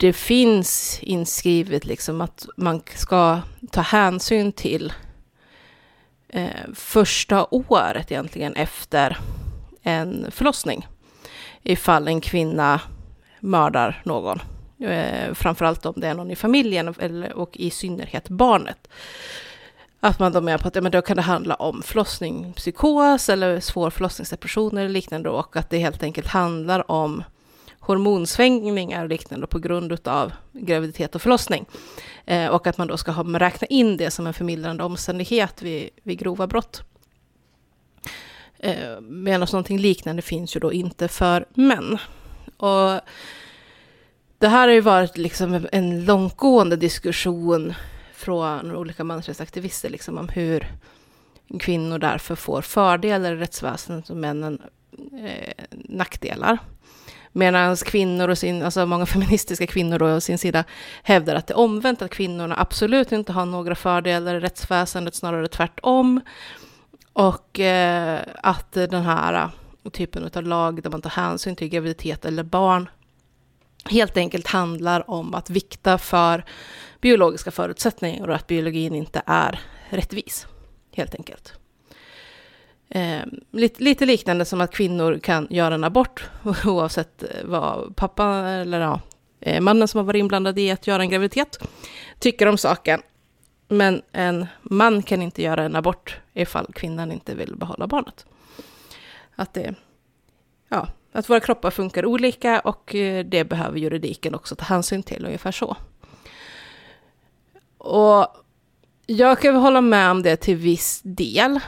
det 0.00 0.12
finns 0.12 0.98
inskrivet 1.02 1.84
liksom 1.84 2.20
att 2.20 2.46
man 2.56 2.82
ska 2.94 3.40
ta 3.70 3.80
hänsyn 3.80 4.52
till 4.52 4.92
eh, 6.28 6.48
första 6.74 7.46
året 7.50 8.10
egentligen 8.12 8.54
efter 8.54 9.18
en 9.82 10.26
förlossning. 10.30 10.86
Ifall 11.62 12.08
en 12.08 12.20
kvinna 12.20 12.80
mördar 13.40 14.02
någon. 14.04 14.40
Eh, 14.78 15.34
framförallt 15.34 15.86
om 15.86 15.94
det 15.96 16.08
är 16.08 16.14
någon 16.14 16.30
i 16.30 16.36
familjen 16.36 16.94
eller, 16.98 17.32
och 17.32 17.56
i 17.56 17.70
synnerhet 17.70 18.28
barnet. 18.28 18.88
Att 20.00 20.18
man 20.18 20.32
då 20.32 20.40
menar 20.40 20.58
på 20.58 20.68
att 20.68 20.74
ja, 20.74 20.80
men 20.80 20.92
då 20.92 21.02
kan 21.02 21.16
det 21.16 21.22
handla 21.22 21.54
om 21.54 21.82
förlossningspsykos 21.82 23.28
eller 23.28 23.60
svår 23.60 23.90
förlossningsdepression 23.90 24.78
eller 24.78 24.88
liknande 24.88 25.30
och 25.30 25.56
att 25.56 25.70
det 25.70 25.78
helt 25.78 26.02
enkelt 26.02 26.26
handlar 26.26 26.90
om 26.90 27.24
hormonsvängningar 27.80 29.02
och 29.02 29.08
liknande 29.08 29.46
på 29.46 29.58
grund 29.58 30.08
av 30.08 30.32
graviditet 30.52 31.14
och 31.14 31.22
förlossning. 31.22 31.66
Eh, 32.24 32.46
och 32.46 32.66
att 32.66 32.78
man 32.78 32.88
då 32.88 32.96
ska 32.96 33.10
ha, 33.10 33.38
räkna 33.38 33.66
in 33.66 33.96
det 33.96 34.10
som 34.10 34.26
en 34.26 34.34
förmildrande 34.34 34.84
omständighet 34.84 35.62
vid, 35.62 35.90
vid 36.02 36.18
grova 36.18 36.46
brott. 36.46 36.82
Eh, 38.58 39.00
Medan 39.00 39.46
någonting 39.52 39.78
liknande 39.78 40.22
finns 40.22 40.56
ju 40.56 40.60
då 40.60 40.72
inte 40.72 41.08
för 41.08 41.46
män. 41.54 41.98
Och 42.56 43.00
det 44.38 44.48
här 44.48 44.68
har 44.68 44.74
ju 44.74 44.80
varit 44.80 45.18
liksom 45.18 45.66
en 45.72 46.04
långtgående 46.04 46.76
diskussion 46.76 47.74
från 48.14 48.76
olika 48.76 49.04
mansrättsaktivister 49.04 49.90
liksom 49.90 50.18
om 50.18 50.28
hur 50.28 50.66
kvinnor 51.60 51.98
därför 51.98 52.34
får 52.34 52.62
fördelar 52.62 53.32
i 53.32 53.36
rättsväsendet 53.36 54.10
och 54.10 54.16
männen 54.16 54.62
eh, 55.24 55.64
nackdelar. 55.70 56.58
Medan 57.32 57.76
kvinnor 57.76 58.28
och 58.28 58.38
sin, 58.38 58.62
alltså 58.62 58.86
många 58.86 59.06
feministiska 59.14 59.66
kvinnor 59.66 59.98
då 59.98 60.06
å 60.06 60.20
sin 60.20 60.38
sida 60.38 60.64
hävdar 61.02 61.34
att 61.34 61.46
det 61.46 61.52
är 61.52 61.58
omvänt, 61.58 62.02
att 62.02 62.10
kvinnorna 62.10 62.54
absolut 62.58 63.12
inte 63.12 63.32
har 63.32 63.46
några 63.46 63.74
fördelar 63.74 64.34
i 64.34 64.40
rättsväsendet, 64.40 65.14
snarare 65.14 65.48
tvärtom. 65.48 66.20
Och 67.12 67.60
eh, 67.60 68.20
att 68.42 68.72
den 68.72 69.02
här 69.02 69.50
eh, 69.84 69.90
typen 69.90 70.30
av 70.34 70.42
lag 70.42 70.82
där 70.82 70.90
man 70.90 71.02
tar 71.02 71.10
hänsyn 71.10 71.56
till 71.56 71.68
graviditet 71.68 72.24
eller 72.24 72.42
barn 72.42 72.88
helt 73.84 74.16
enkelt 74.16 74.46
handlar 74.46 75.10
om 75.10 75.34
att 75.34 75.50
vikta 75.50 75.98
för 75.98 76.44
biologiska 77.00 77.50
förutsättningar 77.50 78.28
och 78.28 78.34
att 78.34 78.46
biologin 78.46 78.94
inte 78.94 79.22
är 79.26 79.60
rättvis, 79.90 80.46
helt 80.92 81.14
enkelt. 81.14 81.59
Eh, 82.90 83.22
lite, 83.50 83.82
lite, 83.82 84.06
liknande 84.06 84.44
som 84.44 84.60
att 84.60 84.70
kvinnor 84.70 85.18
kan 85.18 85.46
göra 85.50 85.74
en 85.74 85.84
abort 85.84 86.24
oavsett 86.66 87.22
eh, 87.22 87.28
vad 87.44 87.96
pappa 87.96 88.26
eller 88.48 88.80
ja, 88.80 89.00
eh, 89.40 89.60
mannen 89.60 89.88
som 89.88 89.98
har 89.98 90.04
varit 90.04 90.20
inblandad 90.20 90.58
i 90.58 90.70
att 90.70 90.86
göra 90.86 91.02
en 91.02 91.10
graviditet 91.10 91.58
tycker 92.18 92.46
om 92.46 92.58
saken. 92.58 93.02
Men 93.68 94.02
en 94.12 94.46
man 94.62 95.02
kan 95.02 95.22
inte 95.22 95.42
göra 95.42 95.64
en 95.64 95.76
abort 95.76 96.20
ifall 96.34 96.66
kvinnan 96.72 97.12
inte 97.12 97.34
vill 97.34 97.56
behålla 97.56 97.86
barnet. 97.86 98.26
Att, 99.34 99.54
det, 99.54 99.74
ja, 100.68 100.88
att 101.12 101.30
våra 101.30 101.40
kroppar 101.40 101.70
funkar 101.70 102.06
olika 102.06 102.60
och 102.60 102.94
eh, 102.94 103.24
det 103.24 103.44
behöver 103.44 103.78
juridiken 103.78 104.34
också 104.34 104.56
ta 104.56 104.64
hänsyn 104.64 105.02
till, 105.02 105.24
ungefär 105.26 105.52
så. 105.52 105.76
Och 107.78 108.26
jag 109.06 109.40
kan 109.40 109.56
hålla 109.56 109.80
med 109.80 110.10
om 110.10 110.22
det 110.22 110.36
till 110.36 110.56
viss 110.56 111.00
del. 111.04 111.60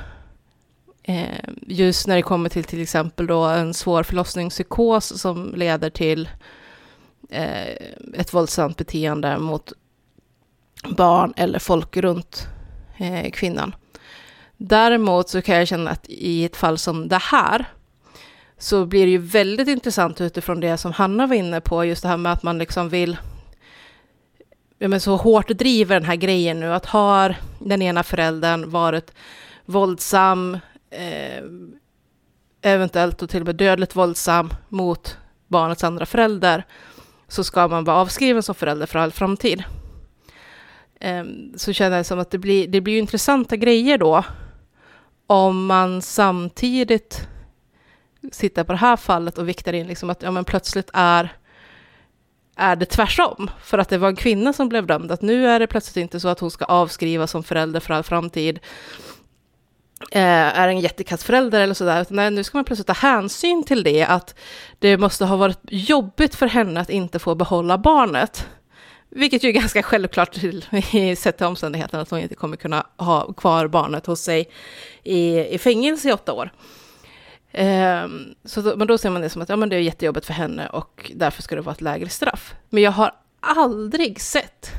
Eh, 1.02 1.38
just 1.66 2.06
när 2.06 2.16
det 2.16 2.22
kommer 2.22 2.48
till 2.48 2.64
till 2.64 2.82
exempel 2.82 3.26
då 3.26 3.44
en 3.44 3.74
svår 3.74 4.02
förlossningspsykos 4.02 5.20
som 5.20 5.54
leder 5.54 5.90
till 5.90 6.28
eh, 7.30 7.76
ett 8.14 8.34
våldsamt 8.34 8.76
beteende 8.76 9.38
mot 9.38 9.72
barn 10.88 11.32
eller 11.36 11.58
folk 11.58 11.96
runt 11.96 12.46
eh, 12.98 13.30
kvinnan. 13.30 13.74
Däremot 14.56 15.28
så 15.28 15.42
kan 15.42 15.56
jag 15.56 15.68
känna 15.68 15.90
att 15.90 16.06
i 16.08 16.44
ett 16.44 16.56
fall 16.56 16.78
som 16.78 17.08
det 17.08 17.22
här 17.22 17.64
så 18.58 18.86
blir 18.86 19.04
det 19.04 19.10
ju 19.12 19.18
väldigt 19.18 19.68
intressant 19.68 20.20
utifrån 20.20 20.60
det 20.60 20.76
som 20.76 20.92
Hanna 20.92 21.26
var 21.26 21.34
inne 21.34 21.60
på, 21.60 21.84
just 21.84 22.02
det 22.02 22.08
här 22.08 22.16
med 22.16 22.32
att 22.32 22.42
man 22.42 22.58
liksom 22.58 22.88
vill 22.88 23.16
ja, 24.78 24.88
men 24.88 25.00
så 25.00 25.16
hårt 25.16 25.48
driver 25.48 25.94
den 25.94 26.04
här 26.04 26.16
grejen 26.16 26.60
nu, 26.60 26.74
att 26.74 26.86
har 26.86 27.36
den 27.58 27.82
ena 27.82 28.02
föräldern 28.02 28.70
varit 28.70 29.14
våldsam, 29.64 30.58
eh, 30.92 31.42
eventuellt 32.62 33.22
och 33.22 33.30
till 33.30 33.40
och 33.40 33.46
med 33.46 33.56
dödligt 33.56 33.96
våldsam 33.96 34.54
mot 34.68 35.18
barnets 35.46 35.84
andra 35.84 36.06
förälder, 36.06 36.66
så 37.28 37.44
ska 37.44 37.68
man 37.68 37.84
vara 37.84 37.96
avskriven 37.96 38.42
som 38.42 38.54
förälder 38.54 38.86
för 38.86 38.98
all 38.98 39.12
framtid. 39.12 39.64
Eh, 41.00 41.24
så 41.56 41.72
känner 41.72 41.96
jag 41.96 42.06
som 42.06 42.18
att 42.18 42.30
det 42.30 42.38
blir, 42.38 42.68
det 42.68 42.80
blir 42.80 42.98
intressanta 42.98 43.56
grejer 43.56 43.98
då, 43.98 44.24
om 45.26 45.66
man 45.66 46.02
samtidigt 46.02 47.28
sitter 48.32 48.64
på 48.64 48.72
det 48.72 48.78
här 48.78 48.96
fallet 48.96 49.38
och 49.38 49.48
viktar 49.48 49.72
in 49.72 49.86
liksom 49.86 50.10
att 50.10 50.22
ja, 50.22 50.30
men 50.30 50.44
plötsligt 50.44 50.90
är 50.92 51.36
är 52.56 52.76
det 52.76 52.86
tvärsom, 52.86 53.50
för 53.62 53.78
att 53.78 53.88
det 53.88 53.98
var 53.98 54.08
en 54.08 54.16
kvinna 54.16 54.52
som 54.52 54.68
blev 54.68 54.86
dömd, 54.86 55.12
att 55.12 55.22
nu 55.22 55.46
är 55.46 55.58
det 55.58 55.66
plötsligt 55.66 55.96
inte 55.96 56.20
så 56.20 56.28
att 56.28 56.40
hon 56.40 56.50
ska 56.50 56.64
avskrivas 56.64 57.30
som 57.30 57.44
förälder 57.44 57.80
för 57.80 57.94
all 57.94 58.02
framtid, 58.02 58.60
Eh, 60.10 60.58
är 60.58 60.68
en 60.68 60.80
jättekass 60.80 61.24
förälder 61.24 61.60
eller 61.60 61.74
sådär, 61.74 62.02
utan 62.02 62.16
nej, 62.16 62.30
nu 62.30 62.44
ska 62.44 62.58
man 62.58 62.64
plötsligt 62.64 62.86
ta 62.86 62.92
hänsyn 62.92 63.64
till 63.64 63.82
det, 63.82 64.04
att 64.04 64.34
det 64.78 64.96
måste 64.96 65.24
ha 65.24 65.36
varit 65.36 65.58
jobbigt 65.68 66.34
för 66.34 66.46
henne 66.46 66.80
att 66.80 66.90
inte 66.90 67.18
få 67.18 67.34
behålla 67.34 67.78
barnet. 67.78 68.46
Vilket 69.08 69.42
ju 69.44 69.48
är 69.48 69.52
ganska 69.52 69.82
självklart 69.82 70.32
till, 70.32 70.66
sett 71.16 71.36
till 71.36 71.46
omständigheten 71.46 72.00
att 72.00 72.10
hon 72.10 72.18
inte 72.18 72.34
kommer 72.34 72.56
kunna 72.56 72.86
ha 72.96 73.32
kvar 73.32 73.66
barnet 73.66 74.06
hos 74.06 74.20
sig 74.20 74.48
i, 75.02 75.38
i 75.38 75.58
fängelse 75.58 76.08
i 76.08 76.12
åtta 76.12 76.32
år. 76.32 76.52
Um, 77.54 78.34
så 78.44 78.60
då, 78.60 78.76
men 78.76 78.86
då 78.86 78.98
ser 78.98 79.10
man 79.10 79.22
det 79.22 79.30
som 79.30 79.42
att 79.42 79.48
ja, 79.48 79.56
men 79.56 79.68
det 79.68 79.76
är 79.76 79.80
jättejobbigt 79.80 80.26
för 80.26 80.32
henne 80.32 80.68
och 80.68 81.12
därför 81.14 81.42
ska 81.42 81.54
det 81.54 81.60
vara 81.60 81.74
ett 81.74 81.80
lägre 81.80 82.08
straff. 82.08 82.54
Men 82.68 82.82
jag 82.82 82.90
har 82.90 83.12
aldrig 83.40 84.20
sett 84.20 84.70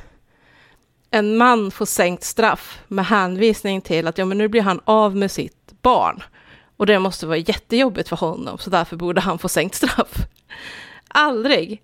en 1.13 1.37
man 1.37 1.71
får 1.71 1.85
sänkt 1.85 2.23
straff 2.23 2.79
med 2.87 3.05
hänvisning 3.05 3.81
till 3.81 4.07
att 4.07 4.17
ja, 4.17 4.25
men 4.25 4.37
nu 4.37 4.47
blir 4.47 4.61
han 4.61 4.81
av 4.85 5.15
med 5.15 5.31
sitt 5.31 5.73
barn. 5.81 6.23
Och 6.77 6.85
det 6.85 6.99
måste 6.99 7.25
vara 7.25 7.37
jättejobbigt 7.37 8.09
för 8.09 8.15
honom, 8.15 8.57
så 8.57 8.69
därför 8.69 8.95
borde 8.95 9.21
han 9.21 9.39
få 9.39 9.49
sänkt 9.49 9.75
straff. 9.75 10.15
Aldrig. 11.07 11.81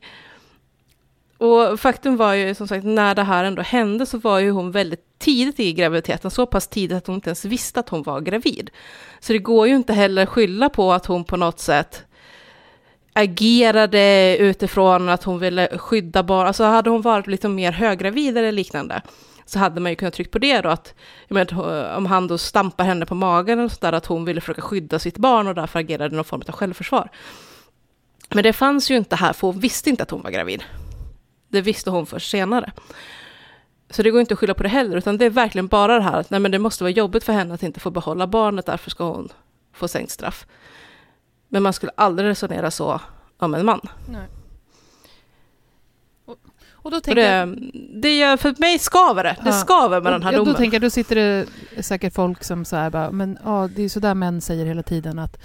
Och 1.38 1.80
faktum 1.80 2.18
var 2.18 2.34
ju 2.34 2.56
som 2.56 2.68
sagt, 2.68 2.86
när 2.86 3.16
det 3.16 3.24
här 3.24 3.44
ändå 3.44 3.62
hände 3.62 4.06
så 4.06 4.18
var 4.18 4.40
ju 4.40 4.52
hon 4.52 4.72
väldigt 4.72 5.20
tidigt 5.20 5.60
i 5.60 5.74
graviditeten, 5.74 6.32
så 6.32 6.46
pass 6.46 6.68
tidigt 6.68 6.98
att 6.98 7.08
hon 7.08 7.16
inte 7.16 7.30
ens 7.30 7.46
visste 7.46 7.80
att 7.80 7.90
hon 7.90 8.04
var 8.04 8.22
gravid. 8.22 8.70
Så 9.20 9.34
det 9.34 9.40
går 9.40 9.68
ju 9.68 9.76
inte 9.76 9.94
heller 9.94 10.26
skylla 10.26 10.70
på 10.70 10.94
att 10.94 11.06
hon 11.06 11.24
på 11.24 11.38
något 11.38 11.60
sätt 11.60 12.06
agerade 13.14 14.38
utifrån 14.40 15.10
att 15.10 15.24
hon 15.24 15.40
ville 15.40 15.78
skydda 15.78 16.24
barn. 16.24 16.48
Alltså 16.48 16.64
hade 16.64 16.90
hon 16.90 17.02
varit 17.02 17.28
lite 17.28 17.48
mer 17.48 17.72
höggravid 17.72 18.38
eller 18.38 18.52
liknande 18.52 19.02
så 19.46 19.60
hade 19.60 19.82
man 19.82 19.92
ju 19.92 19.96
kunnat 19.96 20.14
trycka 20.14 20.32
på 20.32 20.40
det 20.40 20.62
då 20.62 20.70
att 20.70 20.94
menar, 21.28 21.96
om 21.98 22.06
han 22.06 22.28
då 22.28 22.38
stampar 22.38 22.84
henne 22.84 23.06
på 23.06 23.16
magen 23.16 23.60
och 23.60 23.72
sådär 23.72 23.94
att 23.94 24.06
hon 24.06 24.26
ville 24.26 24.42
försöka 24.42 24.62
skydda 24.62 25.00
sitt 25.00 25.18
barn 25.18 25.48
och 25.48 25.56
därför 25.56 25.80
agerade 25.80 26.16
någon 26.16 26.26
form 26.26 26.42
av 26.48 26.54
självförsvar. 26.54 27.10
Men 28.30 28.44
det 28.44 28.54
fanns 28.54 28.92
ju 28.92 28.98
inte 28.98 29.16
här 29.16 29.34
för 29.34 29.48
hon 29.48 29.60
visste 29.60 29.90
inte 29.90 30.04
att 30.04 30.12
hon 30.12 30.22
var 30.22 30.32
gravid. 30.32 30.64
Det 31.48 31.62
visste 31.62 31.90
hon 31.90 32.06
först 32.06 32.32
senare. 32.32 32.72
Så 33.90 34.04
det 34.04 34.12
går 34.12 34.22
inte 34.22 34.34
att 34.34 34.40
skylla 34.40 34.54
på 34.54 34.64
det 34.64 34.70
heller, 34.70 34.98
utan 34.98 35.18
det 35.18 35.26
är 35.26 35.30
verkligen 35.30 35.68
bara 35.68 35.96
det 35.96 36.04
här 36.04 36.20
att 36.20 36.30
nej, 36.30 36.40
men 36.40 36.52
det 36.52 36.60
måste 36.60 36.84
vara 36.84 36.92
jobbigt 36.92 37.24
för 37.24 37.34
henne 37.34 37.54
att 37.54 37.64
inte 37.64 37.80
få 37.80 37.92
behålla 37.92 38.28
barnet, 38.28 38.66
därför 38.66 38.90
ska 38.90 39.04
hon 39.04 39.30
få 39.74 39.88
sänkt 39.88 40.12
straff. 40.12 40.46
Men 41.50 41.64
man 41.64 41.74
skulle 41.74 41.92
aldrig 41.96 42.30
resonera 42.30 42.72
så 42.72 43.02
om 43.38 43.54
en 43.54 43.66
man. 43.66 43.82
Nej. 44.10 44.28
Och 46.82 46.92
då 46.92 47.02
tänker 47.02 47.22
det, 47.22 47.56
det 48.02 48.18
gör, 48.18 48.38
för 48.38 48.56
mig 48.58 48.80
skaver 48.80 49.24
det. 49.24 49.36
Det 49.44 49.50
ja. 49.50 49.52
skaver 49.52 50.02
med 50.02 50.14
och, 50.14 50.20
den 50.20 50.24
här 50.24 50.32
ja, 50.32 50.38
domen. 50.38 50.54
Då 50.54 50.58
tänker 50.58 50.76
jag, 50.76 50.82
då 50.82 50.90
sitter 50.90 51.16
det 51.16 51.46
säkert 51.84 52.14
folk 52.14 52.44
som 52.44 52.66
så 52.66 52.76
här 52.76 52.90
bara, 52.90 53.12
men 53.12 53.38
ja, 53.44 53.70
det 53.76 53.84
är 53.84 53.90
så 53.90 54.00
där 54.00 54.14
män 54.14 54.42
säger 54.42 54.66
hela 54.66 54.84
tiden 54.84 55.20
att 55.20 55.38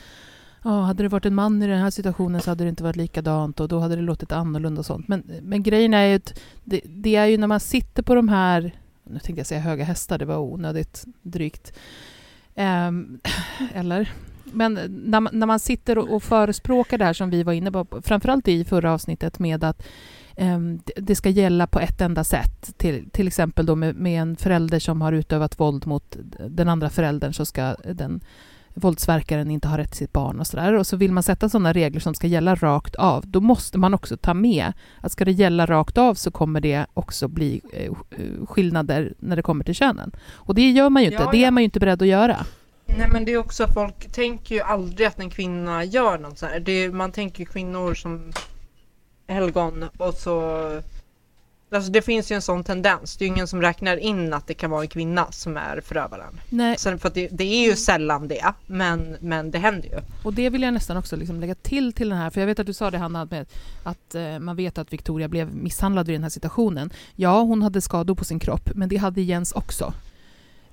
ja, 0.64 0.80
hade 0.80 1.02
det 1.02 1.08
varit 1.08 1.26
en 1.26 1.34
man 1.34 1.62
i 1.62 1.66
den 1.66 1.80
här 1.80 1.90
situationen 1.90 2.40
så 2.40 2.50
hade 2.50 2.64
det 2.64 2.68
inte 2.68 2.82
varit 2.82 2.96
likadant 2.96 3.60
och 3.60 3.68
då 3.68 3.78
hade 3.78 3.96
det 3.96 4.02
låtit 4.02 4.32
annorlunda 4.32 4.78
och 4.78 4.86
sånt. 4.86 5.08
Men, 5.08 5.22
men 5.42 5.62
grejen 5.62 5.94
är 5.94 6.06
ju 6.06 6.16
att 6.16 6.40
det, 6.64 6.80
det 6.84 7.16
är 7.16 7.26
ju 7.26 7.38
när 7.38 7.46
man 7.46 7.60
sitter 7.60 8.02
på 8.02 8.14
de 8.14 8.28
här, 8.28 8.72
nu 9.04 9.18
tänkte 9.18 9.40
jag 9.40 9.46
säga 9.46 9.60
höga 9.60 9.84
hästar, 9.84 10.18
det 10.18 10.24
var 10.24 10.38
onödigt 10.38 11.04
drygt. 11.22 11.72
Ehm, 12.54 13.20
eller? 13.74 14.12
Men 14.54 14.74
när 15.04 15.20
man, 15.20 15.38
när 15.38 15.46
man 15.46 15.58
sitter 15.58 15.98
och, 15.98 16.14
och 16.14 16.22
förespråkar 16.22 16.98
det 16.98 17.04
här 17.04 17.12
som 17.12 17.30
vi 17.30 17.42
var 17.42 17.52
inne 17.52 17.72
på, 17.72 17.86
framförallt 18.02 18.48
i 18.48 18.64
förra 18.64 18.92
avsnittet 18.92 19.38
med 19.38 19.64
att 19.64 19.86
um, 20.36 20.80
det 20.96 21.14
ska 21.14 21.28
gälla 21.28 21.66
på 21.66 21.80
ett 21.80 22.00
enda 22.00 22.24
sätt. 22.24 22.74
Till, 22.76 23.10
till 23.10 23.26
exempel 23.26 23.66
då 23.66 23.74
med, 23.74 23.96
med, 23.96 24.22
en 24.22 24.36
förälder 24.36 24.78
som 24.78 25.02
har 25.02 25.12
utövat 25.12 25.60
våld 25.60 25.86
mot 25.86 26.16
den 26.48 26.68
andra 26.68 26.90
föräldern 26.90 27.32
så 27.32 27.46
ska 27.46 27.76
den 27.94 28.20
våldsverkaren 28.74 29.50
inte 29.50 29.68
ha 29.68 29.78
rätt 29.78 29.90
till 29.90 29.98
sitt 29.98 30.12
barn 30.12 30.40
och 30.40 30.46
sådär. 30.46 30.72
Och 30.72 30.86
så 30.86 30.96
vill 30.96 31.12
man 31.12 31.22
sätta 31.22 31.48
sådana 31.48 31.72
regler 31.72 32.00
som 32.00 32.14
ska 32.14 32.26
gälla 32.26 32.54
rakt 32.54 32.94
av, 32.94 33.26
då 33.26 33.40
måste 33.40 33.78
man 33.78 33.94
också 33.94 34.16
ta 34.16 34.34
med 34.34 34.72
att 35.00 35.12
ska 35.12 35.24
det 35.24 35.32
gälla 35.32 35.66
rakt 35.66 35.98
av 35.98 36.14
så 36.14 36.30
kommer 36.30 36.60
det 36.60 36.86
också 36.94 37.28
bli 37.28 37.60
eh, 37.72 37.92
skillnader 38.46 39.14
när 39.18 39.36
det 39.36 39.42
kommer 39.42 39.64
till 39.64 39.74
könen. 39.74 40.12
Och 40.32 40.54
det 40.54 40.70
gör 40.70 40.90
man 40.90 41.02
ju 41.02 41.08
inte, 41.08 41.22
ja, 41.22 41.28
ja. 41.28 41.32
det 41.32 41.44
är 41.44 41.50
man 41.50 41.62
ju 41.62 41.64
inte 41.64 41.80
beredd 41.80 42.02
att 42.02 42.08
göra. 42.08 42.36
Nej 42.86 43.08
men 43.12 43.24
det 43.24 43.32
är 43.32 43.38
också, 43.38 43.68
folk 43.68 44.12
tänker 44.12 44.54
ju 44.54 44.60
aldrig 44.60 45.06
att 45.06 45.20
en 45.20 45.30
kvinna 45.30 45.84
gör 45.84 46.18
något 46.18 46.38
så 46.38 46.46
här. 46.46 46.60
Det, 46.60 46.90
man 46.90 47.12
tänker 47.12 47.44
kvinnor 47.44 47.94
som 47.94 48.32
helgon 49.26 49.84
och 49.98 50.14
så 50.14 50.70
Alltså 51.74 51.90
det 51.90 52.02
finns 52.02 52.32
ju 52.32 52.34
en 52.34 52.42
sån 52.42 52.64
tendens. 52.64 53.16
Det 53.16 53.24
är 53.24 53.26
ju 53.26 53.34
ingen 53.34 53.46
som 53.46 53.62
räknar 53.62 53.96
in 53.96 54.32
att 54.32 54.46
det 54.46 54.54
kan 54.54 54.70
vara 54.70 54.82
en 54.82 54.88
kvinna 54.88 55.32
som 55.32 55.56
är 55.56 55.80
förövaren. 55.80 56.40
Nej. 56.48 56.76
Sen 56.78 56.98
för 56.98 57.10
det, 57.14 57.28
det, 57.28 57.44
är 57.44 57.68
ju 57.68 57.76
sällan 57.76 58.28
det, 58.28 58.52
men, 58.66 59.16
men 59.20 59.50
det 59.50 59.58
händer 59.58 59.88
ju. 59.88 59.98
Och 60.22 60.34
det 60.34 60.50
vill 60.50 60.62
jag 60.62 60.74
nästan 60.74 60.96
också 60.96 61.16
liksom 61.16 61.40
lägga 61.40 61.54
till 61.54 61.92
till 61.92 62.08
den 62.08 62.18
här, 62.18 62.30
för 62.30 62.40
jag 62.40 62.46
vet 62.46 62.58
att 62.58 62.66
du 62.66 62.72
sa 62.72 62.90
det 62.90 62.98
Hanna, 62.98 63.24
med 63.24 63.46
att 63.82 64.14
eh, 64.14 64.38
man 64.38 64.56
vet 64.56 64.78
att 64.78 64.92
Victoria 64.92 65.28
blev 65.28 65.54
misshandlad 65.54 66.08
i 66.08 66.12
den 66.12 66.22
här 66.22 66.30
situationen. 66.30 66.90
Ja, 67.16 67.40
hon 67.40 67.62
hade 67.62 67.80
skador 67.80 68.14
på 68.14 68.24
sin 68.24 68.38
kropp, 68.38 68.70
men 68.74 68.88
det 68.88 68.96
hade 68.96 69.22
Jens 69.22 69.52
också. 69.52 69.92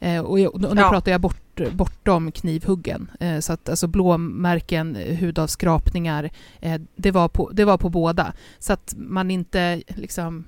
Eh, 0.01 0.19
och, 0.19 0.39
och, 0.39 0.61
nu 0.61 0.81
ja. 0.81 0.89
pratar 0.89 1.11
jag 1.11 1.21
bort, 1.21 1.61
bortom 1.71 2.31
knivhuggen. 2.31 3.11
Eh, 3.19 3.39
så 3.39 3.53
att 3.53 3.69
alltså 3.69 3.87
blåmärken, 3.87 4.95
hudavskrapningar, 4.95 6.29
eh, 6.59 6.81
det, 6.95 7.11
var 7.11 7.27
på, 7.27 7.49
det 7.49 7.65
var 7.65 7.77
på 7.77 7.89
båda. 7.89 8.33
Så 8.59 8.73
att 8.73 8.93
man 8.97 9.31
inte 9.31 9.81
liksom 9.87 10.45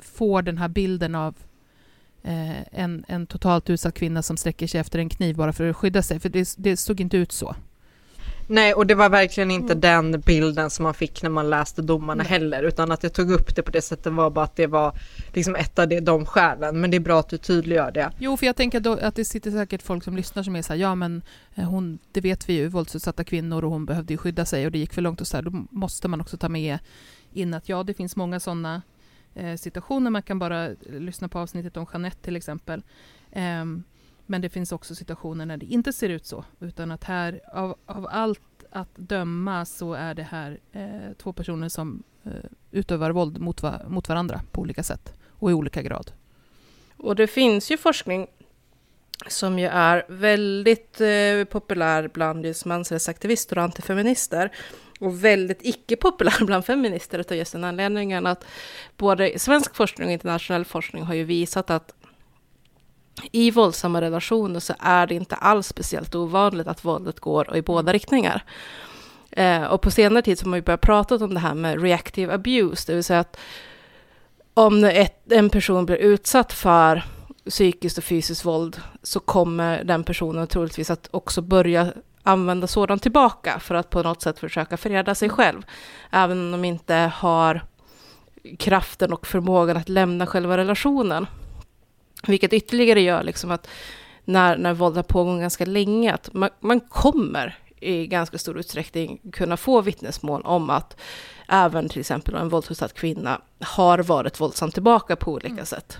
får 0.00 0.42
den 0.42 0.58
här 0.58 0.68
bilden 0.68 1.14
av 1.14 1.34
en, 2.70 3.04
en 3.08 3.26
totalt 3.26 3.70
utsatt 3.70 3.94
kvinna 3.94 4.22
som 4.22 4.36
sträcker 4.36 4.66
sig 4.66 4.80
efter 4.80 4.98
en 4.98 5.08
kniv 5.08 5.36
bara 5.36 5.52
för 5.52 5.70
att 5.70 5.76
skydda 5.76 6.02
sig, 6.02 6.20
för 6.20 6.28
det, 6.28 6.54
det 6.56 6.76
såg 6.76 7.00
inte 7.00 7.16
ut 7.16 7.32
så. 7.32 7.56
Nej, 8.46 8.74
och 8.74 8.86
det 8.86 8.94
var 8.94 9.08
verkligen 9.08 9.50
inte 9.50 9.72
mm. 9.72 9.80
den 9.80 10.20
bilden 10.20 10.70
som 10.70 10.82
man 10.82 10.94
fick 10.94 11.22
när 11.22 11.30
man 11.30 11.50
läste 11.50 11.82
domarna 11.82 12.22
Nej. 12.22 12.26
heller, 12.26 12.62
utan 12.62 12.92
att 12.92 13.02
jag 13.02 13.12
tog 13.12 13.30
upp 13.30 13.56
det 13.56 13.62
på 13.62 13.70
det 13.70 13.82
sättet 13.82 14.12
var 14.12 14.30
bara 14.30 14.44
att 14.44 14.56
det 14.56 14.66
var 14.66 14.98
liksom 15.32 15.56
ett 15.56 15.78
av 15.78 15.88
de, 15.88 16.26
skälen. 16.26 16.80
Men 16.80 16.90
det 16.90 16.96
är 16.96 17.00
bra 17.00 17.20
att 17.20 17.28
du 17.28 17.38
tydliggör 17.38 17.90
det. 17.90 18.10
Jo, 18.18 18.36
för 18.36 18.46
jag 18.46 18.56
tänker 18.56 18.80
då, 18.80 18.92
att 18.92 19.14
det 19.14 19.24
sitter 19.24 19.50
säkert 19.50 19.82
folk 19.82 20.04
som 20.04 20.16
lyssnar 20.16 20.42
som 20.42 20.56
är 20.56 20.62
så 20.62 20.72
här, 20.72 20.80
ja 20.80 20.94
men 20.94 21.22
eh, 21.54 21.64
hon, 21.64 21.98
det 22.12 22.20
vet 22.20 22.48
vi 22.48 22.52
ju, 22.52 22.68
våldsutsatta 22.68 23.24
kvinnor 23.24 23.64
och 23.64 23.70
hon 23.70 23.86
behövde 23.86 24.14
ju 24.14 24.18
skydda 24.18 24.44
sig 24.44 24.66
och 24.66 24.72
det 24.72 24.78
gick 24.78 24.92
för 24.92 25.02
långt 25.02 25.20
och 25.20 25.26
så 25.26 25.36
här, 25.36 25.42
då 25.42 25.64
måste 25.70 26.08
man 26.08 26.20
också 26.20 26.36
ta 26.36 26.48
med 26.48 26.78
in 27.32 27.54
att 27.54 27.68
ja, 27.68 27.82
det 27.82 27.94
finns 27.94 28.16
många 28.16 28.40
sådana 28.40 28.82
eh, 29.34 29.56
situationer. 29.56 30.10
Man 30.10 30.22
kan 30.22 30.38
bara 30.38 30.68
lyssna 30.86 31.28
på 31.28 31.38
avsnittet 31.38 31.76
om 31.76 31.86
Jeanette 31.92 32.22
till 32.22 32.36
exempel. 32.36 32.82
Eh, 33.32 33.64
men 34.26 34.40
det 34.40 34.48
finns 34.48 34.72
också 34.72 34.94
situationer 34.94 35.46
när 35.46 35.56
det 35.56 35.66
inte 35.66 35.92
ser 35.92 36.08
ut 36.08 36.26
så, 36.26 36.44
utan 36.60 36.90
att 36.90 37.04
här, 37.04 37.40
av, 37.52 37.76
av 37.86 38.06
allt 38.10 38.40
att 38.70 38.96
döma 38.96 39.64
så 39.64 39.94
är 39.94 40.14
det 40.14 40.22
här 40.22 40.60
eh, 40.72 41.12
två 41.18 41.32
personer 41.32 41.68
som 41.68 42.02
eh, 42.24 42.32
utövar 42.70 43.10
våld 43.10 43.40
mot, 43.40 43.62
va 43.62 43.80
mot 43.88 44.08
varandra 44.08 44.40
på 44.50 44.60
olika 44.60 44.82
sätt 44.82 45.12
och 45.28 45.50
i 45.50 45.54
olika 45.54 45.82
grad. 45.82 46.12
Och 46.96 47.16
det 47.16 47.26
finns 47.26 47.70
ju 47.70 47.76
forskning 47.76 48.26
som 49.28 49.58
ju 49.58 49.66
är 49.66 50.04
väldigt 50.08 51.00
eh, 51.00 51.44
populär 51.52 52.08
bland 52.08 52.46
just 52.46 52.64
mansrättsaktivister 52.64 53.58
och 53.58 53.64
antifeminister 53.64 54.52
och 55.00 55.24
väldigt 55.24 55.58
icke-populär 55.62 56.44
bland 56.46 56.64
feminister 56.64 57.18
utav 57.18 57.36
just 57.36 57.52
den 57.52 57.64
anledningen 57.64 58.26
att 58.26 58.44
både 58.96 59.38
svensk 59.38 59.76
forskning 59.76 60.06
och 60.06 60.12
internationell 60.12 60.64
forskning 60.64 61.02
har 61.02 61.14
ju 61.14 61.24
visat 61.24 61.70
att 61.70 61.94
i 63.32 63.50
våldsamma 63.50 64.00
relationer 64.00 64.60
så 64.60 64.74
är 64.78 65.06
det 65.06 65.14
inte 65.14 65.34
alls 65.34 65.66
speciellt 65.66 66.14
ovanligt 66.14 66.66
att 66.66 66.84
våldet 66.84 67.20
går 67.20 67.56
i 67.56 67.62
båda 67.62 67.92
riktningar. 67.92 68.44
Eh, 69.30 69.62
och 69.64 69.82
på 69.82 69.90
senare 69.90 70.22
tid 70.22 70.38
så 70.38 70.44
har 70.44 70.50
man 70.50 70.58
ju 70.58 70.62
börjat 70.62 70.80
prata 70.80 71.14
om 71.14 71.34
det 71.34 71.40
här 71.40 71.54
med 71.54 71.82
reactive 71.82 72.34
abuse, 72.34 72.84
det 72.86 72.94
vill 72.94 73.04
säga 73.04 73.20
att 73.20 73.36
om 74.54 74.84
ett, 74.84 75.32
en 75.32 75.50
person 75.50 75.86
blir 75.86 75.96
utsatt 75.96 76.52
för 76.52 77.02
psykiskt 77.50 77.98
och 77.98 78.04
fysiskt 78.04 78.44
våld 78.44 78.80
så 79.02 79.20
kommer 79.20 79.84
den 79.84 80.04
personen 80.04 80.46
troligtvis 80.46 80.90
att 80.90 81.08
också 81.10 81.42
börja 81.42 81.92
använda 82.22 82.66
sådant 82.66 83.02
tillbaka 83.02 83.60
för 83.60 83.74
att 83.74 83.90
på 83.90 84.02
något 84.02 84.22
sätt 84.22 84.38
försöka 84.38 84.76
freda 84.76 85.14
sig 85.14 85.28
själv. 85.28 85.62
Även 86.10 86.38
om 86.38 86.50
de 86.50 86.64
inte 86.64 86.94
har 86.94 87.62
kraften 88.58 89.12
och 89.12 89.26
förmågan 89.26 89.76
att 89.76 89.88
lämna 89.88 90.26
själva 90.26 90.56
relationen. 90.56 91.26
Vilket 92.26 92.52
ytterligare 92.52 93.00
gör 93.00 93.22
liksom 93.22 93.50
att 93.50 93.68
när, 94.24 94.56
när 94.56 94.74
våld 94.74 94.96
har 94.96 95.02
pågått 95.02 95.40
ganska 95.40 95.64
länge, 95.64 96.14
att 96.14 96.34
man, 96.34 96.50
man 96.60 96.80
kommer 96.80 97.58
i 97.80 98.06
ganska 98.06 98.38
stor 98.38 98.58
utsträckning 98.58 99.20
kunna 99.32 99.56
få 99.56 99.80
vittnesmål 99.80 100.42
om 100.42 100.70
att 100.70 101.00
även 101.48 101.88
till 101.88 102.00
exempel 102.00 102.34
en 102.34 102.48
våldsutsatt 102.48 102.94
kvinna 102.94 103.40
har 103.60 103.98
varit 103.98 104.40
våldsam 104.40 104.70
tillbaka 104.70 105.16
på 105.16 105.32
olika 105.32 105.48
mm. 105.48 105.66
sätt. 105.66 105.98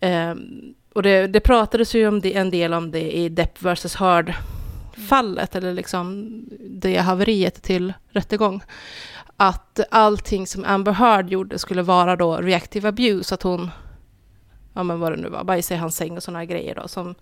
Um, 0.00 0.74
och 0.92 1.02
det, 1.02 1.26
det 1.26 1.40
pratades 1.40 1.94
ju 1.94 2.08
om 2.08 2.20
det, 2.20 2.36
en 2.36 2.50
del 2.50 2.74
om 2.74 2.90
det 2.90 3.16
i 3.16 3.28
Depp 3.28 3.62
vs. 3.62 3.94
Heard 3.94 4.34
fallet, 5.08 5.56
eller 5.56 5.72
liksom 5.72 6.30
det 6.60 6.96
haveriet 6.96 7.62
till 7.62 7.92
rättegång, 8.10 8.62
att 9.36 9.80
allting 9.90 10.46
som 10.46 10.64
Amber 10.64 10.92
Heard 10.92 11.30
gjorde 11.30 11.58
skulle 11.58 11.82
vara 11.82 12.16
då 12.16 12.36
reactive 12.36 12.88
abuse, 12.88 13.34
att 13.34 13.42
hon, 13.42 13.70
ja 14.74 14.82
men 14.82 15.00
vad 15.00 15.12
det 15.12 15.16
nu 15.16 15.28
var, 15.28 15.44
bajsa 15.44 15.74
i 15.74 15.76
hans 15.76 15.96
säng 15.96 16.16
och 16.16 16.22
sådana 16.22 16.44
grejer 16.44 16.74
då, 16.74 16.88
som, 16.88 17.14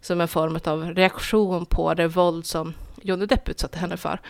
som 0.00 0.20
en 0.20 0.28
form 0.28 0.58
av 0.64 0.94
reaktion 0.94 1.66
på 1.66 1.94
det 1.94 2.08
våld 2.08 2.46
som 2.46 2.74
Johnny 3.02 3.26
Depp 3.26 3.48
utsatte 3.48 3.78
henne 3.78 3.96
för. 3.96 4.20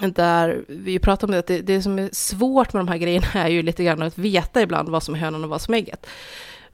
Där 0.00 0.64
vi 0.68 0.98
pratar 0.98 1.26
om 1.26 1.32
det, 1.32 1.38
att 1.38 1.46
det, 1.46 1.60
det 1.60 1.82
som 1.82 1.98
är 1.98 2.10
svårt 2.12 2.72
med 2.72 2.80
de 2.80 2.88
här 2.88 2.98
grejerna 2.98 3.26
är 3.34 3.48
ju 3.48 3.62
lite 3.62 3.84
grann 3.84 4.02
att 4.02 4.18
veta 4.18 4.62
ibland 4.62 4.88
vad 4.88 5.02
som 5.02 5.14
är 5.14 5.18
hönan 5.18 5.44
och 5.44 5.50
vad 5.50 5.60
som 5.60 5.74
är 5.74 5.78
ägget. 5.78 6.06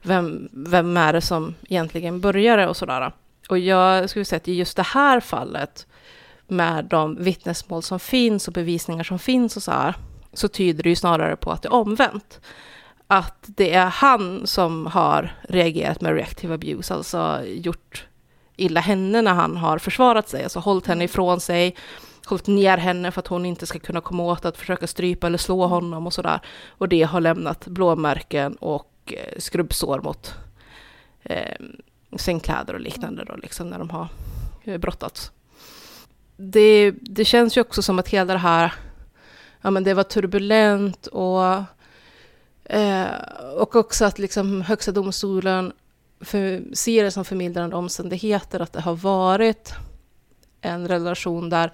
Vem, 0.01 0.49
vem 0.51 0.97
är 0.97 1.13
det 1.13 1.21
som 1.21 1.55
egentligen 1.69 2.21
började 2.21 2.67
och 2.67 2.77
sådär. 2.77 3.11
Och 3.49 3.59
jag 3.59 4.09
skulle 4.09 4.25
säga 4.25 4.37
att 4.37 4.47
i 4.47 4.53
just 4.53 4.77
det 4.77 4.83
här 4.83 5.19
fallet 5.19 5.87
med 6.47 6.85
de 6.85 7.23
vittnesmål 7.23 7.83
som 7.83 7.99
finns 7.99 8.47
och 8.47 8.53
bevisningar 8.53 9.03
som 9.03 9.19
finns 9.19 9.57
och 9.57 9.63
så 9.63 9.71
här, 9.71 9.95
så 10.33 10.47
tyder 10.47 10.83
det 10.83 10.89
ju 10.89 10.95
snarare 10.95 11.35
på 11.35 11.51
att 11.51 11.61
det 11.61 11.67
är 11.67 11.73
omvänt. 11.73 12.41
Att 13.11 13.43
det 13.47 13.73
är 13.73 13.85
han 13.85 14.47
som 14.47 14.85
har 14.85 15.35
reagerat 15.41 16.01
med 16.01 16.13
reactive 16.13 16.53
abuse, 16.53 16.93
alltså 16.93 17.41
gjort 17.45 18.07
illa 18.55 18.79
henne 18.79 19.21
när 19.21 19.33
han 19.33 19.57
har 19.57 19.77
försvarat 19.77 20.29
sig, 20.29 20.43
alltså 20.43 20.59
hållit 20.59 20.87
henne 20.87 21.03
ifrån 21.03 21.39
sig, 21.39 21.75
hållit 22.25 22.47
ner 22.47 22.77
henne 22.77 23.11
för 23.11 23.19
att 23.19 23.27
hon 23.27 23.45
inte 23.45 23.65
ska 23.65 23.79
kunna 23.79 24.01
komma 24.01 24.23
åt 24.23 24.45
att 24.45 24.57
försöka 24.57 24.87
strypa 24.87 25.27
eller 25.27 25.37
slå 25.37 25.67
honom 25.67 26.07
och 26.07 26.13
sådär. 26.13 26.39
Och 26.69 26.89
det 26.89 27.03
har 27.03 27.21
lämnat 27.21 27.67
blåmärken 27.67 28.55
och 28.55 29.13
eh, 29.17 29.39
skrubbsår 29.39 30.01
mot 30.01 30.33
eh, 31.23 31.55
sängkläder 32.17 32.73
och 32.73 32.81
liknande 32.81 33.23
då, 33.23 33.35
liksom 33.35 33.69
när 33.69 33.79
de 33.79 33.89
har 33.89 34.07
eh, 34.63 34.77
brottats. 34.77 35.31
Det, 36.37 36.91
det 36.91 37.25
känns 37.25 37.57
ju 37.57 37.61
också 37.61 37.81
som 37.81 37.99
att 37.99 38.09
hela 38.09 38.33
det 38.33 38.39
här, 38.39 38.73
ja 39.61 39.71
men 39.71 39.83
det 39.83 39.93
var 39.93 40.03
turbulent 40.03 41.07
och, 41.07 41.63
eh, 42.69 43.07
och 43.55 43.75
också 43.75 44.05
att 44.05 44.19
liksom 44.19 44.61
högsta 44.61 44.91
domstolen 44.91 45.73
för, 46.21 46.75
ser 46.75 47.03
det 47.03 47.11
som 47.11 47.25
förmildrande 47.25 47.75
omständigheter 47.75 48.59
att 48.59 48.73
det 48.73 48.81
har 48.81 48.95
varit 48.95 49.73
en 50.61 50.87
relation 50.87 51.49
där 51.49 51.71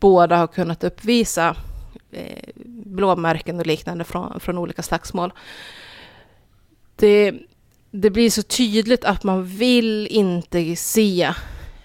båda 0.00 0.36
har 0.36 0.46
kunnat 0.46 0.84
uppvisa 0.84 1.56
eh, 2.10 2.48
blåmärken 2.84 3.60
och 3.60 3.66
liknande 3.66 4.04
från, 4.04 4.40
från 4.40 4.58
olika 4.58 4.82
slagsmål. 4.82 5.32
Det, 6.96 7.34
det 7.90 8.10
blir 8.10 8.30
så 8.30 8.42
tydligt 8.42 9.04
att 9.04 9.24
man 9.24 9.44
vill 9.44 10.06
inte 10.06 10.76
se 10.76 11.32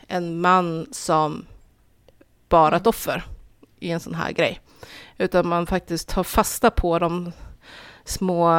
en 0.08 0.42
man 0.42 0.88
som 0.92 1.46
bara 2.50 2.76
ett 2.76 2.88
offer 2.88 3.24
i 3.80 3.92
en 3.92 4.00
sån 4.00 4.16
här 4.16 4.32
grej. 4.32 4.60
Utan 5.18 5.48
man 5.48 5.68
faktiskt 5.68 6.10
tar 6.10 6.24
fasta 6.24 6.72
på 6.72 7.00
de 7.00 7.32
små 8.06 8.54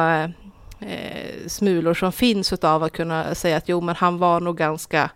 eh, 0.79 1.47
smulor 1.47 1.93
som 1.93 2.11
finns 2.11 2.53
av 2.53 2.83
att 2.83 2.91
kunna 2.91 3.35
säga 3.35 3.57
att 3.57 3.69
jo, 3.69 3.81
men 3.81 3.95
han 3.95 4.17
var 4.17 4.39
nog 4.39 4.57
ganska 4.57 5.09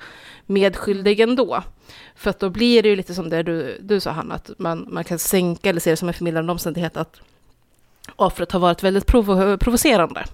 medskyldig 0.45 1.19
ändå. 1.19 1.63
För 2.15 2.29
att 2.29 2.39
då 2.39 2.49
blir 2.49 2.83
det 2.83 2.89
ju 2.89 2.95
lite 2.95 3.13
som 3.13 3.29
det 3.29 3.43
du, 3.43 3.77
du 3.81 3.99
sa 3.99 4.11
Hanna, 4.11 4.35
att 4.35 4.51
man, 4.57 4.87
man 4.89 5.03
kan 5.03 5.19
sänka 5.19 5.69
eller 5.69 5.79
se 5.79 5.89
det 5.89 5.97
som 5.97 6.07
en 6.07 6.13
förmildrande 6.13 6.51
omständighet 6.51 6.97
att 6.97 7.21
offret 8.15 8.51
har 8.51 8.59
varit 8.59 8.83
väldigt 8.83 9.05
provo 9.05 9.57
provocerande 9.57 10.25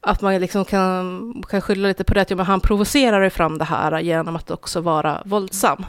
att 0.00 0.20
man 0.20 0.40
liksom 0.40 0.64
kan, 0.64 1.34
kan 1.48 1.60
skylla 1.60 1.88
lite 1.88 2.04
på 2.04 2.14
det, 2.14 2.20
att 2.20 2.30
ja, 2.30 2.36
men 2.36 2.46
han 2.46 2.60
provocerar 2.60 3.30
fram 3.30 3.58
det 3.58 3.64
här 3.64 4.00
genom 4.00 4.36
att 4.36 4.50
också 4.50 4.80
vara 4.80 5.22
våldsam. 5.24 5.84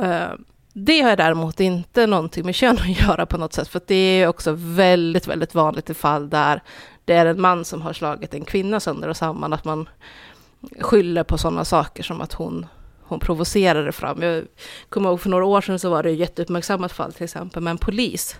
Eh, 0.00 0.30
det 0.72 1.00
har 1.00 1.16
däremot 1.16 1.60
inte 1.60 2.06
någonting 2.06 2.46
med 2.46 2.54
kön 2.54 2.78
att 2.78 3.00
göra 3.00 3.26
på 3.26 3.38
något 3.38 3.52
sätt, 3.52 3.68
för 3.68 3.80
det 3.86 3.94
är 3.94 4.28
också 4.28 4.52
väldigt, 4.56 5.26
väldigt 5.26 5.54
vanligt 5.54 5.90
i 5.90 5.94
fall 5.94 6.30
där 6.30 6.62
det 7.04 7.14
är 7.14 7.26
en 7.26 7.40
man 7.40 7.64
som 7.64 7.82
har 7.82 7.92
slagit 7.92 8.34
en 8.34 8.44
kvinna 8.44 8.80
sönder 8.80 9.08
och 9.08 9.16
samman, 9.16 9.52
att 9.52 9.64
man 9.64 9.88
skyller 10.80 11.24
på 11.24 11.38
sådana 11.38 11.64
saker 11.64 12.02
som 12.02 12.20
att 12.20 12.32
hon, 12.32 12.66
hon 13.02 13.20
provocerade 13.20 13.92
fram. 13.92 14.22
Jag 14.22 14.44
kommer 14.88 15.08
ihåg 15.08 15.20
för 15.20 15.30
några 15.30 15.44
år 15.44 15.60
sedan 15.60 15.78
så 15.78 15.90
var 15.90 16.02
det 16.02 16.10
ett 16.10 16.18
jätteuppmärksammat 16.18 16.92
fall 16.92 17.12
till 17.12 17.24
exempel 17.24 17.62
med 17.62 17.70
en 17.70 17.78
polis 17.78 18.36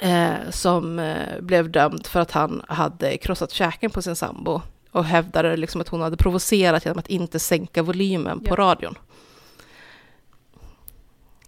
eh, 0.00 0.34
som 0.50 0.98
eh, 0.98 1.40
blev 1.40 1.70
dömd 1.70 2.06
för 2.06 2.20
att 2.20 2.30
han 2.30 2.62
hade 2.68 3.16
krossat 3.16 3.50
käken 3.50 3.90
på 3.90 4.02
sin 4.02 4.16
sambo 4.16 4.62
och 4.90 5.04
hävdade 5.04 5.56
liksom 5.56 5.80
att 5.80 5.88
hon 5.88 6.00
hade 6.00 6.16
provocerat 6.16 6.84
genom 6.84 6.98
att 6.98 7.06
inte 7.06 7.38
sänka 7.38 7.82
volymen 7.82 8.40
på 8.40 8.50
ja. 8.50 8.56
radion. 8.56 8.94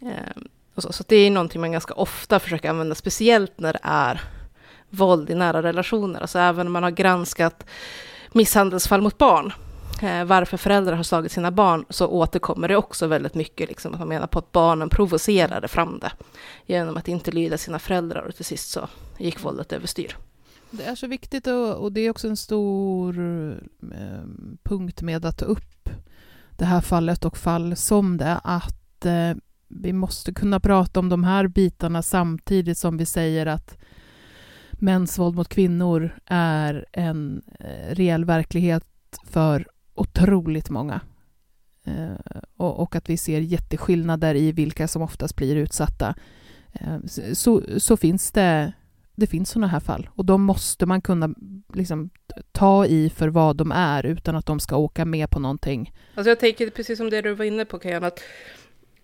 Eh, 0.07 0.43
så, 0.77 0.93
så 0.93 1.05
det 1.09 1.17
är 1.17 1.31
någonting 1.31 1.61
man 1.61 1.73
ganska 1.73 1.95
ofta 1.95 2.39
försöker 2.39 2.71
använda, 2.71 2.95
speciellt 2.95 3.61
när 3.61 3.73
det 3.73 3.81
är 3.83 4.21
våld 4.91 5.31
i 5.31 5.35
nära 5.35 5.63
relationer. 5.63 6.21
Alltså 6.21 6.39
även 6.39 6.67
om 6.67 6.73
man 6.73 6.83
har 6.83 6.91
granskat 6.91 7.67
misshandelsfall 8.33 9.01
mot 9.01 9.19
barn, 9.19 9.53
eh, 10.03 10.25
varför 10.25 10.57
föräldrar 10.57 10.93
har 10.93 11.03
slagit 11.03 11.33
sina 11.33 11.51
barn, 11.51 11.85
så 11.91 12.07
återkommer 12.07 12.69
det 12.69 12.77
också 12.77 13.07
väldigt 13.07 13.35
mycket, 13.35 13.69
liksom, 13.69 13.93
att 13.93 13.99
man 13.99 14.09
menar 14.09 14.27
på 14.27 14.39
att 14.39 14.53
barnen 14.53 14.89
provocerade 14.89 15.69
fram 15.69 15.99
det 15.99 16.13
genom 16.67 16.97
att 16.97 17.09
inte 17.09 17.31
lyda 17.31 17.59
sina 17.59 17.79
föräldrar 17.79 18.23
och 18.23 18.37
till 18.37 18.45
sist 18.45 18.71
så 18.71 18.89
gick 19.19 19.45
våldet 19.45 19.73
överstyr. 19.73 20.17
Det 20.71 20.85
är 20.85 20.95
så 20.95 21.07
viktigt 21.07 21.47
och, 21.47 21.75
och 21.75 21.93
det 21.93 22.01
är 22.01 22.11
också 22.11 22.29
en 22.29 22.37
stor 22.37 23.19
eh, 23.93 24.23
punkt 24.63 25.03
med 25.03 25.25
att 25.25 25.39
ta 25.39 25.45
upp 25.45 25.89
det 26.57 26.65
här 26.65 26.81
fallet 26.81 27.25
och 27.25 27.37
fall 27.37 27.77
som 27.77 28.17
det, 28.17 28.41
att 28.45 29.07
eh, 29.07 29.33
vi 29.69 29.93
måste 29.93 30.35
kunna 30.35 30.61
prata 30.61 31.01
om 31.01 31.09
de 31.09 31.25
här 31.25 31.49
bitarna 31.49 32.03
samtidigt 32.03 32.79
som 32.79 32.97
vi 32.97 33.07
säger 33.07 33.47
att 33.47 33.79
mäns 34.73 35.19
våld 35.19 35.37
mot 35.37 35.49
kvinnor 35.49 36.19
är 36.27 36.87
en 36.93 37.43
eh, 37.61 37.95
reell 37.95 38.25
verklighet 38.25 38.85
för 39.25 39.67
otroligt 39.95 40.71
många. 40.71 41.01
Eh, 41.85 42.41
och, 42.57 42.97
att 42.97 43.11
vi 43.11 43.17
ser 43.17 43.41
jätteskillnader 43.41 44.35
i 44.35 44.53
vilka 44.53 44.89
som 44.89 45.03
oftast 45.03 45.37
blir 45.37 45.57
utsatta. 45.57 46.14
Eh, 46.73 46.99
så, 47.33 47.62
så, 47.79 47.97
finns 47.97 48.33
det, 48.33 48.73
det 49.14 49.27
finns 49.27 49.51
sådana 49.51 49.67
här 49.67 49.81
fall 49.81 50.09
och 50.14 50.25
de 50.25 50.43
måste 50.43 50.87
man 50.87 51.01
kunna 51.01 51.35
liksom, 51.75 52.11
ta 52.53 52.87
i 52.87 53.11
för 53.11 53.29
vad 53.29 53.57
de 53.57 53.73
är 53.73 54.07
utan 54.07 54.37
att 54.37 54.47
de 54.47 54.61
ska 54.61 54.77
åka 54.77 55.05
med 55.05 55.31
på 55.31 55.41
någonting. 55.41 55.93
Alltså 56.14 56.31
jag 56.31 56.41
tänker 56.41 56.71
precis 56.71 56.99
som 56.99 57.11
det 57.11 57.23
du 57.23 57.35
var 57.35 57.45
inne 57.45 57.64
på 57.64 57.79
Kajan, 57.79 58.05
att 58.05 58.21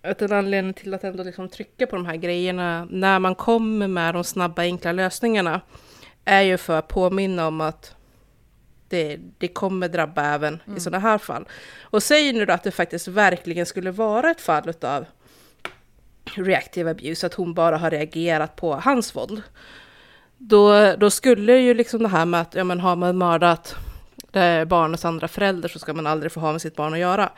att 0.03 0.23
en 0.23 0.33
anledning 0.33 0.75
till 0.75 0.95
att 0.95 1.05
ändå 1.05 1.23
liksom 1.23 1.49
trycka 1.49 1.87
på 1.87 1.97
de 1.97 2.07
här 2.07 2.17
grejerna 2.17 2.87
när 2.91 3.19
man 3.19 3.35
kommer 3.35 3.89
med 3.89 4.15
de 4.15 4.25
snabba 4.25 4.63
enkla 4.63 4.93
lösningarna 4.93 5.61
är 6.25 6.43
ju 6.43 6.57
för 6.57 6.79
att 6.79 6.89
påminna 6.89 7.47
om 7.47 7.61
att 7.61 7.95
det, 8.89 9.19
det 9.39 9.49
kommer 9.49 9.89
drabba 9.89 10.25
även 10.25 10.61
mm. 10.67 10.77
i 10.77 10.81
sådana 10.81 10.99
här 10.99 11.19
fall. 11.19 11.49
Och 11.81 12.03
säg 12.03 12.33
nu 12.33 12.47
då 12.47 12.53
att 12.53 12.63
det 12.63 12.71
faktiskt 12.71 13.09
verkligen 13.09 13.67
skulle 13.67 13.91
vara 13.91 14.31
ett 14.31 14.41
fall 14.41 14.73
av 14.83 15.05
reactive 16.25 16.91
abuse, 16.91 17.27
att 17.27 17.35
hon 17.35 17.55
bara 17.55 17.77
har 17.77 17.91
reagerat 17.91 18.57
på 18.57 18.75
hans 18.75 19.17
våld. 19.17 19.43
Då, 20.39 20.95
då 20.97 21.11
skulle 21.11 21.59
ju 21.59 21.75
liksom 21.75 22.03
det 22.03 22.09
här 22.09 22.25
med 22.25 22.41
att 22.41 22.55
ja, 22.55 22.65
men 22.65 22.81
har 22.81 22.97
man 22.97 23.19
mördat 23.19 23.77
Eh, 24.33 24.65
barnets 24.65 25.05
andra 25.05 25.29
förälder 25.29 25.69
så 25.69 25.79
ska 25.79 25.93
man 25.93 26.07
aldrig 26.07 26.33
få 26.33 26.41
ha 26.41 26.53
med 26.53 26.63
sitt 26.63 26.77
barn 26.77 26.93
att 26.93 26.99
göra. 26.99 27.33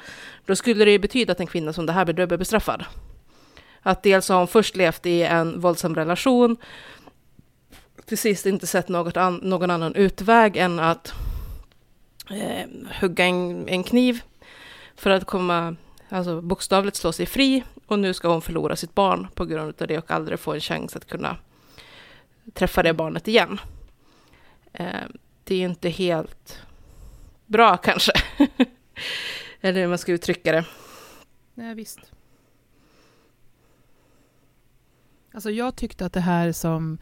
Då 0.46 0.56
skulle 0.56 0.84
det 0.84 0.90
ju 0.90 0.98
betyda 0.98 1.32
att 1.32 1.40
en 1.40 1.46
kvinna 1.46 1.72
som 1.72 1.86
det 1.86 1.92
här 1.92 2.04
blir 2.04 2.14
dubbelbestraffad. 2.14 2.84
Att 3.82 4.02
dels 4.02 4.28
har 4.28 4.38
hon 4.38 4.48
först 4.48 4.76
levt 4.76 5.06
i 5.06 5.22
en 5.22 5.60
våldsam 5.60 5.94
relation, 5.94 6.56
till 8.04 8.18
sist 8.18 8.46
inte 8.46 8.66
sett 8.66 8.88
något 8.88 9.16
an 9.16 9.40
någon 9.42 9.70
annan 9.70 9.94
utväg 9.94 10.56
än 10.56 10.78
att 10.78 11.14
eh, 12.30 12.68
hugga 13.00 13.24
en, 13.24 13.68
en 13.68 13.84
kniv 13.84 14.22
för 14.96 15.10
att 15.10 15.24
komma, 15.24 15.76
alltså 16.08 16.40
bokstavligt 16.40 16.96
slå 16.96 17.12
sig 17.12 17.26
fri 17.26 17.64
och 17.86 17.98
nu 17.98 18.14
ska 18.14 18.28
hon 18.28 18.42
förlora 18.42 18.76
sitt 18.76 18.94
barn 18.94 19.26
på 19.34 19.44
grund 19.44 19.82
av 19.82 19.88
det 19.88 19.98
och 19.98 20.10
aldrig 20.10 20.40
få 20.40 20.52
en 20.52 20.60
chans 20.60 20.96
att 20.96 21.06
kunna 21.06 21.36
träffa 22.52 22.82
det 22.82 22.92
barnet 22.92 23.28
igen. 23.28 23.60
Eh, 24.72 24.86
det 25.44 25.54
är 25.54 25.64
inte 25.64 25.88
helt 25.88 26.63
bra 27.46 27.76
kanske. 27.76 28.12
Eller 29.60 29.80
hur 29.80 29.88
man 29.88 29.98
ska 29.98 30.12
uttrycka 30.12 30.52
det. 30.52 30.64
Nej, 31.54 31.74
visst. 31.74 32.00
Alltså 35.34 35.50
jag 35.50 35.76
tyckte 35.76 36.06
att 36.06 36.12
det 36.12 36.20
här 36.20 36.52
som 36.52 36.98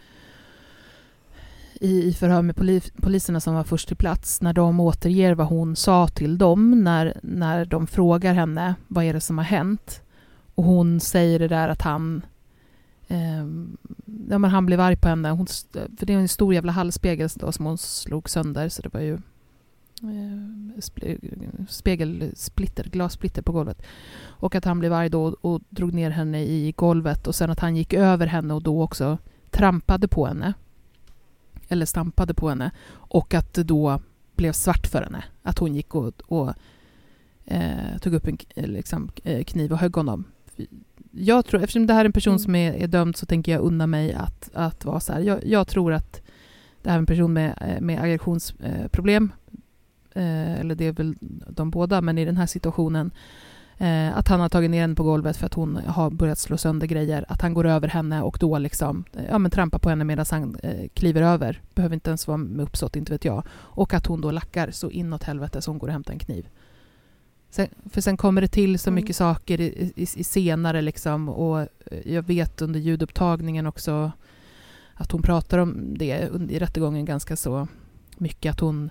i, 1.82 2.08
i 2.08 2.14
förhör 2.14 2.42
med 2.42 2.56
poli, 2.56 2.80
poliserna 2.96 3.40
som 3.40 3.54
var 3.54 3.64
först 3.64 3.88
till 3.88 3.96
plats, 3.96 4.40
när 4.40 4.52
de 4.52 4.80
återger 4.80 5.34
vad 5.34 5.46
hon 5.46 5.76
sa 5.76 6.08
till 6.08 6.38
dem, 6.38 6.84
när, 6.84 7.20
när 7.22 7.64
de 7.64 7.86
frågar 7.86 8.34
henne 8.34 8.74
vad 8.88 9.04
är 9.04 9.12
det 9.12 9.20
som 9.20 9.38
har 9.38 9.44
hänt, 9.44 10.02
och 10.54 10.64
hon 10.64 11.00
säger 11.00 11.38
det 11.38 11.48
där 11.48 11.68
att 11.68 11.82
han 11.82 12.26
eh, 13.08 13.46
ja, 14.30 14.38
men 14.38 14.44
han 14.44 14.66
blev 14.66 14.80
arg 14.80 14.96
på 14.96 15.08
henne, 15.08 15.30
hon, 15.30 15.46
för 15.72 16.06
det 16.06 16.12
är 16.12 16.18
en 16.18 16.28
stor 16.28 16.54
jävla 16.54 16.72
hallspegel 16.72 17.28
då, 17.34 17.52
som 17.52 17.64
hon 17.64 17.78
slog 17.78 18.30
sönder, 18.30 18.68
så 18.68 18.82
det 18.82 18.92
var 18.92 19.00
ju 19.00 19.18
spegelsplitter, 21.68 22.84
glassplitter 22.84 23.42
på 23.42 23.52
golvet. 23.52 23.82
Och 24.24 24.54
att 24.54 24.64
han 24.64 24.78
blev 24.78 24.92
arg 24.92 25.08
då 25.08 25.36
och 25.40 25.60
drog 25.70 25.94
ner 25.94 26.10
henne 26.10 26.42
i 26.42 26.72
golvet 26.76 27.26
och 27.26 27.34
sen 27.34 27.50
att 27.50 27.60
han 27.60 27.76
gick 27.76 27.92
över 27.92 28.26
henne 28.26 28.54
och 28.54 28.62
då 28.62 28.82
också 28.82 29.18
trampade 29.50 30.08
på 30.08 30.26
henne. 30.26 30.54
Eller 31.68 31.86
stampade 31.86 32.34
på 32.34 32.48
henne. 32.48 32.70
Och 32.90 33.34
att 33.34 33.54
det 33.54 33.62
då 33.62 34.00
blev 34.36 34.52
svart 34.52 34.86
för 34.86 35.02
henne. 35.02 35.24
Att 35.42 35.58
hon 35.58 35.74
gick 35.74 35.94
och, 35.94 36.22
och 36.26 36.54
eh, 37.44 37.98
tog 38.00 38.14
upp 38.14 38.28
en 38.28 38.38
liksom, 38.54 39.10
eh, 39.24 39.44
kniv 39.44 39.72
och 39.72 39.78
högg 39.78 39.96
honom. 39.96 40.24
Jag 41.10 41.46
tror, 41.46 41.62
eftersom 41.62 41.86
det 41.86 41.94
här 41.94 42.00
är 42.00 42.04
en 42.04 42.12
person 42.12 42.32
mm. 42.32 42.38
som 42.38 42.54
är, 42.54 42.72
är 42.72 42.86
dömd 42.86 43.16
så 43.16 43.26
tänker 43.26 43.52
jag 43.52 43.60
unna 43.60 43.86
mig 43.86 44.12
att, 44.12 44.50
att 44.54 44.84
vara 44.84 45.00
så 45.00 45.12
här. 45.12 45.20
Jag, 45.20 45.46
jag 45.46 45.68
tror 45.68 45.92
att 45.92 46.22
det 46.82 46.90
här 46.90 46.96
är 46.96 47.00
en 47.00 47.06
person 47.06 47.32
med, 47.32 47.54
eh, 47.60 47.80
med 47.80 48.02
aggressionsproblem 48.02 49.32
eh, 50.14 50.60
eller 50.60 50.74
det 50.74 50.86
är 50.86 50.92
väl 50.92 51.14
de 51.48 51.70
båda, 51.70 52.00
men 52.00 52.18
i 52.18 52.24
den 52.24 52.36
här 52.36 52.46
situationen, 52.46 53.10
eh, 53.78 54.18
att 54.18 54.28
han 54.28 54.40
har 54.40 54.48
tagit 54.48 54.70
ner 54.70 54.80
henne 54.80 54.94
på 54.94 55.02
golvet 55.02 55.36
för 55.36 55.46
att 55.46 55.54
hon 55.54 55.76
har 55.76 56.10
börjat 56.10 56.38
slå 56.38 56.56
sönder 56.56 56.86
grejer, 56.86 57.24
att 57.28 57.42
han 57.42 57.54
går 57.54 57.66
över 57.66 57.88
henne 57.88 58.22
och 58.22 58.36
då 58.40 58.58
liksom, 58.58 59.04
eh, 59.12 59.24
ja 59.30 59.38
men 59.38 59.50
trampar 59.50 59.78
på 59.78 59.88
henne 59.88 60.04
medan 60.04 60.26
han 60.30 60.56
eh, 60.62 60.88
kliver 60.94 61.22
över, 61.22 61.62
behöver 61.74 61.94
inte 61.94 62.10
ens 62.10 62.26
vara 62.26 62.36
med 62.36 62.64
uppsåt, 62.64 62.96
inte 62.96 63.12
vet 63.12 63.24
jag, 63.24 63.42
och 63.52 63.94
att 63.94 64.06
hon 64.06 64.20
då 64.20 64.30
lackar 64.30 64.70
så 64.70 64.90
inåt 64.90 65.22
helvete 65.22 65.62
så 65.62 65.70
hon 65.70 65.78
går 65.78 65.86
och 65.86 65.92
hämtar 65.92 66.12
en 66.12 66.18
kniv. 66.18 66.48
Sen, 67.50 67.68
för 67.90 68.00
sen 68.00 68.16
kommer 68.16 68.40
det 68.40 68.48
till 68.48 68.78
så 68.78 68.90
mm. 68.90 68.94
mycket 68.94 69.20
mm. 69.20 69.34
saker 69.34 69.60
i, 69.60 69.92
i, 69.96 70.02
i, 70.02 70.24
senare 70.24 70.82
liksom 70.82 71.28
och 71.28 71.60
eh, 71.60 71.68
jag 72.04 72.22
vet 72.22 72.62
under 72.62 72.80
ljudupptagningen 72.80 73.66
också 73.66 74.12
att 74.94 75.12
hon 75.12 75.22
pratar 75.22 75.58
om 75.58 75.98
det 75.98 76.30
i 76.50 76.58
rättegången 76.58 77.04
ganska 77.04 77.36
så 77.36 77.68
mycket, 78.18 78.52
att 78.52 78.60
hon 78.60 78.90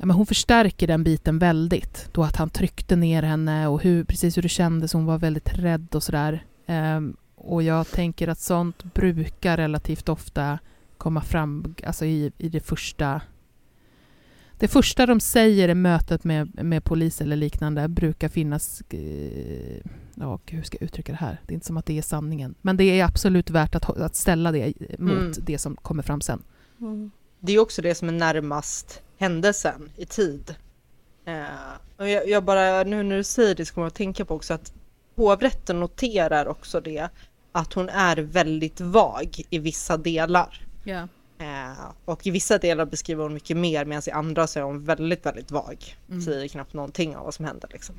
ja, 0.00 0.06
men 0.06 0.16
hon 0.16 0.26
förstärker 0.26 0.86
den 0.86 1.04
biten 1.04 1.38
väldigt. 1.38 2.08
Då 2.12 2.22
att 2.22 2.36
han 2.36 2.50
tryckte 2.50 2.96
ner 2.96 3.22
henne 3.22 3.68
och 3.68 3.82
hur, 3.82 4.04
precis 4.04 4.36
hur 4.36 4.42
det 4.42 4.48
kändes. 4.48 4.92
Hon 4.92 5.06
var 5.06 5.18
väldigt 5.18 5.58
rädd 5.58 5.94
och 5.94 6.02
sådär. 6.02 6.44
Um, 6.66 7.16
och 7.34 7.62
jag 7.62 7.90
tänker 7.90 8.28
att 8.28 8.38
sånt 8.38 8.94
brukar 8.94 9.56
relativt 9.56 10.08
ofta 10.08 10.58
komma 10.98 11.20
fram 11.20 11.74
alltså 11.86 12.04
i, 12.04 12.32
i 12.38 12.48
det 12.48 12.60
första 12.60 13.20
det 14.58 14.68
första 14.68 15.06
de 15.06 15.20
säger 15.20 15.68
i 15.68 15.74
mötet 15.74 16.24
med, 16.24 16.64
med 16.64 16.84
polis 16.84 17.20
eller 17.20 17.36
liknande 17.36 17.88
brukar 17.88 18.28
finnas... 18.28 18.82
Eh, 18.90 19.80
ja, 20.14 20.38
hur 20.46 20.62
ska 20.62 20.76
jag 20.80 20.84
uttrycka 20.84 21.12
det 21.12 21.18
här? 21.18 21.40
Det 21.46 21.52
är 21.52 21.54
inte 21.54 21.66
som 21.66 21.76
att 21.76 21.86
det 21.86 21.98
är 21.98 22.02
sanningen. 22.02 22.54
Men 22.62 22.76
det 22.76 22.84
är 22.84 23.04
absolut 23.04 23.50
värt 23.50 23.74
att, 23.74 23.90
att 23.90 24.16
ställa 24.16 24.52
det 24.52 24.72
mot 24.98 25.12
mm. 25.12 25.32
det 25.36 25.58
som 25.58 25.76
kommer 25.76 26.02
fram 26.02 26.20
sen. 26.20 26.42
Mm. 26.80 27.10
Det 27.40 27.52
är 27.52 27.58
också 27.58 27.82
det 27.82 27.94
som 27.94 28.08
är 28.08 28.12
närmast 28.12 29.02
händelsen 29.18 29.90
i 29.96 30.06
tid. 30.06 30.54
Eh, 31.24 31.44
och 31.96 32.08
jag, 32.08 32.28
jag, 32.28 32.44
bara, 32.44 32.82
nu 32.82 33.02
när 33.02 33.16
du 33.16 33.24
säger 33.24 33.54
det 33.54 33.66
så 33.66 33.74
kommer 33.74 33.84
jag 33.84 33.90
att 33.90 33.94
tänka 33.94 34.24
på 34.24 34.34
också 34.34 34.54
att 34.54 34.72
hovrätten 35.16 35.80
noterar 35.80 36.46
också 36.46 36.80
det 36.80 37.08
att 37.52 37.72
hon 37.72 37.88
är 37.88 38.16
väldigt 38.16 38.80
vag 38.80 39.42
i 39.50 39.58
vissa 39.58 39.96
delar. 39.96 40.66
Yeah. 40.84 41.08
Eh, 41.38 41.90
och 42.04 42.26
i 42.26 42.30
vissa 42.30 42.58
delar 42.58 42.86
beskriver 42.86 43.22
hon 43.22 43.34
mycket 43.34 43.56
mer 43.56 43.84
medan 43.84 44.02
i 44.06 44.10
andra 44.10 44.46
så 44.46 44.58
är 44.58 44.62
hon 44.62 44.84
väldigt, 44.84 45.26
väldigt 45.26 45.50
vag. 45.50 45.96
Mm. 46.08 46.22
Säger 46.22 46.48
knappt 46.48 46.72
någonting 46.72 47.16
om 47.16 47.24
vad 47.24 47.34
som 47.34 47.44
händer 47.44 47.68
liksom. 47.72 47.94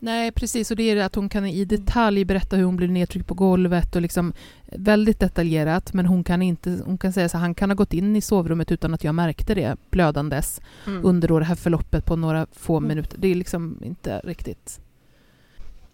Nej, 0.00 0.32
precis. 0.32 0.70
Och 0.70 0.76
det 0.76 0.82
är 0.82 0.96
det 0.96 1.04
att 1.04 1.14
hon 1.14 1.28
kan 1.28 1.46
i 1.46 1.64
detalj 1.64 2.24
berätta 2.24 2.56
hur 2.56 2.64
hon 2.64 2.76
blir 2.76 2.88
nedtryckt 2.88 3.26
på 3.28 3.34
golvet 3.34 3.96
och 3.96 4.02
liksom 4.02 4.32
väldigt 4.72 5.20
detaljerat. 5.20 5.92
Men 5.92 6.06
hon 6.06 6.24
kan 6.24 6.42
inte, 6.42 6.80
hon 6.84 6.98
kan 6.98 7.12
säga 7.12 7.28
så 7.28 7.38
han 7.38 7.54
kan 7.54 7.70
ha 7.70 7.74
gått 7.74 7.92
in 7.92 8.16
i 8.16 8.20
sovrummet 8.20 8.72
utan 8.72 8.94
att 8.94 9.04
jag 9.04 9.14
märkte 9.14 9.54
det 9.54 9.76
blödandes 9.90 10.60
Mm. 10.86 11.04
under 11.04 11.28
då 11.28 11.38
det 11.38 11.44
här 11.44 11.54
förloppet 11.54 12.04
på 12.04 12.16
några 12.16 12.46
få 12.52 12.76
Mm. 12.76 12.88
minuter. 12.88 13.18
Det 13.18 13.28
är 13.28 13.34
liksom 13.34 13.78
inte 13.84 14.20
riktigt... 14.24 14.80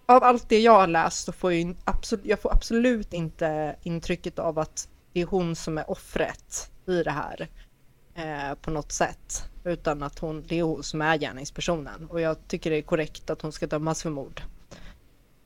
Av 0.07 0.23
allt 0.25 0.49
det 0.49 0.59
jag 0.61 0.73
har 0.73 0.87
läst 0.87 1.25
så 1.25 1.33
får 1.33 1.53
jag, 1.53 1.77
absolut, 1.85 2.25
jag 2.27 2.41
får 2.41 2.53
absolut 2.53 3.13
inte 3.13 3.77
intrycket 3.83 4.39
av 4.39 4.59
att 4.59 4.89
det 5.13 5.21
är 5.21 5.27
hon 5.27 5.57
som 5.57 5.79
är 5.79 5.91
offret 5.91 6.71
i 6.89 7.03
det 7.03 7.11
här 7.11 7.49
eh, 8.15 8.55
på 8.61 8.71
något 8.71 8.93
sätt. 8.93 9.45
Utan 9.65 10.03
att 10.03 10.19
hon, 10.19 10.45
det 10.49 10.59
är 10.59 10.63
hon 10.63 10.83
som 10.83 11.03
är 11.03 11.17
gärningspersonen. 11.19 12.07
Och 12.11 12.21
jag 12.21 12.49
tycker 12.49 12.71
det 12.71 12.77
är 12.77 12.83
korrekt 12.83 13.31
att 13.31 13.43
hon 13.43 13.53
ska 13.53 13.67
dömas 13.67 14.03
för 14.03 14.11
mord. 14.11 14.43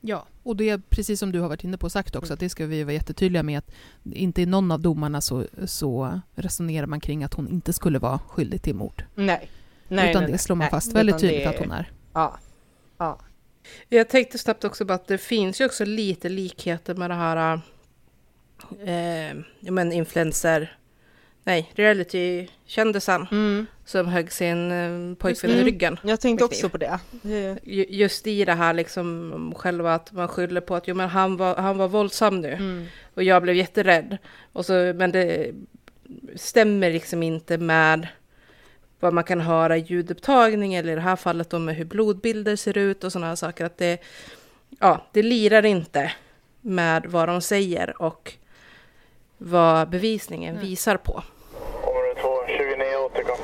Ja, 0.01 0.25
och 0.43 0.55
det 0.55 0.69
är 0.69 0.81
precis 0.89 1.19
som 1.19 1.31
du 1.31 1.39
har 1.39 1.49
varit 1.49 1.63
inne 1.63 1.77
på 1.77 1.85
och 1.85 1.91
sagt 1.91 2.15
också, 2.15 2.33
att 2.33 2.39
det 2.39 2.49
ska 2.49 2.65
vi 2.65 2.83
vara 2.83 2.93
jättetydliga 2.93 3.43
med 3.43 3.57
att 3.57 3.71
inte 4.03 4.41
i 4.41 4.45
någon 4.45 4.71
av 4.71 4.79
domarna 4.79 5.21
så, 5.21 5.45
så 5.65 6.19
resonerar 6.35 6.85
man 6.85 6.99
kring 6.99 7.23
att 7.23 7.33
hon 7.33 7.47
inte 7.47 7.73
skulle 7.73 7.99
vara 7.99 8.19
skyldig 8.19 8.61
till 8.61 8.75
mord. 8.75 9.05
Nej. 9.15 9.49
nej 9.87 10.09
Utan 10.09 10.23
nej, 10.23 10.31
det 10.31 10.37
slår 10.37 10.55
man 10.55 10.65
nej. 10.65 10.71
fast 10.71 10.93
väldigt 10.93 11.19
tydligt 11.19 11.43
det- 11.43 11.49
att 11.49 11.59
hon 11.59 11.71
är. 11.71 11.91
Ja. 12.13 12.37
Ja. 12.97 13.19
Jag 13.89 14.09
tänkte 14.09 14.37
snabbt 14.37 14.63
också 14.63 14.85
på 14.85 14.93
att 14.93 15.07
det 15.07 15.17
finns 15.17 15.61
ju 15.61 15.65
också 15.65 15.85
lite 15.85 16.29
likheter 16.29 16.95
med 16.95 17.09
det 17.09 17.15
här 17.15 17.61
eh, 18.79 19.37
men 19.71 19.91
influencer, 19.91 20.77
nej, 21.43 21.71
reality-kändisen 21.75 23.27
som 23.85 24.07
högg 24.07 24.31
sin 24.31 24.71
eh, 24.71 25.15
pojkvän 25.15 25.51
i 25.51 25.53
Mm. 25.53 25.65
ryggen. 25.65 25.99
Jag 26.03 26.21
tänkte 26.21 26.45
också 26.45 26.69
på 26.69 26.77
det. 26.77 26.99
det. 27.21 27.59
Ju- 27.63 27.85
Just 27.89 28.27
i 28.27 28.45
det 28.45 28.53
här 28.53 28.73
liksom 28.73 29.53
själva 29.57 29.93
att 29.95 30.11
man 30.11 30.27
skyller 30.27 30.61
på 30.61 30.75
att 30.75 30.87
jo, 30.87 30.95
men 30.95 31.09
han, 31.09 31.37
var, 31.37 31.55
han 31.55 31.77
var 31.77 31.87
våldsam 31.87 32.41
nu 32.41 32.53
Mm. 32.53 32.85
och 33.13 33.23
jag 33.23 33.41
blev 33.43 33.55
jätterädd. 33.55 34.17
Och 34.53 34.65
så, 34.65 34.73
men 34.95 35.11
det 35.11 35.51
stämmer 36.35 36.91
liksom 36.91 37.23
inte 37.23 37.57
med 37.57 38.07
vad 38.99 39.13
man 39.13 39.23
kan 39.23 39.41
höra 39.41 39.77
i 39.77 39.79
ljudupptagning 39.79 40.73
eller 40.75 40.91
i 40.91 40.95
det 40.95 41.01
här 41.01 41.15
fallet 41.15 41.51
med 41.51 41.75
hur 41.75 41.85
blodbilder 41.85 42.55
ser 42.55 42.77
ut 42.77 43.03
och 43.03 43.11
sådana 43.11 43.27
här 43.27 43.35
saker. 43.35 43.65
Att 43.65 43.77
det, 43.77 43.97
ja, 44.79 45.07
det 45.13 45.21
lirar 45.23 45.65
inte 45.65 46.11
med 46.61 47.05
vad 47.05 47.27
de 47.29 47.41
säger 47.41 48.01
och 48.01 48.33
vad 49.41 49.89
bevisningen 49.89 50.59
visar 50.59 50.97
på. 50.97 51.23
Område 51.83 52.21
2, 52.21 52.29
29 52.47 52.85
återkom. 53.05 53.37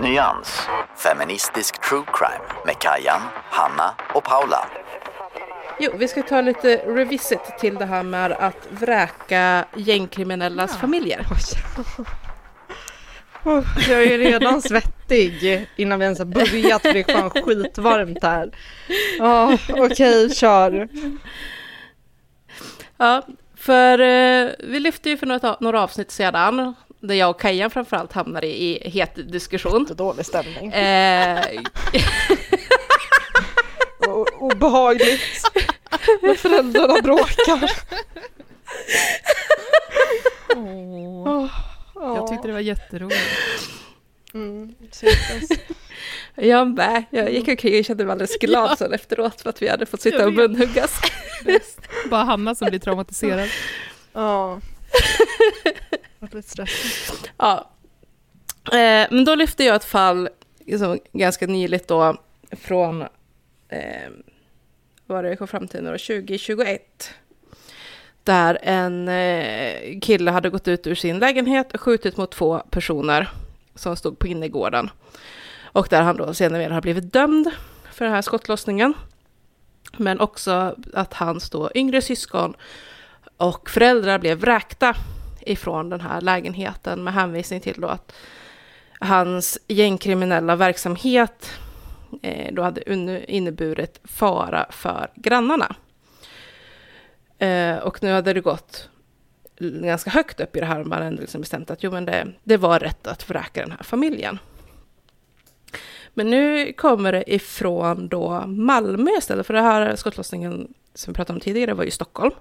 Nyans. 0.00 0.68
Feministisk 0.96 1.88
true 1.88 2.04
crime 2.12 2.44
med 2.66 2.78
Kajan, 2.78 3.20
Hanna 3.50 3.94
och 4.14 4.24
Paula. 4.24 4.66
Jo, 5.80 5.92
vi 5.98 6.08
ska 6.08 6.22
ta 6.22 6.40
lite 6.40 6.76
revisit 6.76 7.58
till 7.60 7.74
det 7.74 7.84
här 7.84 8.02
med 8.02 8.32
att 8.32 8.68
vräka 8.70 9.64
gängkriminellas 9.76 10.76
familjer. 10.76 11.26
Oh, 13.44 13.64
jag 13.90 14.02
är 14.02 14.18
redan 14.18 14.62
svettig 14.62 15.66
innan 15.76 15.98
vi 15.98 16.04
ens 16.04 16.18
har 16.18 16.26
börjat 16.26 16.82
för 16.82 16.92
det 16.92 17.08
är 17.08 17.42
skitvarmt 17.42 18.22
här. 18.22 18.50
Ja, 19.18 19.58
okej, 19.68 20.30
kör. 20.30 20.88
Ja, 22.96 23.22
för 23.56 23.98
eh, 23.98 24.50
vi 24.58 24.80
lyfte 24.80 25.10
ju 25.10 25.16
för 25.16 25.26
några, 25.26 25.56
några 25.60 25.82
avsnitt 25.82 26.10
sedan, 26.10 26.74
där 27.00 27.14
jag 27.14 27.30
och 27.30 27.40
Kajan 27.40 27.70
framförallt 27.70 28.12
hamnade 28.12 28.46
i, 28.46 28.86
i 28.86 28.90
het 28.90 29.32
diskussion. 29.32 29.86
Dålig 29.96 30.26
stämning. 30.26 30.72
Eh, 30.72 31.44
O- 34.08 34.26
obehagligt. 34.38 35.42
När 36.22 36.34
föräldrarna 36.34 37.00
bråkar. 37.02 37.70
Åh, 41.26 41.46
Jag 41.94 42.26
tyckte 42.26 42.48
det 42.48 42.52
var 42.54 42.60
jätteroligt. 42.60 43.20
Mm. 44.34 44.74
Jag 46.36 46.68
med, 46.68 47.04
jag 47.10 47.32
gick 47.32 47.48
omkring 47.48 47.78
och 47.78 47.84
kände 47.84 48.04
mig 48.04 48.12
alldeles 48.12 48.36
glad 48.40 48.78
sen 48.78 48.92
efteråt 48.92 49.40
för 49.40 49.50
att 49.50 49.62
vi 49.62 49.68
hade 49.68 49.86
fått 49.86 50.00
sitta 50.00 50.26
och 50.26 50.32
munhuggas. 50.32 51.00
Bara 52.10 52.24
Hanna 52.24 52.54
som 52.54 52.68
blir 52.68 52.78
traumatiserad. 52.78 53.48
Ja. 54.12 54.60
Vart 56.18 56.34
lite 56.34 56.50
stressigt. 56.50 57.30
Ja. 57.36 57.70
Eh, 58.64 59.06
men 59.10 59.24
då 59.24 59.34
lyfte 59.34 59.64
jag 59.64 59.76
ett 59.76 59.84
fall 59.84 60.28
liksom, 60.66 60.98
ganska 61.12 61.46
nyligt 61.46 61.88
då 61.88 62.16
från, 62.50 63.02
eh, 63.68 64.10
vad 65.06 65.16
var 65.16 65.22
det 65.22 65.36
kom 65.36 65.48
fram 65.48 65.68
till 65.68 65.82
nu 65.82 65.90
då, 65.90 65.98
2021. 65.98 67.10
Där 68.24 68.58
en 68.62 69.08
eh, 69.08 70.00
kille 70.00 70.30
hade 70.30 70.50
gått 70.50 70.68
ut 70.68 70.86
ur 70.86 70.94
sin 70.94 71.18
lägenhet 71.18 71.72
och 71.74 71.80
skjutit 71.80 72.16
mot 72.16 72.32
två 72.32 72.58
personer 72.70 73.28
som 73.74 73.96
stod 73.96 74.18
på 74.18 74.26
innergården. 74.26 74.90
Och 75.76 75.86
där 75.90 76.02
han 76.02 76.16
då 76.16 76.34
senare 76.34 76.72
har 76.72 76.80
blivit 76.80 77.12
dömd 77.12 77.50
för 77.92 78.04
den 78.04 78.14
här 78.14 78.22
skottlossningen. 78.22 78.94
Men 79.96 80.20
också 80.20 80.74
att 80.94 81.14
hans 81.14 81.50
då 81.50 81.70
yngre 81.74 82.02
syskon 82.02 82.54
och 83.36 83.70
föräldrar 83.70 84.18
blev 84.18 84.38
vräkta 84.38 84.94
ifrån 85.40 85.90
den 85.90 86.00
här 86.00 86.20
lägenheten 86.20 87.04
med 87.04 87.14
hänvisning 87.14 87.60
till 87.60 87.80
då 87.80 87.88
att 87.88 88.12
hans 89.00 89.58
gängkriminella 89.66 90.56
verksamhet 90.56 91.50
eh, 92.22 92.54
då 92.54 92.62
hade 92.62 92.82
inneburit 93.32 94.00
fara 94.04 94.66
för 94.70 95.10
grannarna. 95.14 95.76
Eh, 97.38 97.76
och 97.76 98.02
nu 98.02 98.12
hade 98.12 98.32
det 98.32 98.40
gått 98.40 98.88
ganska 99.58 100.10
högt 100.10 100.40
upp 100.40 100.56
i 100.56 100.60
det 100.60 100.66
här 100.66 100.84
man 100.84 100.92
hade 100.92 101.06
ändå 101.06 101.20
liksom 101.20 101.40
bestämt 101.40 101.70
att 101.70 101.82
jo, 101.82 101.90
men 101.90 102.04
det, 102.04 102.32
det 102.44 102.56
var 102.56 102.78
rätt 102.78 103.06
att 103.06 103.30
vräka 103.30 103.60
den 103.60 103.70
här 103.70 103.82
familjen. 103.82 104.38
Men 106.18 106.30
nu 106.30 106.72
kommer 106.72 107.12
det 107.12 107.34
ifrån 107.34 108.08
då 108.08 108.46
Malmö 108.46 109.10
istället, 109.18 109.46
för 109.46 109.54
det 109.54 109.60
här 109.60 109.96
skottlossningen 109.96 110.74
som 110.94 111.12
vi 111.12 111.16
pratade 111.16 111.36
om 111.36 111.40
tidigare 111.40 111.74
var 111.74 111.82
ju 111.82 111.88
i 111.88 111.92
Stockholm. 111.92 112.34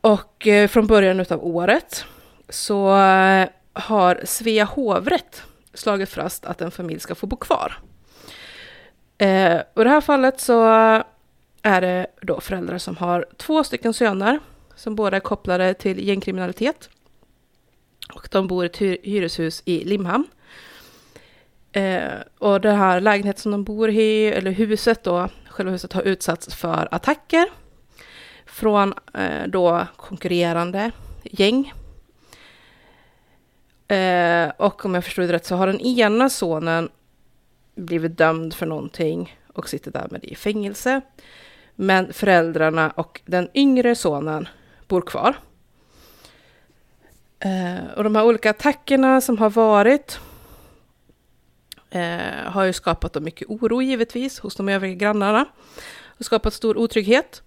Och 0.00 0.46
eh, 0.46 0.68
från 0.68 0.86
början 0.86 1.20
av 1.20 1.46
året 1.46 2.04
så 2.48 2.96
eh, 2.98 3.48
har 3.72 4.20
Svea 4.24 4.64
hovrätt 4.64 5.42
slagit 5.74 6.08
fast 6.08 6.44
att 6.44 6.60
en 6.60 6.70
familj 6.70 7.00
ska 7.00 7.14
få 7.14 7.26
bo 7.26 7.36
kvar. 7.36 7.78
Eh, 9.18 9.58
och 9.74 9.80
i 9.80 9.84
det 9.84 9.90
här 9.90 10.00
fallet 10.00 10.40
så 10.40 10.64
är 11.62 11.80
det 11.80 12.06
då 12.22 12.40
föräldrar 12.40 12.78
som 12.78 12.96
har 12.96 13.26
två 13.36 13.64
stycken 13.64 13.94
söner 13.94 14.38
som 14.74 14.94
båda 14.94 15.16
är 15.16 15.20
kopplade 15.20 15.74
till 15.74 16.08
gängkriminalitet. 16.08 16.90
Och 18.14 18.28
de 18.30 18.46
bor 18.46 18.64
i 18.64 18.66
ett 18.66 18.76
hyreshus 19.02 19.62
i 19.64 19.84
Limhamn. 19.84 20.24
Eh, 21.78 22.20
och 22.38 22.60
det 22.60 22.72
här 22.72 23.00
lägenheten 23.00 23.42
som 23.42 23.52
de 23.52 23.64
bor 23.64 23.90
i, 23.90 24.26
eller 24.26 24.50
huset 24.50 25.04
då, 25.04 25.28
själva 25.48 25.72
huset 25.72 25.92
har 25.92 26.02
utsatts 26.02 26.54
för 26.54 26.88
attacker 26.90 27.46
från 28.46 28.94
eh, 29.14 29.46
då 29.46 29.86
konkurrerande 29.96 30.90
gäng. 31.22 31.72
Eh, 33.88 34.50
och 34.56 34.84
om 34.84 34.94
jag 34.94 35.04
förstod 35.04 35.28
det 35.28 35.32
rätt 35.32 35.46
så 35.46 35.56
har 35.56 35.66
den 35.66 35.80
ena 35.80 36.30
sonen 36.30 36.88
blivit 37.74 38.18
dömd 38.18 38.54
för 38.54 38.66
någonting 38.66 39.38
och 39.52 39.68
sitter 39.68 39.90
därmed 39.90 40.24
i 40.24 40.34
fängelse. 40.34 41.00
Men 41.74 42.12
föräldrarna 42.12 42.90
och 42.90 43.20
den 43.24 43.48
yngre 43.54 43.94
sonen 43.94 44.48
bor 44.88 45.00
kvar. 45.00 45.36
Eh, 47.40 47.90
och 47.96 48.04
de 48.04 48.16
här 48.16 48.24
olika 48.24 48.50
attackerna 48.50 49.20
som 49.20 49.38
har 49.38 49.50
varit 49.50 50.20
eh, 51.90 52.44
har 52.44 52.64
ju 52.64 52.72
skapat 52.72 53.12
då 53.12 53.20
mycket 53.20 53.48
oro 53.48 53.82
givetvis 53.82 54.38
hos 54.38 54.56
de 54.56 54.68
övriga 54.68 54.94
grannarna. 54.94 55.44
Och 56.18 56.24
skapat 56.24 56.54
stor 56.54 56.76
otrygghet. 56.76 57.42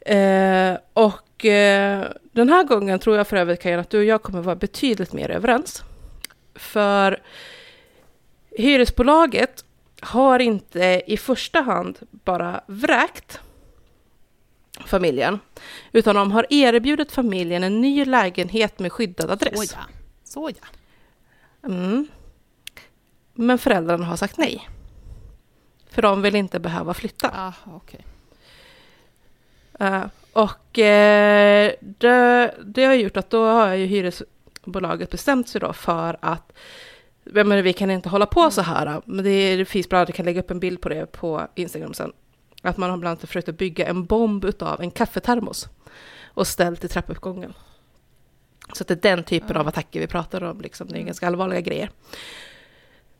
Eh, 0.00 0.76
och 0.92 1.44
eh, 1.44 2.06
den 2.32 2.48
här 2.48 2.64
gången 2.64 2.98
tror 2.98 3.16
jag 3.16 3.26
för 3.26 3.36
övrigt 3.36 3.62
Kajan 3.62 3.80
att 3.80 3.90
du 3.90 3.98
och 3.98 4.04
jag 4.04 4.22
kommer 4.22 4.40
vara 4.40 4.56
betydligt 4.56 5.12
mer 5.12 5.30
överens. 5.30 5.82
För 6.54 7.22
hyresbolaget 8.50 9.64
har 10.00 10.38
inte 10.38 11.02
i 11.06 11.16
första 11.16 11.60
hand 11.60 11.98
bara 12.10 12.60
vräkt 12.66 13.40
familjen, 14.86 15.38
utan 15.92 16.14
de 16.14 16.32
har 16.32 16.46
erbjudit 16.50 17.12
familjen 17.12 17.64
en 17.64 17.80
ny 17.80 18.04
lägenhet 18.04 18.78
med 18.78 18.92
skyddad 18.92 19.30
adress. 19.30 19.70
Så 19.70 19.74
ja. 19.74 19.86
Så 20.24 20.50
ja. 20.50 20.66
Mm. 21.68 22.08
Men 23.36 23.58
föräldrarna 23.58 24.04
har 24.04 24.16
sagt 24.16 24.38
nej. 24.38 24.68
För 25.90 26.02
de 26.02 26.22
vill 26.22 26.36
inte 26.36 26.58
behöva 26.58 26.94
flytta. 26.94 27.30
Ah, 27.34 27.52
okej. 27.66 28.04
Eh, 29.80 30.04
och 30.32 30.78
eh, 30.78 31.72
det, 31.80 32.54
det 32.64 32.84
har 32.84 32.94
gjort 32.94 33.16
att 33.16 33.30
då 33.30 33.44
har 33.44 33.74
ju 33.74 33.86
hyresbolaget 33.86 35.10
bestämt 35.10 35.48
sig 35.48 35.60
då 35.60 35.72
för 35.72 36.16
att 36.20 36.52
men 37.24 37.62
vi 37.62 37.72
kan 37.72 37.90
inte 37.90 38.08
hålla 38.08 38.26
på 38.26 38.50
så 38.50 38.62
här. 38.62 39.02
Men 39.04 39.24
det, 39.24 39.56
det 39.56 39.64
finns 39.64 39.88
bland 39.88 39.98
annat, 39.98 40.08
jag 40.08 40.16
kan 40.16 40.24
lägga 40.24 40.40
upp 40.40 40.50
en 40.50 40.60
bild 40.60 40.80
på 40.80 40.88
det 40.88 41.12
på 41.12 41.48
Instagram 41.54 41.94
sen. 41.94 42.12
Att 42.62 42.76
man 42.76 42.90
har 42.90 42.96
bland 42.96 43.10
annat 43.10 43.20
försökt 43.20 43.48
att 43.48 43.58
bygga 43.58 43.86
en 43.86 44.04
bomb 44.04 44.52
av 44.60 44.80
en 44.80 44.90
kaffetermos 44.90 45.68
och 46.24 46.46
ställt 46.46 46.84
i 46.84 46.88
trappuppgången. 46.88 47.54
Så 48.72 48.84
det 48.84 48.94
är 48.94 49.16
den 49.16 49.24
typen 49.24 49.56
av 49.56 49.68
attacker 49.68 50.00
vi 50.00 50.06
pratar 50.06 50.44
om, 50.44 50.60
liksom. 50.60 50.88
det 50.88 50.98
är 50.98 51.02
ganska 51.02 51.26
allvarliga 51.26 51.60
grejer. 51.60 51.90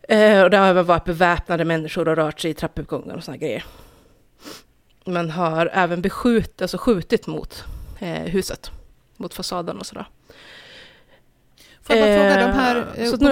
Eh, 0.08 0.42
och 0.42 0.50
det 0.50 0.56
har 0.56 0.66
även 0.66 0.86
varit 0.86 1.04
beväpnade 1.04 1.64
människor 1.64 2.08
och 2.08 2.16
rört 2.16 2.40
sig 2.40 2.50
i 2.50 2.54
trappuppgången 2.54 3.10
och 3.16 3.24
sådana 3.24 3.36
grejer. 3.36 3.64
Man 5.04 5.30
har 5.30 5.70
även 5.72 6.02
beskjut, 6.02 6.62
alltså 6.62 6.78
skjutit 6.78 7.26
mot 7.26 7.64
eh, 7.98 8.08
huset, 8.22 8.70
mot 9.16 9.34
fasaden 9.34 9.78
och 9.78 9.86
sådär. 9.86 10.08
Får 11.82 11.96
jag 11.96 12.04
bara 12.08 12.30
fråga, 12.30 12.46
de 12.46 12.50
Eh, 12.50 12.56
här 12.56 12.86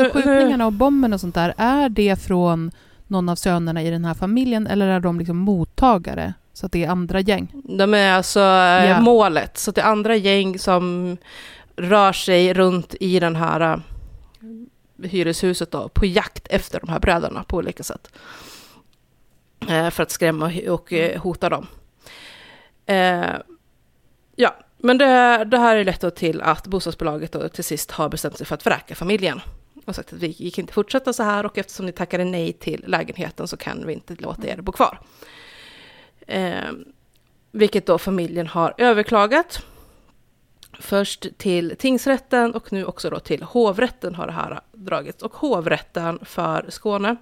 eh, 0.05 0.11
skjutningarna 0.13 0.67
och 0.67 0.73
bomben 0.73 1.13
och 1.13 1.21
sånt 1.21 1.35
där, 1.35 1.55
är 1.57 1.89
det 1.89 2.17
från 2.23 2.71
någon 3.07 3.29
av 3.29 3.37
sönerna 3.37 3.83
i 3.83 3.91
den 3.91 4.05
här 4.05 4.15
familjen 4.15 4.67
eller 4.67 4.87
är 4.89 5.01
de 5.01 5.19
liksom 5.19 5.37
mottagare? 5.37 6.35
Så 6.53 6.67
att 6.67 6.73
det 6.73 6.85
är 6.85 6.89
andra 6.89 7.21
gäng? 7.21 7.49
De 7.65 7.95
är 7.95 8.13
alltså 8.13 8.41
Ja. 8.41 9.01
målet, 9.01 9.59
så 9.59 9.71
det 9.71 9.81
är 9.81 9.85
andra 9.85 10.17
gäng 10.17 10.59
som 10.59 11.17
rör 11.77 12.13
sig 12.13 12.55
runt 12.55 12.95
i 13.01 13.21
den 13.21 13.37
här 13.37 13.81
hyreshuset 15.03 15.71
då, 15.71 15.89
på 15.89 16.07
jakt 16.07 16.47
efter 16.51 16.81
de 16.81 16.89
här 16.89 17.01
bröderna 17.01 17.45
på 17.45 17.57
olika 17.57 17.83
sätt. 17.83 18.13
Eh, 19.69 19.91
för 19.91 20.03
att 20.03 20.11
skrämma 20.11 20.53
och 20.69 20.93
eh, 20.93 21.21
hota 21.21 21.49
dem. 21.49 21.67
Eh, 22.87 23.35
ja, 24.37 24.57
men 24.79 24.99
det, 24.99 25.45
det 25.45 25.59
här 25.59 25.77
är 25.77 25.85
lett 25.85 26.01
då 26.01 26.11
till 26.11 26.41
att 26.41 26.67
bostadsbolaget 26.67 27.33
då 27.33 27.49
till 27.49 27.65
sist 27.65 27.91
har 27.91 28.09
bestämt 28.09 28.39
sig 28.39 28.47
för 28.47 28.55
att 28.55 28.67
vräka 28.67 28.95
familjen. 28.95 29.41
Och 29.85 29.95
sagt 29.95 30.13
att 30.13 30.19
vi 30.19 30.27
gick 30.27 30.59
inte 30.59 30.73
fortsätta 30.73 31.13
så 31.13 31.23
här 31.23 31.47
och 31.47 31.59
eftersom 31.59 31.87
ni 31.87 31.93
tackade 31.93 32.25
nej 32.25 32.53
till 32.53 32.85
lägenheten 32.87 33.49
så 33.49 33.57
kan 33.57 33.87
vi 33.87 33.93
inte 33.93 34.15
låta 34.19 34.47
er 34.47 34.61
bo 34.61 34.73
kvar. 34.73 35.01
Eh, 36.27 36.73
vilket 37.51 37.87
då 37.87 37.99
familjen 37.99 38.47
har 38.47 38.75
överklagat. 38.79 39.63
Först 40.81 41.27
till 41.39 41.77
tingsrätten 41.79 42.55
och 42.55 42.73
nu 42.73 42.85
också 42.85 43.11
då 43.11 43.19
till 43.19 43.43
hovrätten 43.43 44.15
har 44.15 44.27
det 44.27 44.33
här 44.33 44.61
dragits. 44.73 45.23
Och 45.23 45.35
hovrätten 45.35 46.19
för 46.23 46.67
Skåne, 46.69 47.17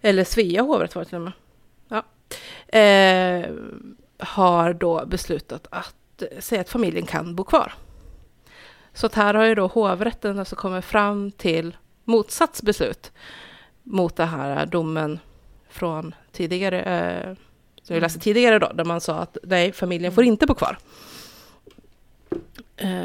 eller 0.00 0.24
Svea 0.24 0.62
hovrätt 0.62 0.94
var 0.94 1.02
det 1.02 1.08
till 1.08 1.16
och 1.16 1.22
med, 1.22 1.32
ja, 1.88 2.02
eh, 2.78 3.50
har 4.18 4.72
då 4.72 5.06
beslutat 5.06 5.66
att 5.70 6.22
säga 6.38 6.60
att 6.60 6.70
familjen 6.70 7.06
kan 7.06 7.34
bo 7.34 7.44
kvar. 7.44 7.74
Så 8.92 9.06
att 9.06 9.14
här 9.14 9.34
har 9.34 9.44
ju 9.44 9.54
då 9.54 9.66
hovrätten 9.66 10.38
alltså 10.38 10.56
kommit 10.56 10.84
fram 10.84 11.30
till 11.30 11.76
motsatsbeslut 12.04 13.12
mot 13.82 14.16
den 14.16 14.28
här 14.28 14.66
domen 14.66 15.18
från 15.68 16.14
tidigare, 16.32 16.82
eh, 16.82 17.36
som 17.82 17.94
vi 17.94 18.00
läste 18.00 18.20
tidigare 18.20 18.58
då, 18.58 18.72
där 18.72 18.84
man 18.84 19.00
sa 19.00 19.14
att 19.14 19.36
nej, 19.42 19.72
familjen 19.72 20.12
får 20.12 20.24
inte 20.24 20.46
bo 20.46 20.54
kvar. 20.54 20.78
Eh, 22.76 23.04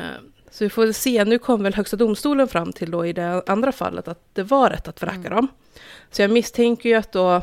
så 0.51 0.63
vi 0.63 0.69
får 0.69 0.91
se, 0.91 1.26
nu 1.26 1.39
kom 1.39 1.63
väl 1.63 1.74
Högsta 1.74 1.97
domstolen 1.97 2.47
fram 2.47 2.74
till 2.74 2.91
då 2.91 3.05
i 3.05 3.13
det 3.13 3.43
andra 3.47 3.72
fallet 3.72 4.07
att 4.07 4.19
det 4.34 4.43
var 4.43 4.69
rätt 4.69 4.88
att 4.88 5.01
vräka 5.01 5.30
dem. 5.30 5.47
Så 6.11 6.22
jag 6.22 6.32
misstänker 6.32 6.89
ju 6.89 6.95
att 6.95 7.11
då 7.11 7.41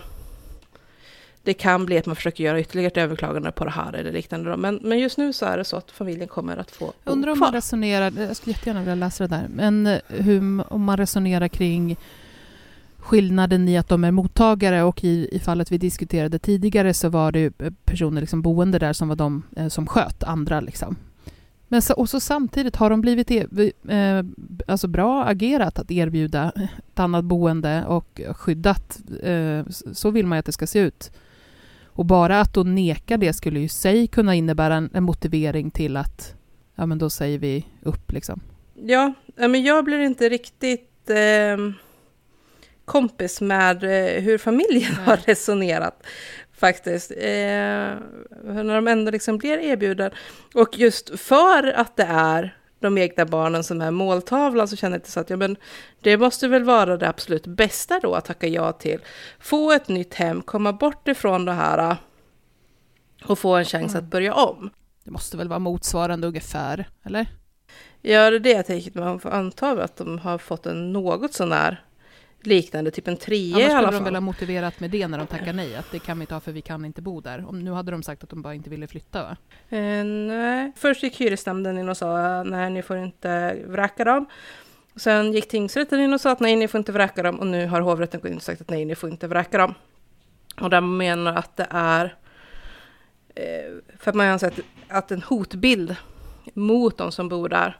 det 1.42 1.54
kan 1.54 1.86
bli 1.86 1.98
att 1.98 2.06
man 2.06 2.16
försöker 2.16 2.44
göra 2.44 2.60
ytterligare 2.60 2.90
ett 2.90 2.96
överklagande 2.96 3.52
på 3.52 3.64
det 3.64 3.70
här 3.70 3.92
eller 3.92 4.12
liknande. 4.12 4.56
Men, 4.56 4.80
men 4.82 4.98
just 4.98 5.18
nu 5.18 5.32
så 5.32 5.46
är 5.46 5.56
det 5.56 5.64
så 5.64 5.76
att 5.76 5.90
familjen 5.90 6.28
kommer 6.28 6.56
att 6.56 6.70
få 6.70 6.92
Jag 7.04 7.12
undrar 7.12 7.32
om 7.32 7.38
man 7.38 7.52
resonerar, 7.52 8.12
jag 8.16 8.36
skulle 8.36 8.52
jättegärna 8.52 8.80
vilja 8.80 8.94
läsa 8.94 9.26
det 9.26 9.36
där, 9.36 9.46
men 9.48 9.86
eh, 9.86 9.98
hur, 10.08 10.72
om 10.72 10.84
man 10.84 10.96
resonerar 10.96 11.48
kring 11.48 11.96
skillnaden 12.98 13.68
i 13.68 13.78
att 13.78 13.88
de 13.88 14.04
är 14.04 14.10
mottagare 14.10 14.82
och 14.82 15.04
i, 15.04 15.28
i 15.32 15.38
fallet 15.38 15.72
vi 15.72 15.78
diskuterade 15.78 16.38
tidigare 16.38 16.94
så 16.94 17.08
var 17.08 17.32
det 17.32 17.38
ju 17.38 17.52
eh, 17.58 17.72
personer 17.84 18.20
liksom 18.20 18.42
boende 18.42 18.78
där 18.78 18.92
som 18.92 19.08
var 19.08 19.16
de 19.16 19.42
som 19.68 19.86
sköt 19.86 20.22
andra. 20.22 20.60
Liksom. 20.60 20.96
Men 21.68 21.82
så, 21.82 21.94
och 21.94 22.08
så 22.08 22.20
samtidigt 22.20 22.76
har 22.76 22.90
de 22.90 23.00
blivit 23.00 23.30
e- 23.30 23.72
eh, 23.88 24.24
alltså 24.66 24.88
bra 24.88 25.24
agerat 25.24 25.78
att 25.78 25.90
erbjuda 25.90 26.52
ett 26.92 26.98
annat 26.98 27.24
boende 27.24 27.84
och 27.86 28.20
skyddat. 28.34 29.00
Eh, 29.22 29.64
så 29.92 30.10
vill 30.10 30.26
man 30.26 30.36
ju 30.36 30.40
att 30.40 30.46
det 30.46 30.52
ska 30.52 30.66
se 30.66 30.78
ut. 30.78 31.12
Och 31.86 32.04
bara 32.04 32.40
att 32.40 32.54
då 32.54 32.62
neka 32.62 33.16
det 33.16 33.32
skulle 33.32 33.58
ju 33.58 33.64
i 33.64 33.68
sig 33.68 34.06
kunna 34.06 34.34
innebära 34.34 34.74
en, 34.74 34.90
en 34.94 35.02
motivering 35.02 35.70
till 35.70 35.96
att 35.96 36.34
ja 36.74 36.86
men 36.86 36.98
då 36.98 37.10
säger 37.10 37.38
vi 37.38 37.66
upp 37.82 38.12
liksom. 38.12 38.40
Ja, 38.74 39.12
men 39.36 39.62
jag 39.62 39.84
blir 39.84 39.98
inte 39.98 40.28
riktigt 40.28 41.10
eh, 41.10 41.72
kompis 42.84 43.40
med 43.40 43.84
eh, 43.84 44.22
hur 44.22 44.38
familjen 44.38 44.94
har 44.94 45.16
resonerat 45.16 46.02
faktiskt. 46.58 47.10
Eh, 47.10 47.16
när 48.44 48.74
de 48.74 48.88
ändå 48.88 49.10
liksom 49.10 49.38
blir 49.38 49.58
erbjuden. 49.58 50.10
Och 50.54 50.78
just 50.78 51.20
för 51.20 51.72
att 51.72 51.96
det 51.96 52.06
är 52.08 52.58
de 52.80 52.98
egna 52.98 53.24
barnen 53.24 53.64
som 53.64 53.80
är 53.80 53.90
måltavlan 53.90 54.68
så 54.68 54.76
känner 54.76 54.96
jag 54.96 54.98
inte 54.98 55.10
så 55.10 55.20
att 55.20 55.30
ja, 55.30 55.36
men 55.36 55.56
det 56.00 56.16
måste 56.16 56.48
väl 56.48 56.64
vara 56.64 56.96
det 56.96 57.08
absolut 57.08 57.46
bästa 57.46 58.00
då 58.02 58.14
att 58.14 58.24
tacka 58.24 58.46
ja 58.46 58.72
till. 58.72 59.00
Få 59.38 59.72
ett 59.72 59.88
nytt 59.88 60.14
hem, 60.14 60.42
komma 60.42 60.72
bort 60.72 61.08
ifrån 61.08 61.44
det 61.44 61.52
här 61.52 61.90
eh, 61.90 61.96
och 63.24 63.38
få 63.38 63.54
en 63.56 63.64
chans 63.64 63.94
att 63.94 64.04
börja 64.04 64.34
om. 64.34 64.70
Det 65.04 65.10
måste 65.10 65.36
väl 65.36 65.48
vara 65.48 65.58
motsvarande 65.58 66.26
ungefär, 66.26 66.88
eller? 67.04 67.26
Ja, 68.02 68.30
det 68.30 68.36
är 68.36 68.40
det 68.40 68.50
jag 68.50 68.66
tänker. 68.66 69.00
Man 69.00 69.20
får 69.20 69.30
anta 69.30 69.70
att 69.84 69.96
de 69.96 70.18
har 70.18 70.38
fått 70.38 70.66
en 70.66 70.92
något 70.92 71.34
sån 71.34 71.52
här 71.52 71.84
liknande, 72.40 72.90
typ 72.90 73.08
en 73.08 73.16
trea 73.16 73.56
Annars 73.56 73.68
i 73.70 73.72
alla 73.72 73.78
skulle 73.78 73.86
de 73.90 73.96
fall. 73.96 74.04
väl 74.04 74.14
ha 74.14 74.20
motiverat 74.20 74.80
med 74.80 74.90
det 74.90 75.08
när 75.08 75.18
de 75.18 75.26
tackar 75.26 75.52
nej, 75.52 75.76
att 75.76 75.90
det 75.90 75.98
kan 75.98 76.18
vi 76.18 76.22
inte 76.22 76.34
ha 76.34 76.40
för 76.40 76.52
vi 76.52 76.60
kan 76.60 76.84
inte 76.84 77.02
bo 77.02 77.20
där. 77.20 77.48
Om, 77.48 77.58
nu 77.64 77.70
hade 77.72 77.90
de 77.90 78.02
sagt 78.02 78.24
att 78.24 78.30
de 78.30 78.42
bara 78.42 78.54
inte 78.54 78.70
ville 78.70 78.86
flytta 78.86 79.22
va? 79.22 79.36
Eh, 79.76 80.04
nej. 80.04 80.72
Först 80.76 81.02
gick 81.02 81.20
hyresnämnden 81.20 81.78
in 81.78 81.88
och 81.88 81.96
sa 81.96 82.42
nej, 82.42 82.70
ni 82.70 82.82
får 82.82 82.96
inte 82.98 83.54
vräka 83.66 84.04
dem. 84.04 84.26
Sen 84.96 85.32
gick 85.32 85.48
tingsrätten 85.48 86.00
in 86.00 86.12
och 86.12 86.20
sa 86.20 86.30
att 86.32 86.40
nej, 86.40 86.56
ni 86.56 86.68
får 86.68 86.78
inte 86.78 86.92
vräka 86.92 87.22
dem. 87.22 87.40
Och 87.40 87.46
nu 87.46 87.66
har 87.66 87.80
hovrätten 87.80 88.20
gått 88.20 88.30
in 88.30 88.36
och 88.36 88.42
sagt 88.42 88.60
att 88.60 88.70
nej, 88.70 88.84
ni 88.84 88.94
får 88.94 89.10
inte 89.10 89.26
vräka 89.28 89.58
dem. 89.58 89.74
Och 90.60 90.70
där 90.70 90.80
menar 90.80 91.34
att 91.34 91.56
det 91.56 91.66
är 91.70 92.14
eh, 93.34 93.42
för 93.98 94.10
att 94.10 94.14
man 94.14 94.26
anser 94.26 94.46
att, 94.46 94.60
att 94.88 95.10
en 95.12 95.22
hotbild 95.22 95.96
mot 96.54 96.98
de 96.98 97.12
som 97.12 97.28
bor 97.28 97.48
där 97.48 97.76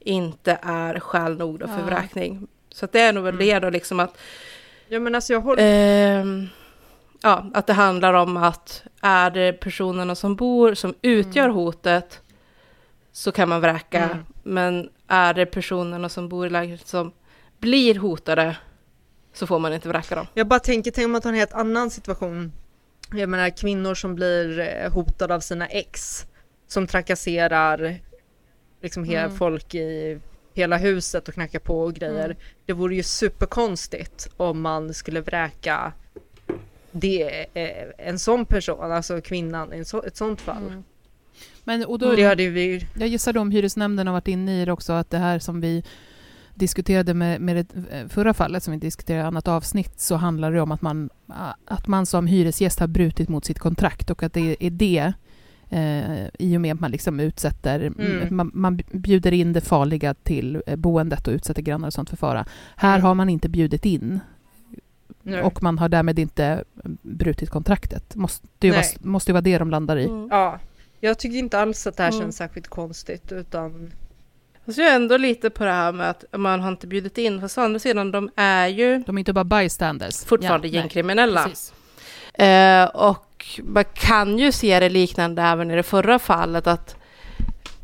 inte 0.00 0.58
är 0.62 1.00
skäl 1.00 1.36
nog 1.38 1.58
för 1.60 1.78
Ja. 1.78 1.84
vräkning. 1.86 2.46
Så 2.76 2.86
det 2.92 3.00
är 3.00 3.12
nog 3.12 3.24
väl 3.24 3.36
det 3.36 3.58
då 3.58 3.70
liksom 3.70 4.00
att 4.00 4.18
Ja 4.88 5.00
men 5.00 5.14
alltså 5.14 5.32
jag 5.32 5.40
håller... 5.40 5.62
Ehm, 5.62 6.48
ja, 7.22 7.50
att 7.54 7.66
det 7.66 7.72
handlar 7.72 8.14
om 8.14 8.36
att 8.36 8.82
är 9.00 9.30
det 9.30 9.52
personerna 9.52 10.14
som 10.14 10.36
bor 10.36 10.74
som 10.74 10.94
utgör 11.02 11.48
hotet 11.48 12.20
så 13.12 13.32
kan 13.32 13.48
man 13.48 13.60
vräka. 13.60 14.04
Mm. 14.04 14.18
Men 14.42 14.90
är 15.06 15.34
det 15.34 15.46
personerna 15.46 16.08
som 16.08 16.28
bor 16.28 16.46
i 16.46 16.50
lägenheten 16.50 16.86
som 16.88 17.12
blir 17.58 17.94
hotade 17.94 18.56
så 19.32 19.46
får 19.46 19.58
man 19.58 19.72
inte 19.72 19.88
vräka 19.88 20.14
dem. 20.14 20.26
Jag 20.34 20.46
bara 20.46 20.60
tänker, 20.60 20.90
tänk 20.90 21.04
om 21.04 21.12
man 21.12 21.20
tar 21.20 21.30
en 21.30 21.36
helt 21.36 21.52
annan 21.52 21.90
situation. 21.90 22.52
Jag 23.12 23.28
menar 23.28 23.56
kvinnor 23.56 23.94
som 23.94 24.14
blir 24.14 24.58
eh, 24.58 24.92
hotade 24.92 25.34
av 25.34 25.40
sina 25.40 25.66
ex. 25.66 26.26
Som 26.68 26.86
trakasserar 26.86 28.00
liksom 28.82 29.04
Mm. 29.04 29.36
folk 29.36 29.74
i 29.74 30.20
hela 30.56 30.76
huset 30.76 31.28
och 31.28 31.34
knackar 31.34 31.58
på 31.58 31.80
och 31.80 31.94
grejer. 31.94 32.24
Mm. 32.24 32.36
Det 32.66 32.72
vore 32.72 32.94
ju 32.94 33.02
superkonstigt 33.02 34.28
om 34.36 34.60
man 34.60 34.94
skulle 34.94 35.20
vräka 35.20 35.92
det, 36.92 37.46
eh, 37.54 38.08
en 38.08 38.18
sån 38.18 38.46
person, 38.46 38.92
alltså 38.92 39.20
kvinnan 39.20 39.72
i 39.72 39.84
så, 39.84 40.02
ett 40.02 40.16
sånt 40.16 40.40
fall. 40.40 40.82
Men, 41.64 41.84
och 41.84 41.98
då, 41.98 42.14
Det 42.14 42.24
hade 42.24 42.48
vi... 42.48 42.86
Jag 42.94 43.08
gissar 43.08 43.36
om 43.36 43.50
hyresnämnden 43.50 44.06
har 44.06 44.14
varit 44.14 44.28
inne 44.28 44.62
i 44.62 44.64
det 44.64 44.72
också, 44.72 44.92
att 44.92 45.10
det 45.10 45.18
här 45.18 45.38
som 45.38 45.60
vi 45.60 45.84
diskuterade 46.54 47.14
med, 47.14 47.40
med 47.40 47.56
det 47.56 47.66
eh, 47.90 48.08
förra 48.08 48.34
fallet, 48.34 48.62
som 48.62 48.72
vi 48.72 48.78
diskuterade 48.78 49.20
i 49.20 49.24
ett 49.24 49.26
annat 49.26 49.48
avsnitt, 49.48 50.00
så 50.00 50.14
handlar 50.14 50.52
det 50.52 50.60
om 50.60 50.72
att 50.72 50.82
man, 50.82 51.10
att 51.64 51.86
man 51.86 52.06
som 52.06 52.26
hyresgäst 52.26 52.80
har 52.80 52.86
brutit 52.86 53.28
mot 53.28 53.44
sitt 53.44 53.58
kontrakt 53.58 54.10
och 54.10 54.22
att 54.22 54.32
det 54.32 54.56
är 54.60 54.70
det 54.70 55.12
eh, 55.70 56.26
i 56.38 56.56
och 56.56 56.60
med 56.60 56.74
att 56.74 56.80
man 56.80 56.90
liksom 56.90 57.20
utsätter, 57.20 57.80
Mm. 57.80 58.36
man, 58.36 58.50
man 58.54 58.76
bjuder 58.90 59.32
in 59.32 59.52
det 59.52 59.60
farliga 59.60 60.14
till 60.14 60.62
eh, 60.66 60.76
boendet 60.76 61.28
och 61.28 61.32
utsätter 61.32 61.62
grannar 61.62 61.86
och 61.88 61.92
sånt 61.94 62.10
för 62.10 62.16
fara. 62.16 62.46
Här 62.76 62.94
Mm. 62.94 63.02
har 63.06 63.14
man 63.14 63.28
inte 63.28 63.48
bjudit 63.48 63.84
in 63.84 64.20
Nej. 65.22 65.42
och 65.42 65.62
man 65.62 65.78
har 65.78 65.88
därmed 65.88 66.18
inte 66.18 66.64
brutit 67.02 67.50
kontraktet. 67.50 68.14
Måste 68.16 68.46
ju, 68.60 68.70
vara, 68.70 68.82
måste 69.00 69.30
ju 69.30 69.32
vara 69.32 69.40
det 69.42 69.58
de 69.58 69.70
landar 69.70 69.96
i. 69.96 70.26
Ja, 70.30 70.58
jag 71.00 71.18
tycker 71.18 71.38
inte 71.38 71.58
alls 71.60 71.86
att 71.86 71.96
det 71.96 72.02
här 72.02 72.10
Mm. 72.10 72.20
känns 72.22 72.36
särskilt 72.36 72.68
konstigt 72.68 73.32
utan 73.32 73.92
Fast 74.66 74.78
jag 74.78 74.88
är 74.92 74.96
ändå 74.96 75.16
lite 75.16 75.50
på 75.50 75.64
det 75.64 75.70
här 75.72 75.92
med 75.92 76.10
att 76.10 76.24
man 76.32 76.60
har 76.60 76.68
inte 76.68 76.86
bjudit 76.86 77.18
in. 77.18 77.40
Fast 77.40 77.58
å 77.58 77.60
andra 77.60 77.78
sidan, 77.78 78.10
de 78.10 78.30
är 78.36 78.66
ju 78.66 79.02
De 79.06 79.16
är 79.16 79.18
inte 79.18 79.32
bara 79.32 79.44
bystanders. 79.44 80.24
fortfarande 80.24 80.68
Ja, 80.68 80.74
gängkriminella. 80.80 81.50
Eh, 82.34 82.84
och 82.84 83.25
man 83.64 83.84
kan 83.94 84.38
ju 84.38 84.52
se 84.52 84.80
det 84.80 84.88
liknande 84.88 85.42
även 85.42 85.70
i 85.70 85.76
det 85.76 85.82
förra 85.82 86.18
fallet 86.18 86.66
att 86.66 86.96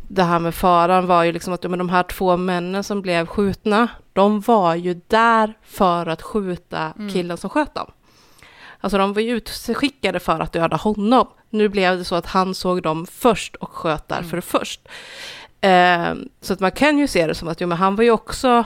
det 0.09 0.23
här 0.23 0.39
med 0.39 0.55
faran 0.55 1.07
var 1.07 1.25
ju 1.25 1.33
liksom 1.33 1.53
att 1.53 1.71
men 1.71 1.79
de 1.79 1.89
här 1.89 2.03
två 2.03 2.37
männen 2.37 2.85
som 2.85 3.03
blev 3.03 3.27
skjutna, 3.27 3.89
de 4.13 4.41
var 4.41 4.75
ju 4.75 5.01
där 5.07 5.55
för 5.63 6.07
att 6.07 6.23
skjuta 6.23 6.93
Mm. 6.99 7.13
killen 7.13 7.37
som 7.37 7.51
sköt 7.51 7.75
dem. 7.75 7.91
Alltså 8.81 8.99
de 8.99 9.13
var 9.13 9.23
ju 9.23 9.37
utskickade 9.37 10.21
för 10.21 10.41
att 10.41 10.53
döda 10.53 10.77
honom. 10.77 11.27
Nu 11.51 11.69
blev 11.69 11.99
det 11.99 12.05
så 12.05 12.15
att 12.15 12.27
han 12.27 12.55
såg 12.55 12.83
dem 12.83 13.07
först 13.07 13.57
och 13.57 13.71
sköt 13.73 14.09
därför 14.09 14.41
först. 14.41 14.89
Eh, 15.61 16.15
så 16.41 16.53
att 16.53 16.61
man 16.61 16.71
kan 16.71 16.99
ju 16.99 17.09
se 17.09 17.27
det 17.27 17.35
som 17.35 17.49
att 17.49 17.61
jo, 17.61 17.67
men 17.69 17.79
han 17.79 17.97
var 17.97 18.05
ju 18.05 18.11
också 18.11 18.65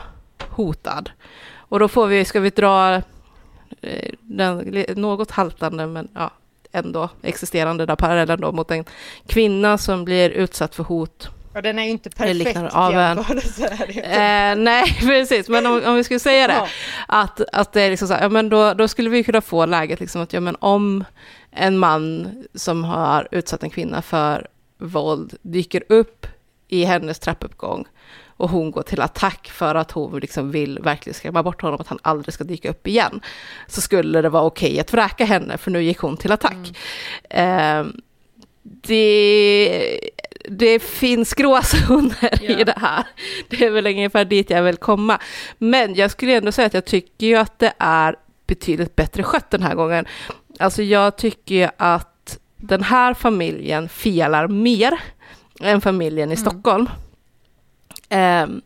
hotad. 0.50 1.10
Och 1.56 1.78
då 1.78 1.88
får 1.88 2.06
vi, 2.06 2.24
ska 2.24 2.40
vi 2.40 2.50
dra 2.50 2.94
eh, 3.80 4.12
den 4.20 4.84
något 4.96 5.30
haltande 5.30 5.86
men 5.86 6.08
ja, 6.14 6.30
ändå 6.76 7.08
existerande 7.22 7.86
där 7.86 7.96
parallellen 7.96 8.40
då 8.40 8.52
mot 8.52 8.70
en 8.70 8.84
kvinna 9.26 9.78
som 9.78 10.04
blir 10.04 10.30
utsatt 10.30 10.74
för 10.74 10.84
hot 10.84 11.30
Ja, 11.56 11.62
den 11.62 11.78
är 11.78 11.84
ju 11.84 11.90
inte 11.90 12.10
perfekt 12.10 12.58
av 12.72 12.92
en-. 12.92 13.18
Eh, 13.18 14.56
nej, 14.64 14.84
precis. 15.00 15.48
Men 15.48 15.66
om, 15.66 15.82
om 15.84 15.94
vi 15.96 16.04
skulle 16.04 16.20
säga 16.20 16.46
det, 16.46 16.54
Ja. 16.54 16.68
att, 17.08 17.40
att 17.52 17.72
det 17.72 17.82
är 17.82 17.90
liksom 17.90 18.08
så 18.08 18.14
här, 18.14 18.22
ja, 18.22 18.28
men 18.28 18.48
då, 18.48 18.74
då 18.74 18.88
skulle 18.88 19.10
vi 19.10 19.24
kunna 19.24 19.40
få 19.40 19.66
läget 19.66 20.00
liksom 20.00 20.22
att 20.22 20.32
ja, 20.32 20.40
men 20.40 20.56
om 20.58 21.04
en 21.50 21.78
man 21.78 22.28
som 22.54 22.84
har 22.84 23.28
utsatt 23.30 23.62
en 23.62 23.70
kvinna 23.70 24.02
för 24.02 24.46
våld 24.78 25.34
dyker 25.42 25.82
upp 25.88 26.26
i 26.68 26.84
hennes 26.84 27.18
trappuppgång 27.18 27.84
och 28.36 28.50
hon 28.50 28.70
går 28.70 28.82
till 28.82 29.00
attack 29.00 29.50
för 29.52 29.74
att 29.74 29.90
hon 29.90 30.20
liksom 30.20 30.50
vill 30.50 30.78
verkligen 30.82 31.14
skrämma 31.14 31.42
bort 31.42 31.62
honom, 31.62 31.80
att 31.80 31.88
han 31.88 31.98
aldrig 32.02 32.34
ska 32.34 32.44
dyka 32.44 32.70
upp 32.70 32.86
igen, 32.86 33.20
så 33.66 33.80
skulle 33.80 34.22
det 34.22 34.28
vara 34.28 34.42
okej 34.42 34.80
att 34.80 34.92
vräka 34.92 35.24
henne, 35.24 35.58
för 35.58 35.70
nu 35.70 35.82
gick 35.82 35.98
hon 35.98 36.16
till 36.16 36.32
attack. 36.32 36.78
Eh, 37.30 37.84
det, 38.62 40.00
det 40.48 40.82
finns 40.82 41.34
gråzoner 41.34 42.50
i 42.50 42.64
det 42.64 42.74
här. 42.76 43.04
Det 43.48 43.64
är 43.64 43.70
väl 43.70 43.86
ungefär 43.86 44.24
dit 44.24 44.50
jag 44.50 44.62
vill 44.62 44.76
komma. 44.76 45.18
Men 45.58 45.94
jag 45.94 46.10
skulle 46.10 46.36
ändå 46.36 46.52
säga 46.52 46.66
att 46.66 46.74
jag 46.74 46.84
tycker 46.84 47.26
ju 47.26 47.36
att 47.36 47.58
det 47.58 47.72
är 47.78 48.16
betydligt 48.46 48.96
bättre 48.96 49.22
skött 49.22 49.50
den 49.50 49.62
här 49.62 49.74
gången. 49.74 50.06
Alltså 50.58 50.82
jag 50.82 51.16
tycker 51.16 51.54
ju 51.54 51.68
att 51.76 52.38
den 52.56 52.82
här 52.82 53.14
familjen 53.14 53.88
felar 53.88 54.48
mer 54.48 55.00
än 55.60 55.80
familjen 55.80 56.32
i 56.32 56.36
Stockholm. 56.36 56.88
Ehm, 58.08 58.60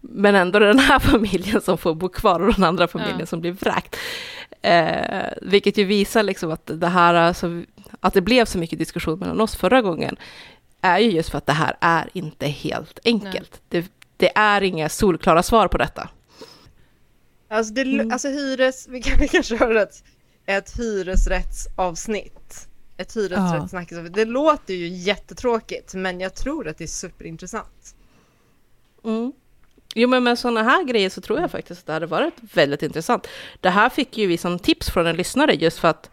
men 0.00 0.34
ändå 0.34 0.58
den 0.58 0.78
här 0.78 0.98
familjen 1.12 1.60
som 1.60 1.78
får 1.78 1.94
bo 1.94 2.08
kvar 2.08 2.40
och 2.40 2.54
den 2.54 2.64
andra 2.64 2.88
familjen 2.88 3.20
Ja. 3.20 3.26
som 3.26 3.40
blir 3.40 3.52
vräkt. 3.52 3.96
Eh, 4.62 5.32
vilket 5.42 5.78
ju 5.78 5.84
visar 5.84 6.22
liksom 6.22 6.50
att 6.50 6.70
det 6.74 6.88
här, 6.88 7.14
alltså, 7.14 7.62
att 8.00 8.14
det 8.14 8.20
blev 8.20 8.44
så 8.44 8.58
mycket 8.58 8.78
diskussion 8.78 9.18
mellan 9.18 9.40
oss 9.40 9.56
förra 9.56 9.82
gången, 9.82 10.16
är 10.80 10.98
ju 10.98 11.10
just 11.10 11.28
för 11.30 11.38
att 11.38 11.46
det 11.46 11.52
här 11.52 11.76
är 11.80 12.08
inte 12.12 12.46
helt 12.46 12.98
enkelt. 13.04 13.60
Det, 13.68 13.86
det 14.16 14.32
är 14.38 14.60
inga 14.62 14.88
solklara 14.88 15.42
svar 15.42 15.68
på 15.68 15.78
detta. 15.78 16.08
Alltså, 17.48 17.74
det, 17.74 17.80
Mm. 17.82 18.12
alltså 18.12 18.28
hyres, 18.28 18.88
vi 18.88 19.02
kan, 19.02 19.18
vi 19.20 19.28
kan 19.28 19.42
köra 19.42 19.82
ett, 19.82 20.04
ett 20.46 20.78
hyresrättsavsnitt. 20.78 22.68
Ett 22.96 23.16
hyresrättssnack. 23.16 23.88
Det 24.14 24.24
låter 24.24 24.74
ju 24.74 24.88
jättetråkigt, 24.88 25.94
men 25.94 26.20
jag 26.20 26.34
tror 26.34 26.68
att 26.68 26.78
det 26.78 26.84
är 26.84 26.88
superintressant. 26.88 27.93
Mm. 29.04 29.32
Jo, 29.94 30.08
men 30.08 30.24
med 30.24 30.38
sådana 30.38 30.62
här 30.62 30.84
grejer 30.84 31.10
så 31.10 31.20
tror 31.20 31.40
jag 31.40 31.50
faktiskt 31.50 31.80
att 31.80 31.86
det 31.86 31.92
hade 31.92 32.06
varit 32.06 32.34
väldigt 32.52 32.82
intressant. 32.82 33.26
Det 33.60 33.70
här 33.70 33.88
fick 33.88 34.18
ju 34.18 34.26
vi 34.26 34.38
som 34.38 34.58
tips 34.58 34.90
från 34.90 35.06
en 35.06 35.16
lyssnare 35.16 35.54
just 35.54 35.78
för 35.78 35.88
att 35.88 36.10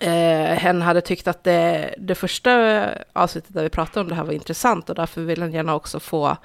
eh, 0.00 0.58
hen 0.58 0.82
hade 0.82 1.00
tyckt 1.00 1.28
att 1.28 1.44
det, 1.44 1.94
det 1.98 2.14
första 2.14 2.84
avsnittet 3.12 3.54
där 3.54 3.62
vi 3.62 3.68
pratade 3.68 4.00
om 4.00 4.08
det 4.08 4.14
här 4.14 4.24
var 4.24 4.32
intressant 4.32 4.88
och 4.88 4.94
därför 4.94 5.20
vill 5.20 5.42
han 5.42 5.52
gärna 5.52 5.74
också 5.74 6.00
få 6.00 6.36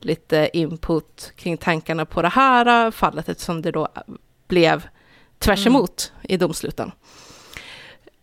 lite 0.00 0.50
input 0.52 1.32
kring 1.36 1.56
tankarna 1.56 2.04
på 2.04 2.22
det 2.22 2.28
här 2.28 2.90
fallet 2.90 3.28
eftersom 3.28 3.62
det 3.62 3.70
då 3.70 3.88
blev 4.48 4.88
tvärs 5.38 5.66
emot 5.66 6.12
i 6.22 6.36
domsluten. 6.36 6.92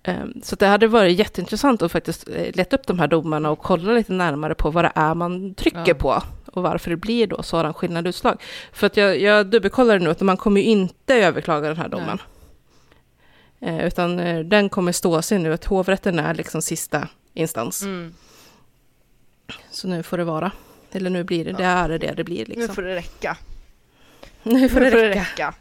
Ehm, 0.07 0.34
Så 0.44 0.56
det 0.56 0.68
hade 0.68 0.88
varit 0.88 1.19
jätteintressant 1.19 1.82
att 1.82 1.91
faktiskt 1.91 2.30
eh, 2.30 2.52
leta 2.56 2.76
upp 2.76 2.88
de 2.88 2.99
här 2.99 3.07
domarna 3.07 3.49
och 3.52 3.60
kolla 3.60 3.91
lite 3.94 4.14
närmare 4.14 4.56
på 4.56 4.72
vad 4.72 4.84
det 4.86 4.91
är 4.95 5.15
man 5.15 5.53
trycker 5.56 5.84
Ja. 5.88 5.94
på 5.94 6.22
och 6.52 6.64
varför 6.64 6.90
det 6.90 6.98
blir 6.98 7.27
då 7.27 7.44
sådan 7.44 7.73
skillnad 7.73 8.07
utslag. 8.07 8.41
För 8.73 8.88
att 8.88 8.98
jag, 8.98 9.19
jag 9.19 9.48
dubbelkollar 9.48 9.99
nu 9.99 10.10
att 10.10 10.22
man 10.22 10.38
kommer 10.38 10.61
ju 10.61 10.68
inte 10.68 11.15
överklaga 11.15 11.68
den 11.68 11.77
här 11.77 11.88
domen. 11.90 12.18
Eh, 13.60 13.86
utan 13.86 14.18
den 14.49 14.69
kommer 14.69 14.91
stå 14.91 15.22
sig 15.22 15.40
nu, 15.40 15.53
att 15.53 15.65
hovrätten 15.65 16.19
är 16.19 16.34
liksom 16.34 16.61
sista 16.61 17.07
instans. 17.34 17.82
Mm. 17.84 18.14
Så 19.72 19.88
nu 19.88 20.03
får 20.03 20.18
det 20.18 20.23
vara. 20.23 20.52
Eller 20.91 21.10
nu 21.10 21.23
blir 21.23 21.45
det, 21.45 21.52
det 21.52 21.64
är 21.64 21.90
det 21.90 22.14
det 22.18 22.23
blir 22.23 22.45
liksom. 22.45 22.61
Nu 22.61 22.68
får 22.68 22.82
det 22.82 22.95
räcka. 22.95 23.38
Nu 24.44 24.69
får 24.69 24.80
det 24.80 24.90
Nu 24.90 25.07
räcka. 25.07 25.53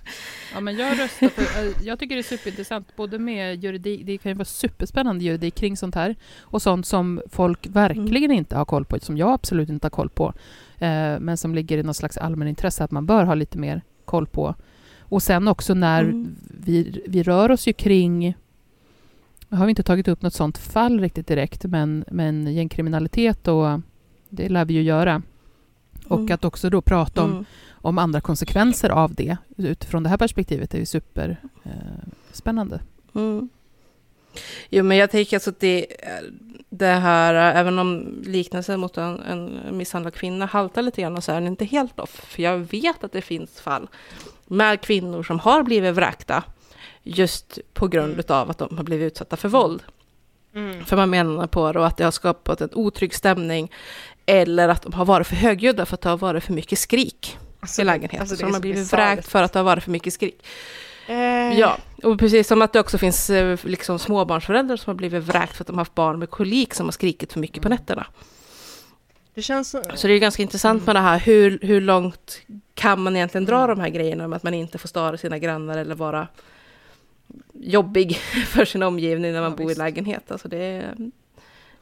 Ja, 0.55 0.61
men 0.61 0.77
jag 0.77 0.99
röstar 0.99 1.29
för, 1.29 1.67
eh, 1.67 1.73
jag 1.87 1.99
tycker 1.99 2.15
det 2.15 2.21
är 2.21 2.37
superintressant, 2.37 2.97
både 2.97 3.19
med 3.19 3.65
juridik, 3.65 4.07
det 4.07 4.19
kan 4.19 4.31
ju 4.33 4.37
vara 4.37 4.45
superspännande 4.45 5.25
juridik 5.25 5.55
kring 5.55 5.77
sånt 5.77 5.95
här, 5.95 6.17
och 6.41 6.63
sånt 6.63 6.87
som 6.87 7.21
folk 7.31 7.67
verkligen 7.67 8.31
inte 8.31 8.57
har 8.57 8.65
koll 8.65 8.85
på, 8.85 9.01
som 9.01 9.17
jag 9.17 9.33
absolut 9.33 9.69
inte 9.69 9.85
har 9.85 9.91
koll 9.91 10.09
på, 10.09 10.33
eh, 10.79 11.19
men 11.21 11.37
som 11.37 11.55
ligger 11.55 11.79
i 11.79 11.83
någon 11.83 11.95
slags 11.95 12.17
allmänintresse 12.17 12.85
att 12.85 12.91
man 12.91 13.07
bör 13.07 13.25
ha 13.25 13.35
lite 13.35 13.59
mer 13.59 13.83
koll 14.05 14.27
på. 14.27 14.55
Och 15.01 15.23
sen 15.23 15.49
också 15.49 15.75
när 15.75 16.03
Mm. 16.03 16.37
vi, 16.65 17.03
vi 17.07 17.23
rör 17.23 17.51
oss 17.51 17.67
ju 17.69 17.73
kring, 17.73 18.35
har 19.51 19.67
vi 19.67 19.71
inte 19.71 19.83
tagit 19.83 20.09
upp 20.09 20.23
något 20.23 20.35
sånt 20.35 20.59
fall 20.59 21.01
riktigt 21.01 21.27
direkt, 21.27 21.65
men, 21.65 22.05
men 22.11 22.55
gängkriminalitet 22.55 23.49
och 23.49 23.81
det 24.29 24.49
lär 24.49 24.65
vi 24.65 24.75
ju 24.75 24.83
göra. 24.83 25.23
Och 26.15 26.21
Mm. 26.21 26.35
att 26.35 26.45
också 26.45 26.71
då 26.71 26.81
prata 26.81 27.23
om 27.23 27.31
Mm. 27.33 27.45
om 27.73 27.99
andra 27.99 28.21
konsekvenser 28.21 28.91
av 28.91 29.15
det 29.15 29.37
utifrån 29.57 30.03
det 30.03 30.09
här 30.09 30.17
perspektivet 30.17 30.75
är 30.75 30.79
ju 30.79 30.87
superspännande. 30.87 32.75
Eh. 33.15 33.23
Mm. 33.23 33.49
Jo, 34.71 34.85
men 34.85 34.97
jag 34.97 35.11
tänker 35.11 35.37
alltså 35.37 35.51
att 35.51 35.61
det, 35.61 35.87
det 36.71 36.87
här, 36.87 37.35
även 37.35 37.79
om 37.79 38.23
liknelsen 38.27 38.81
mot 38.81 38.97
en, 38.99 39.21
en 39.21 39.61
misshandlad 39.79 40.15
kvinna 40.15 40.47
haltar 40.47 40.83
lite 40.83 41.03
grann, 41.03 41.23
så 41.23 41.33
är 41.33 41.35
den 41.35 41.47
inte 41.47 41.65
helt 41.65 42.01
off. 42.01 42.11
För 42.11 42.43
jag 42.43 42.59
vet 42.59 43.05
att 43.05 43.13
det 43.13 43.23
finns 43.23 43.61
fall 43.61 43.89
med 44.47 44.81
kvinnor 44.81 45.23
som 45.23 45.39
har 45.39 45.63
blivit 45.63 45.95
vräkta 45.95 46.43
just 47.03 47.59
på 47.73 47.89
grund 47.89 48.31
av 48.31 48.51
att 48.51 48.59
de 48.59 48.77
har 48.77 48.85
blivit 48.85 49.07
utsatta 49.13 49.37
för 49.37 49.49
våld. 49.49 49.83
Mm. 50.55 50.85
För 50.85 50.97
man 50.97 51.11
menar 51.11 51.47
på 51.47 51.73
då 51.73 51.81
att 51.81 51.97
det 51.97 52.05
har 52.05 52.11
skapat 52.11 52.61
en 52.61 52.69
otrygg 52.73 53.15
stämning 53.15 53.71
eller 54.27 54.69
att 54.69 54.83
de 54.83 54.93
har 54.93 55.05
varit 55.05 55.27
för 55.27 55.37
högljudda 55.37 55.87
för 55.87 55.95
att 55.95 56.01
det 56.01 56.09
har 56.09 56.17
varit 56.17 56.45
för 56.45 56.53
mycket 56.53 56.79
skrik 56.79 57.39
Alltså, 57.61 57.83
i 57.83 57.85
lägenheten. 57.85 58.21
alltså, 58.21 58.37
så 58.37 58.43
de 58.47 58.53
har 58.55 58.61
blivit 58.61 58.93
vräkt 58.93 59.29
för 59.29 59.43
att 59.43 59.53
det 59.53 59.59
har 59.59 59.65
varit 59.65 59.85
för 59.85 59.91
mycket 59.91 60.13
skrik. 60.13 60.47
Eh, 61.09 61.59
Ja, 61.59 61.79
och 62.03 62.19
precis 62.19 62.49
som 62.49 62.63
att 62.63 62.73
det 62.73 62.81
också 62.81 62.99
finns 62.99 63.31
eh, 63.31 63.59
liksom 63.63 63.99
småbarnsföräldrar 63.99 64.77
som 64.77 64.91
har 64.91 64.95
blivit 64.95 65.23
vräkt 65.23 65.57
för 65.57 65.63
att 65.63 65.67
de 65.67 65.77
har 65.77 65.81
haft 65.81 65.95
barn 65.95 66.19
med 66.19 66.31
kolik 66.31 66.75
som 66.75 66.87
har 66.87 66.93
skrikit 66.93 67.33
för 67.33 67.41
mycket 67.41 67.63
på 67.63 67.69
nätterna. 67.69 68.07
Det 69.35 69.43
känns 69.43 69.71
så... 69.71 69.83
Det 70.07 70.13
är 70.15 70.19
ganska 70.19 70.43
intressant 70.43 70.87
med 70.87 70.97
det 70.97 71.01
här, 71.01 71.19
hur, 71.19 71.59
hur 71.63 71.81
långt 71.81 72.41
kan 72.75 73.01
man 73.03 73.17
egentligen 73.17 73.45
dra 73.45 73.67
de 73.67 73.81
här 73.81 73.89
grejerna 73.89 74.25
om 74.25 74.33
att 74.33 74.43
man 74.43 74.55
inte 74.55 74.79
får 74.79 74.89
störa 74.89 75.17
sina 75.17 75.39
grannar 75.39 75.79
eller 75.79 75.95
vara 75.95 76.29
jobbig 77.55 78.17
för 78.47 78.65
sin 78.65 78.83
omgivning 78.83 79.33
när 79.33 79.41
man 79.41 79.51
Ja, 79.51 79.57
bor 79.57 79.65
visst. 79.67 79.79
i 79.79 79.83
lägenhet. 79.83 80.31
Alltså 80.31 80.49
det 80.49 80.57
är 80.59 80.93
mm, 80.93 81.13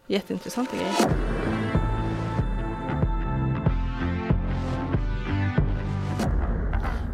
jätteintressanta 0.06 0.76
grejer. 0.76 1.61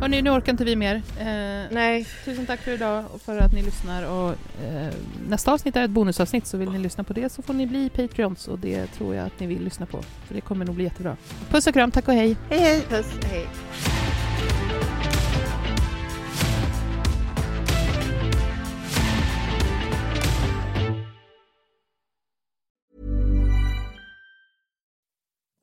Hörrni, 0.01 0.23
nu 0.23 0.31
orkar 0.31 0.53
inte 0.53 0.65
vi 0.65 0.77
mer. 0.77 0.95
Eh, 0.95 1.27
Nej. 1.70 2.07
tusen 2.25 2.47
tack 2.47 2.61
för 2.61 2.73
idag 2.73 3.05
och 3.15 3.23
för 3.23 3.39
att 3.39 3.53
ni 3.53 3.62
lyssnar. 3.62 4.03
Och, 4.11 4.31
eh, 4.65 4.95
nästa 5.29 5.53
avsnitt 5.53 5.77
är 5.77 5.83
ett 5.85 5.91
bonusavsnitt, 5.91 6.47
så 6.47 6.57
vill 6.57 6.70
ni 6.70 6.79
lyssna 6.79 7.05
på 7.05 7.12
det 7.12 7.29
så 7.33 7.43
får 7.43 7.55
ni 7.55 7.66
bli 7.66 7.91
Patreons 7.91 8.49
och 8.49 8.59
det 8.59 8.87
tror 8.87 9.15
jag 9.15 9.27
att 9.27 9.41
ni 9.41 9.47
vill 9.47 9.65
lyssna 9.65 9.87
på. 9.87 10.03
För 10.27 10.35
det 10.35 10.41
kommer 10.41 10.65
nog 10.65 10.75
bli 10.75 10.85
jättebra. 10.85 11.16
Puss 11.51 11.66
och 11.66 11.75
kram, 11.75 11.91
tack 11.91 12.09
och 12.09 12.15
hej! 12.15 12.37
Hej 12.51 12.61
hej! 12.61 12.83
Puss, 12.89 13.07
hej. 13.31 13.47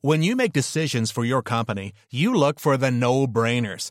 When 0.02 0.22
you 0.22 0.36
make 0.36 0.52
decisions 0.52 1.10
for 1.10 1.24
your 1.24 1.42
company, 1.42 1.92
you 2.10 2.32
look 2.32 2.60
for 2.60 2.76
the 2.76 2.90
no-brainers. 2.90 3.90